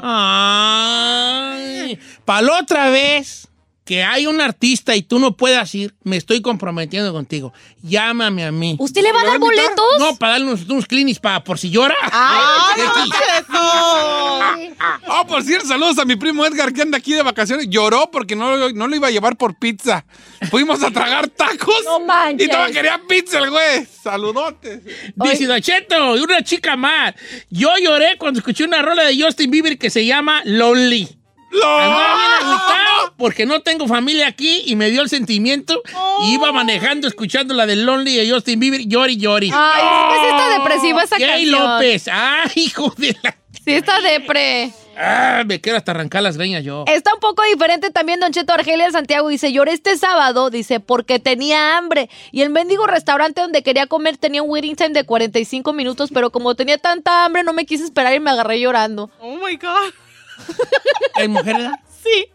Ay, 0.00 1.98
para 2.24 2.42
la 2.42 2.60
otra 2.60 2.90
vez 2.90 3.50
que 3.84 4.02
hay 4.02 4.26
un 4.26 4.40
artista 4.40 4.96
y 4.96 5.02
tú 5.02 5.18
no 5.18 5.36
puedas 5.36 5.74
ir, 5.74 5.94
me 6.04 6.16
estoy 6.16 6.40
comprometiendo 6.40 7.12
contigo. 7.12 7.52
Llámame 7.82 8.44
a 8.44 8.50
mí. 8.52 8.76
¿Usted 8.78 9.02
le 9.02 9.12
va 9.12 9.20
a 9.20 9.26
dar 9.26 9.38
boletos? 9.38 9.84
No, 9.98 10.16
para 10.16 10.32
darle 10.32 10.46
unos, 10.46 10.62
unos 10.68 10.86
clinics 10.86 11.20
para 11.20 11.44
por 11.44 11.58
si 11.58 11.70
llora. 11.70 11.94
¡Ay, 12.10 12.82
Oh, 15.06 15.26
por 15.26 15.42
cierto, 15.42 15.68
saludos 15.68 15.98
a 15.98 16.04
mi 16.06 16.16
primo 16.16 16.44
Edgar 16.46 16.72
que 16.72 16.82
anda 16.82 16.96
aquí 16.96 17.12
de 17.12 17.22
vacaciones. 17.22 17.68
Lloró 17.68 18.10
porque 18.10 18.34
no, 18.34 18.70
no 18.70 18.88
lo 18.88 18.96
iba 18.96 19.08
a 19.08 19.10
llevar 19.10 19.36
por 19.36 19.58
pizza. 19.58 20.06
Fuimos 20.50 20.82
a 20.82 20.90
tragar 20.90 21.28
tacos. 21.28 21.82
No 21.84 22.00
manches. 22.00 22.46
Y 22.46 22.50
todavía 22.50 22.74
quería 22.74 23.00
pizza 23.06 23.38
el 23.38 23.50
güey. 23.50 23.86
Saludotes. 24.02 24.80
Dice 25.14 25.46
Don 25.46 25.60
Cheto, 25.60 26.16
y 26.16 26.20
una 26.20 26.42
chica 26.42 26.76
más. 26.76 27.14
Yo 27.50 27.70
lloré 27.82 28.16
cuando 28.18 28.38
escuché 28.38 28.64
una 28.64 28.80
rola 28.80 29.04
de 29.04 29.20
Justin 29.20 29.50
Bieber 29.50 29.78
que 29.78 29.90
se 29.90 30.06
llama 30.06 30.40
Lonely. 30.44 31.23
Andaba 31.62 32.16
bien 32.16 32.32
agüitado 32.40 33.14
porque 33.16 33.46
no 33.46 33.60
tengo 33.60 33.86
familia 33.86 34.26
aquí 34.26 34.62
y 34.66 34.76
me 34.76 34.90
dio 34.90 35.02
el 35.02 35.08
sentimiento 35.08 35.82
y 36.22 36.34
iba 36.34 36.52
manejando 36.52 37.06
escuchando 37.06 37.54
la 37.54 37.66
de 37.66 37.76
Lonely 37.76 38.16
de 38.16 38.30
Justin 38.30 38.60
Bieber, 38.60 38.86
llori, 38.86 39.16
llori. 39.16 39.50
Ay, 39.54 39.82
es 39.82 40.14
que 40.14 40.20
sí 40.20 40.34
está 40.34 40.58
depresiva 40.58 41.02
esa 41.02 41.18
Gay 41.18 41.50
canción. 41.50 41.72
López. 41.74 42.08
Ay, 42.08 42.50
hijo 42.56 42.94
de 42.96 43.16
la... 43.22 43.36
Sí 43.64 43.72
está 43.72 44.00
depre. 44.00 44.72
Ah, 44.96 45.42
me 45.46 45.60
quiero 45.60 45.78
hasta 45.78 45.92
arrancar 45.92 46.22
las 46.22 46.36
greñas 46.36 46.64
yo. 46.64 46.84
Está 46.86 47.14
un 47.14 47.20
poco 47.20 47.42
diferente 47.44 47.90
también 47.90 48.20
Don 48.20 48.30
Cheto 48.30 48.52
Argelia 48.52 48.90
Santiago. 48.90 49.28
Dice, 49.28 49.52
lloré 49.52 49.72
este 49.72 49.96
sábado, 49.96 50.50
dice, 50.50 50.80
porque 50.80 51.18
tenía 51.18 51.78
hambre. 51.78 52.10
Y 52.30 52.42
el 52.42 52.50
mendigo 52.50 52.86
restaurante 52.86 53.40
donde 53.40 53.62
quería 53.62 53.86
comer 53.86 54.18
tenía 54.18 54.42
un 54.42 54.50
waiting 54.50 54.76
time 54.76 54.90
de 54.90 55.04
45 55.04 55.72
minutos, 55.72 56.10
pero 56.12 56.30
como 56.30 56.54
tenía 56.54 56.78
tanta 56.78 57.24
hambre 57.24 57.42
no 57.42 57.52
me 57.52 57.64
quise 57.64 57.84
esperar 57.84 58.14
y 58.14 58.20
me 58.20 58.30
agarré 58.30 58.60
llorando. 58.60 59.10
Oh 59.20 59.36
my 59.36 59.56
God. 59.56 59.94
¿Es 61.16 61.28
mujer, 61.28 61.56
verdad? 61.56 61.72
Sí. 62.02 62.26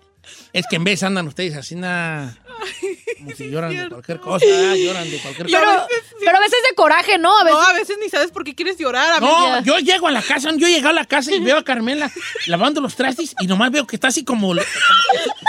Es 0.54 0.66
que 0.70 0.78
en 0.78 0.84
vez 0.84 1.04
andan 1.04 1.28
ustedes 1.28 1.56
así, 1.56 1.76
na, 1.76 2.38
como 3.18 3.32
si 3.36 3.50
lloran 3.50 3.76
de 3.76 3.90
cualquier 3.90 4.20
cosa, 4.20 4.46
lloran 4.76 5.10
de 5.10 5.20
cualquier 5.20 5.48
Pero, 5.48 5.66
cosa. 5.66 5.88
pero 6.20 6.38
a 6.38 6.40
veces 6.40 6.58
de 6.68 6.76
coraje, 6.76 7.18
¿no? 7.18 7.38
A 7.38 7.44
veces, 7.44 7.60
No, 7.60 7.66
a 7.68 7.74
veces 7.74 7.98
ni 8.02 8.10
sabes 8.10 8.32
por 8.32 8.44
qué 8.44 8.56
quieres 8.56 8.78
llorar. 8.78 9.14
A 9.14 9.20
No, 9.20 9.64
yo 9.64 9.78
llego 9.80 10.08
a 10.08 10.12
la 10.12 10.22
casa, 10.22 10.52
yo 10.56 10.68
llego 10.68 10.90
a 10.90 10.94
la 10.94 11.06
casa 11.06 11.34
y 11.34 11.40
veo 11.40 11.58
a 11.58 11.64
Carmela 11.64 12.12
lavando 12.48 12.82
los 12.82 12.96
trastes 12.96 13.36
y 13.40 13.48
nomás 13.48 13.72
veo 13.72 13.86
que 13.86 13.96
está 13.96 14.08
así 14.08 14.24
como, 14.24 14.48
como, 14.50 14.62
que, 14.62 14.66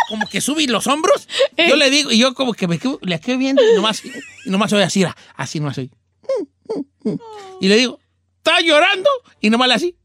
como 0.08 0.28
que 0.28 0.40
sube 0.40 0.66
los 0.66 0.86
hombros. 0.86 1.28
Yo 1.56 1.76
le 1.76 1.90
digo, 1.90 2.10
y 2.10 2.18
yo 2.18 2.34
como 2.34 2.52
que 2.52 2.66
me 2.68 2.78
quedo, 2.78 2.98
le 3.02 3.18
quedo 3.20 3.38
viendo 3.38 3.62
y 3.62 3.74
nomás, 3.74 4.02
y 4.04 4.50
nomás 4.50 4.70
soy 4.70 4.82
así, 4.82 5.04
así 5.36 5.60
nomás 5.60 5.76
soy. 5.76 5.90
Y 7.60 7.68
le 7.68 7.76
digo, 7.76 7.98
¿está 8.38 8.60
llorando? 8.60 9.08
Y 9.40 9.50
nomás 9.50 9.68
le 9.68 9.74
así. 9.74 9.96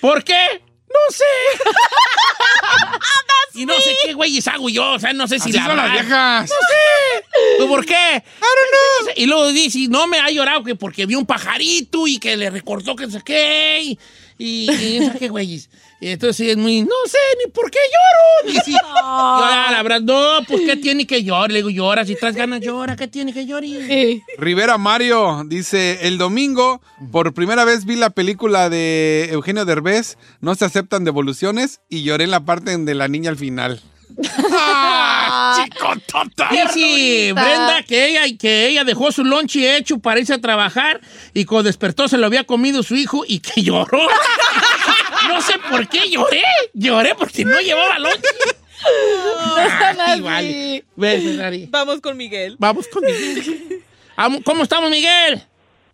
¿Por 0.00 0.22
qué? 0.22 0.62
No 0.88 1.14
sé. 1.14 1.24
y 3.54 3.66
no 3.66 3.74
sé 3.80 3.94
qué 4.04 4.12
güeyes 4.14 4.48
hago 4.48 4.68
yo, 4.68 4.92
o 4.92 4.98
sea, 4.98 5.12
no 5.12 5.28
sé 5.28 5.38
si 5.38 5.50
Así 5.50 5.58
la 5.58 5.66
son 5.66 5.76
las 5.76 5.92
viejas. 5.92 6.48
No 6.48 6.56
sé. 6.56 7.24
¿Tú 7.58 7.68
¿Por 7.68 7.84
qué? 7.84 8.22
No 8.40 9.06
sé. 9.06 9.12
Y 9.16 9.26
luego 9.26 9.48
dice, 9.52 9.86
no 9.88 10.06
me 10.06 10.18
ha 10.18 10.30
llorado 10.30 10.64
que 10.64 10.74
porque 10.74 11.06
vio 11.06 11.18
un 11.18 11.26
pajarito 11.26 12.06
y 12.06 12.18
que 12.18 12.36
le 12.36 12.50
recordó 12.50 12.96
que 12.96 13.06
no 13.06 13.12
sé 13.12 13.22
qué. 13.22 13.80
Y, 13.82 13.98
y, 14.38 14.70
y 14.70 15.00
no 15.00 15.12
sé 15.12 15.18
qué 15.18 15.28
güeyes. 15.28 15.68
Y 16.00 16.08
entonces 16.10 16.48
es 16.48 16.56
muy, 16.56 16.82
no 16.82 16.94
sé 17.06 17.18
ni 17.44 17.50
por 17.50 17.70
qué 17.70 17.78
lloro. 17.78 18.52
Dice, 18.54 18.70
yo, 18.70 18.78
ah, 18.84 19.68
la 19.72 19.82
verdad, 19.82 20.00
no, 20.00 20.44
pues 20.46 20.62
qué 20.64 20.76
tiene 20.76 21.06
que 21.06 21.24
llorar. 21.24 21.50
Le 21.50 21.58
digo, 21.58 21.70
llora, 21.70 22.04
si 22.04 22.14
traes 22.14 22.36
ganas, 22.36 22.60
llora, 22.60 22.94
¿qué 22.94 23.08
tiene 23.08 23.32
que 23.32 23.46
llorar? 23.46 23.64
Rivera 24.38 24.78
Mario 24.78 25.42
dice, 25.46 26.06
el 26.06 26.18
domingo 26.18 26.80
por 27.10 27.34
primera 27.34 27.64
vez 27.64 27.84
vi 27.84 27.96
la 27.96 28.10
película 28.10 28.70
de 28.70 29.28
Eugenio 29.32 29.64
Derbez, 29.64 30.16
no 30.40 30.54
se 30.54 30.64
aceptan 30.64 31.04
devoluciones 31.04 31.80
y 31.88 32.02
lloré 32.04 32.24
en 32.24 32.30
la 32.30 32.44
parte 32.44 32.76
de 32.76 32.94
la 32.94 33.08
niña 33.08 33.30
al 33.30 33.36
final. 33.36 33.80
¡Ah, 34.52 35.64
chico 35.64 35.92
tota! 36.06 36.48
Dice 36.50 37.32
Brenda 37.32 37.82
que 37.86 38.08
ella, 38.08 38.38
que 38.38 38.68
ella 38.68 38.84
dejó 38.84 39.12
su 39.12 39.24
lonche 39.24 39.76
hecho 39.76 39.98
para 39.98 40.20
irse 40.20 40.34
a 40.34 40.40
trabajar 40.40 41.00
y 41.34 41.44
cuando 41.44 41.68
despertó 41.68 42.08
se 42.08 42.18
lo 42.18 42.26
había 42.26 42.44
comido 42.44 42.82
su 42.82 42.96
hijo 42.96 43.24
y 43.26 43.40
que 43.40 43.62
lloró. 43.62 44.00
no 45.28 45.40
sé 45.40 45.54
por 45.70 45.88
qué 45.88 46.10
lloré. 46.10 46.42
Lloré 46.74 47.14
porque 47.14 47.44
no 47.44 47.60
llevaba 47.60 47.98
lonche. 47.98 48.22
Vale. 50.22 50.84
Ferrari. 50.98 51.68
Vamos 51.70 52.00
con 52.00 52.16
Miguel. 52.16 52.56
Vamos 52.58 52.88
con 52.88 53.04
Miguel. 53.04 53.82
¿Cómo 54.44 54.62
estamos, 54.62 54.90
Miguel? 54.90 55.42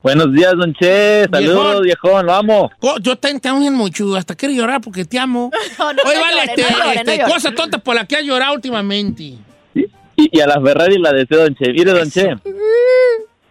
Buenos 0.03 0.32
días, 0.32 0.53
Don 0.55 0.74
Che. 0.74 1.26
Saludos, 1.30 1.80
viejón. 1.82 2.26
Lo 2.26 2.35
amo. 2.35 2.70
Yo 3.01 3.16
te, 3.16 3.41
te 3.41 3.49
amo 3.49 3.70
mucho, 3.70 4.14
hasta 4.16 4.35
quiero 4.35 4.55
llorar 4.55 4.82
porque 4.82 5.07
te 5.07 5.18
amo. 5.18 5.51
no 5.78 5.87
Oye, 5.87 5.97
llore, 6.05 6.20
vale, 6.20 6.37
no 6.37 6.43
este, 6.43 6.62
llore, 6.62 7.05
no 7.05 7.12
este, 7.12 7.24
cosa 7.24 7.55
tonta 7.55 7.78
por 7.78 7.95
la 7.95 8.05
que 8.07 8.16
has 8.16 8.22
llorado 8.22 8.55
últimamente. 8.55 9.22
Y, 9.74 9.89
y 10.16 10.41
a 10.41 10.47
la 10.47 10.61
Ferrari 10.61 10.99
la 10.99 11.11
deseo, 11.11 11.39
Don 11.45 11.55
Che. 11.55 11.72
Mire, 11.72 11.93
Don 11.93 12.11
Che. 12.11 12.37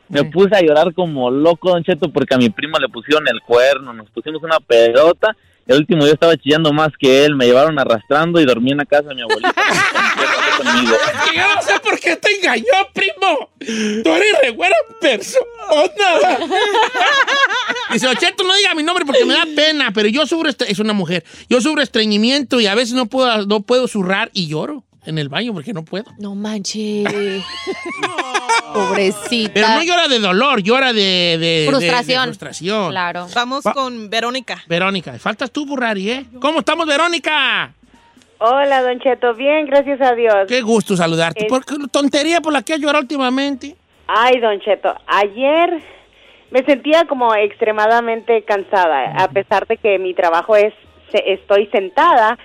Me 0.10 0.26
puse 0.26 0.56
a 0.56 0.62
llorar 0.62 0.94
como 0.94 1.32
loco, 1.32 1.72
Don 1.72 1.84
Cheto, 1.84 2.12
porque 2.12 2.36
a 2.36 2.38
mi 2.38 2.52
primo 2.52 2.78
le 2.78 2.88
pusieron 2.88 3.28
el 3.28 3.42
cuerno. 3.42 3.92
Nos 3.92 4.12
pusimos 4.12 4.44
una 4.44 4.60
pelota. 4.60 5.36
El 5.66 5.78
último 5.78 6.05
yo 6.05 6.14
estaba 6.14 6.38
chillando 6.38 6.74
más 6.74 6.91
que 6.97 7.26
él. 7.26 7.36
Me 7.36 7.45
llevaron 7.45 7.80
arrastrando 7.80 8.39
y 8.39 8.45
dormí 8.45 8.72
en 8.72 8.78
la 8.78 8.86
casa 8.86 9.09
de 9.09 9.16
mi 9.16 9.22
abuelita. 9.22 9.53
conmigo. 10.57 10.95
Es 10.95 11.30
que 11.30 11.38
yo 11.38 11.55
no 11.55 11.61
sé 11.61 11.80
por 11.80 11.99
qué 11.99 12.16
te 12.16 12.36
engañó, 12.36 12.64
primo. 12.93 13.49
Tú 14.03 14.09
eres 14.09 14.41
re 14.41 14.51
buena 14.51 14.76
persona. 14.99 15.45
Dice, 17.91 18.07
Ocheto, 18.07 18.43
no 18.43 18.55
diga 18.55 18.76
mi 18.76 18.84
nombre 18.84 19.05
porque 19.05 19.26
me 19.26 19.34
da 19.34 19.45
pena, 19.55 19.91
pero 19.93 20.09
yo 20.09 20.26
sufro, 20.26 20.49
es 20.49 20.80
una 20.80 20.93
mujer, 20.93 21.24
yo 21.49 21.61
sufro 21.61 21.82
estreñimiento 21.82 22.59
y 22.59 22.68
a 22.68 22.76
veces 22.76 22.93
no 22.93 23.05
puedo, 23.05 23.45
no 23.45 23.61
puedo 23.61 23.88
zurrar 23.88 24.30
y 24.34 24.47
lloro 24.47 24.84
en 25.06 25.18
el 25.18 25.30
baño 25.30 25.54
porque 25.54 25.74
no 25.74 25.84
puedo. 25.84 26.06
No 26.18 26.36
manches. 26.36 27.06
Pobrecita. 28.74 29.51
Pero 29.54 29.68
no 29.68 29.84
llora 29.84 30.08
de 30.08 30.20
dolor, 30.20 30.62
llora 30.62 30.93
de, 30.93 31.38
de- 31.39 31.66
Frustración. 31.70 32.22
de 32.22 32.28
frustración. 32.28 32.89
Claro. 32.91 33.28
Vamos 33.36 33.64
Va- 33.66 33.74
con 33.74 34.10
Verónica. 34.10 34.64
Verónica, 34.68 35.14
faltas 35.20 35.51
tú, 35.51 35.66
Burrari, 35.66 36.10
¿eh? 36.10 36.26
¿Cómo 36.41 36.60
estamos, 36.60 36.88
Verónica? 36.88 37.72
Hola, 38.39 38.82
Don 38.82 38.99
Cheto. 38.99 39.34
Bien, 39.36 39.66
gracias 39.68 40.01
a 40.01 40.16
Dios. 40.16 40.47
Qué 40.47 40.62
gusto 40.62 40.95
saludarte. 40.97 41.43
Es- 41.43 41.49
¿Por 41.49 41.64
qué 41.66 41.76
tontería 41.91 42.41
por 42.41 42.51
la 42.54 42.62
que 42.64 42.74
has 42.74 42.80
llorado 42.80 43.01
últimamente? 43.01 43.76
Ay, 44.08 44.39
Don 44.39 44.60
Cheto, 44.60 44.93
ayer 45.08 45.82
me 46.51 46.64
sentía 46.66 47.06
como 47.06 47.34
extremadamente 47.36 48.43
cansada, 48.43 49.14
a 49.18 49.28
pesar 49.30 49.66
de 49.68 49.78
que 49.78 49.97
mi 49.97 50.14
trabajo 50.14 50.56
es, 50.56 50.74
se- 51.12 51.32
estoy 51.34 51.68
sentada. 51.68 52.38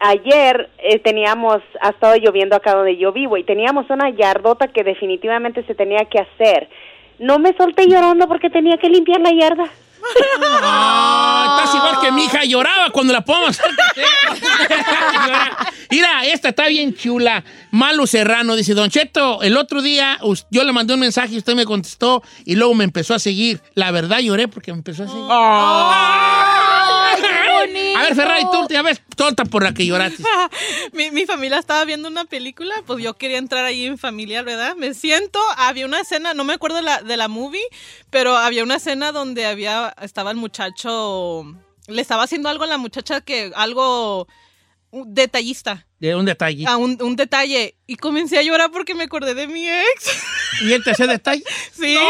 Ayer 0.00 0.70
eh, 0.78 1.00
teníamos, 1.00 1.58
ha 1.80 1.90
estado 1.90 2.14
lloviendo 2.16 2.54
acá 2.54 2.74
donde 2.74 2.96
yo 2.96 3.12
vivo 3.12 3.36
y 3.36 3.44
teníamos 3.44 3.90
una 3.90 4.10
yardota 4.10 4.68
que 4.68 4.84
definitivamente 4.84 5.64
se 5.64 5.74
tenía 5.74 6.04
que 6.04 6.20
hacer. 6.20 6.68
No 7.18 7.38
me 7.38 7.52
solté 7.56 7.88
llorando 7.88 8.28
porque 8.28 8.48
tenía 8.48 8.76
que 8.78 8.88
limpiar 8.88 9.20
la 9.20 9.32
yarda. 9.32 9.64
Ah, 10.62 11.58
estás 11.58 11.74
igual 11.74 12.00
que 12.00 12.12
mi 12.12 12.24
hija, 12.24 12.44
lloraba 12.44 12.90
cuando 12.90 13.12
la 13.12 13.22
podemos 13.22 13.50
hacer. 13.50 13.70
Mira, 15.90 16.24
esta 16.26 16.50
está 16.50 16.68
bien 16.68 16.94
chula. 16.94 17.42
Malo 17.70 18.06
Serrano 18.06 18.54
dice, 18.54 18.74
Don 18.74 18.90
Cheto, 18.90 19.42
el 19.42 19.56
otro 19.56 19.82
día 19.82 20.18
yo 20.50 20.64
le 20.64 20.72
mandé 20.72 20.94
un 20.94 21.00
mensaje 21.00 21.34
y 21.34 21.38
usted 21.38 21.54
me 21.54 21.64
contestó 21.64 22.22
y 22.44 22.54
luego 22.54 22.74
me 22.74 22.84
empezó 22.84 23.14
a 23.14 23.18
seguir. 23.18 23.60
La 23.74 23.90
verdad 23.90 24.18
lloré 24.20 24.46
porque 24.48 24.72
me 24.72 24.78
empezó 24.78 25.04
a 25.04 25.08
seguir. 25.08 26.57
A 27.96 28.02
ver, 28.02 28.14
Ferrari, 28.14 28.42
tú 28.50 28.60
última 28.60 28.82
vez 28.82 29.02
tonta 29.16 29.44
por 29.44 29.62
la 29.62 29.72
que 29.72 29.86
lloraste. 29.86 30.22
mi, 30.92 31.10
mi 31.10 31.26
familia 31.26 31.58
estaba 31.58 31.84
viendo 31.84 32.08
una 32.08 32.24
película, 32.24 32.74
pues 32.86 33.02
yo 33.02 33.14
quería 33.14 33.38
entrar 33.38 33.64
ahí 33.64 33.86
en 33.86 33.98
familiar, 33.98 34.44
¿verdad? 34.44 34.76
Me 34.76 34.94
siento, 34.94 35.38
había 35.56 35.86
una 35.86 36.00
escena, 36.00 36.34
no 36.34 36.44
me 36.44 36.54
acuerdo 36.54 36.80
la, 36.80 37.02
de 37.02 37.16
la 37.16 37.28
movie, 37.28 37.64
pero 38.10 38.36
había 38.36 38.62
una 38.62 38.76
escena 38.76 39.12
donde 39.12 39.46
había, 39.46 39.94
estaba 40.02 40.30
el 40.30 40.36
muchacho, 40.36 41.44
le 41.86 42.02
estaba 42.02 42.24
haciendo 42.24 42.48
algo 42.48 42.64
a 42.64 42.68
la 42.68 42.78
muchacha 42.78 43.20
que, 43.20 43.52
algo 43.54 44.28
un 44.90 45.14
detallista. 45.14 45.86
De 46.00 46.14
un 46.14 46.24
detalle. 46.24 46.64
A 46.66 46.76
un, 46.76 46.96
un 47.02 47.16
detalle. 47.16 47.74
Y 47.86 47.96
comencé 47.96 48.38
a 48.38 48.42
llorar 48.42 48.70
porque 48.70 48.94
me 48.94 49.04
acordé 49.04 49.34
de 49.34 49.46
mi 49.48 49.68
ex. 49.68 50.22
¿Y 50.62 50.72
él 50.72 50.82
te 50.84 50.92
hacía 50.92 51.06
detalle? 51.06 51.42
Sí, 51.72 51.94
yo. 51.94 52.00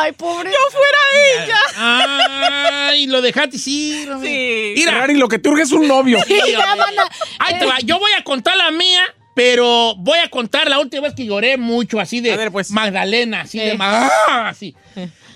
Ay, 0.00 0.12
pobre. 0.12 0.50
Yo 0.50 0.58
fuera 0.70 0.98
ella. 1.44 2.88
Ay, 2.88 3.06
lo 3.06 3.20
dejaste, 3.20 3.58
sí. 3.58 4.06
Sí. 4.22 4.72
Mira, 4.76 4.92
Ferrari, 4.92 5.14
lo 5.14 5.28
que 5.28 5.38
te 5.38 5.48
urge 5.48 5.62
es 5.62 5.72
un 5.72 5.86
novio. 5.88 6.18
Sí, 6.26 6.34
hombre. 6.34 6.96
Ahí 7.38 7.58
te 7.58 7.66
va. 7.66 7.78
Yo 7.80 7.98
voy 7.98 8.12
a 8.12 8.22
contar 8.24 8.56
la 8.56 8.70
mía 8.70 9.02
Pero 9.34 9.94
voy 9.96 10.18
a 10.18 10.28
contar 10.28 10.68
la 10.68 10.80
última 10.80 11.02
vez 11.02 11.14
que 11.14 11.24
lloré 11.24 11.56
mucho, 11.56 12.00
así 12.00 12.20
de 12.20 12.50
Magdalena, 12.70 13.42
así 13.42 13.58
de 13.58 13.72
Eh. 13.72 13.78
¡Ah! 13.80 14.48
así. 14.48 14.74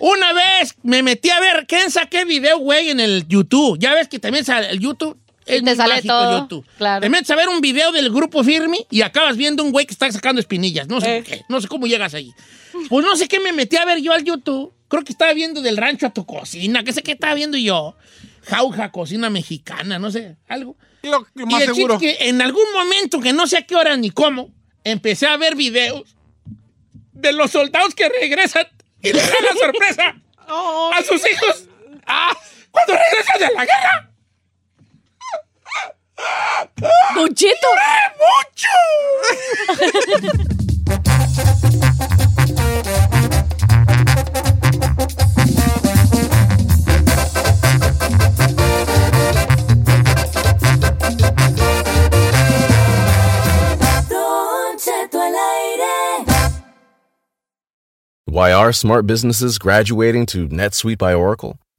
Una 0.00 0.32
vez 0.32 0.74
me 0.82 1.02
metí 1.04 1.30
a 1.30 1.38
ver, 1.38 1.66
¿quién 1.68 1.88
saqué 1.90 2.24
video, 2.24 2.58
güey, 2.58 2.90
en 2.90 2.98
el 2.98 3.26
YouTube? 3.28 3.78
Ya 3.78 3.94
ves 3.94 4.08
que 4.08 4.18
también 4.18 4.44
sale 4.44 4.70
el 4.70 4.80
YouTube. 4.80 5.16
Es 5.46 5.56
te 5.56 5.62
muy 5.62 5.76
sale 5.76 5.94
mágico 5.96 6.14
todo, 6.14 6.38
YouTube. 6.40 6.66
claro. 6.78 7.00
Te 7.00 7.08
metes 7.08 7.30
a 7.30 7.36
ver 7.36 7.48
un 7.48 7.60
video 7.60 7.90
del 7.92 8.10
grupo 8.10 8.44
Firme 8.44 8.86
y 8.90 9.02
acabas 9.02 9.36
viendo 9.36 9.62
un 9.62 9.72
güey 9.72 9.86
que 9.86 9.92
está 9.92 10.10
sacando 10.12 10.40
espinillas. 10.40 10.86
No 10.88 10.98
Eh. 10.98 11.00
sé 11.00 11.16
por 11.16 11.24
qué, 11.24 11.44
no 11.48 11.60
sé 11.60 11.68
cómo 11.68 11.86
llegas 11.86 12.14
ahí. 12.14 12.32
Pues 12.88 13.04
no 13.04 13.16
sé 13.16 13.28
qué 13.28 13.40
me 13.40 13.52
metí 13.52 13.76
a 13.76 13.84
ver 13.84 14.00
yo 14.00 14.12
al 14.12 14.24
YouTube. 14.24 14.72
Creo 14.88 15.04
que 15.04 15.12
estaba 15.12 15.32
viendo 15.32 15.60
del 15.62 15.76
rancho 15.76 16.06
a 16.06 16.10
tu 16.10 16.24
cocina. 16.26 16.84
¿Qué 16.84 16.92
sé 16.92 17.02
qué 17.02 17.12
estaba 17.12 17.34
viendo 17.34 17.56
yo? 17.58 17.96
Jauja, 18.44 18.90
cocina 18.92 19.30
mexicana, 19.30 19.98
no 19.98 20.10
sé, 20.10 20.36
algo. 20.48 20.76
Lo, 21.02 21.26
lo 21.34 21.46
más 21.46 21.60
y 21.60 21.64
el 21.64 21.74
seguro. 21.74 21.98
que 21.98 22.16
en 22.20 22.40
algún 22.42 22.70
momento, 22.74 23.20
que 23.20 23.32
no 23.32 23.46
sé 23.46 23.58
a 23.58 23.62
qué 23.62 23.74
hora 23.76 23.96
ni 23.96 24.10
cómo, 24.10 24.50
empecé 24.84 25.26
a 25.26 25.36
ver 25.36 25.54
videos 25.56 26.14
de 27.12 27.32
los 27.32 27.50
soldados 27.50 27.94
que 27.94 28.08
regresan 28.08 28.66
y 29.00 29.12
les 29.12 29.26
dan 29.26 29.44
la 29.44 29.60
sorpresa 29.60 30.16
a 30.48 31.02
sus 31.02 31.20
hijos 31.30 31.68
ah, 32.06 32.36
cuando 32.70 32.94
regresan 32.94 33.38
de 33.48 33.54
la 33.54 33.64
guerra. 33.64 34.11
¡Don 37.14 37.28
Cheto! 37.34 37.68
mucho! 38.18 38.78
Don 54.08 54.78
Cheto 54.78 55.18
al 55.20 55.34
aire. 55.34 56.26
Why 58.26 58.52
are 58.52 58.72
smart 58.72 59.06
businesses 59.06 59.58
graduating 59.58 60.26
to 60.26 60.48
NetSuite 60.48 60.98
by 60.98 61.14
Oracle? 61.14 61.58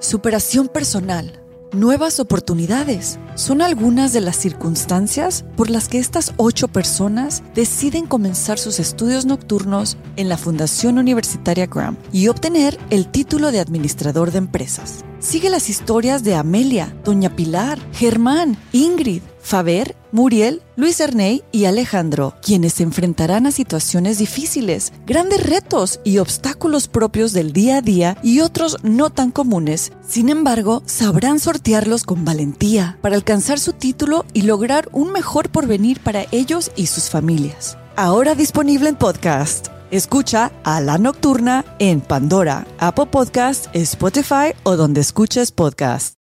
superación 0.00 0.68
personal, 0.68 1.42
nuevas 1.72 2.20
oportunidades 2.20 3.18
son 3.34 3.62
algunas 3.62 4.12
de 4.12 4.22
las 4.22 4.36
circunstancias 4.36 5.44
por 5.56 5.70
las 5.70 5.88
que 5.88 5.98
estas 5.98 6.32
ocho 6.38 6.68
personas 6.68 7.42
deciden 7.54 8.06
comenzar 8.06 8.58
sus 8.58 8.80
estudios 8.80 9.26
nocturnos 9.26 9.98
en 10.16 10.28
la 10.28 10.38
Fundación 10.38 10.98
Universitaria 10.98 11.66
Graham 11.66 11.96
y 12.12 12.28
obtener 12.28 12.78
el 12.88 13.08
título 13.08 13.52
de 13.52 13.60
administrador 13.60 14.32
de 14.32 14.38
empresas. 14.38 15.04
Sigue 15.18 15.50
las 15.50 15.68
historias 15.68 16.24
de 16.24 16.34
Amelia, 16.34 16.96
Doña 17.04 17.36
Pilar, 17.36 17.78
Germán, 17.92 18.56
Ingrid, 18.72 19.22
Faber, 19.42 19.96
Muriel, 20.12 20.62
Luis 20.76 21.00
Erney 21.00 21.42
y 21.52 21.64
Alejandro, 21.64 22.34
quienes 22.42 22.74
se 22.74 22.82
enfrentarán 22.82 23.46
a 23.46 23.52
situaciones 23.52 24.18
difíciles, 24.18 24.92
grandes 25.06 25.42
retos 25.42 26.00
y 26.04 26.18
obstáculos 26.18 26.88
propios 26.88 27.32
del 27.32 27.52
día 27.52 27.78
a 27.78 27.82
día 27.82 28.16
y 28.22 28.40
otros 28.40 28.76
no 28.82 29.10
tan 29.10 29.30
comunes. 29.30 29.92
Sin 30.06 30.28
embargo, 30.28 30.82
sabrán 30.86 31.40
sortearlos 31.40 32.04
con 32.04 32.24
valentía 32.24 32.98
para 33.00 33.16
alcanzar 33.16 33.58
su 33.58 33.72
título 33.72 34.24
y 34.32 34.42
lograr 34.42 34.88
un 34.92 35.12
mejor 35.12 35.50
porvenir 35.50 36.00
para 36.00 36.26
ellos 36.32 36.70
y 36.76 36.86
sus 36.86 37.10
familias. 37.10 37.76
Ahora 37.96 38.34
disponible 38.34 38.88
en 38.88 38.96
podcast. 38.96 39.68
Escucha 39.90 40.52
a 40.62 40.80
La 40.80 40.98
Nocturna 40.98 41.64
en 41.80 42.00
Pandora, 42.00 42.66
Apple 42.78 43.06
Podcast, 43.06 43.66
Spotify 43.74 44.54
o 44.62 44.76
donde 44.76 45.00
escuches 45.00 45.50
podcast. 45.50 46.19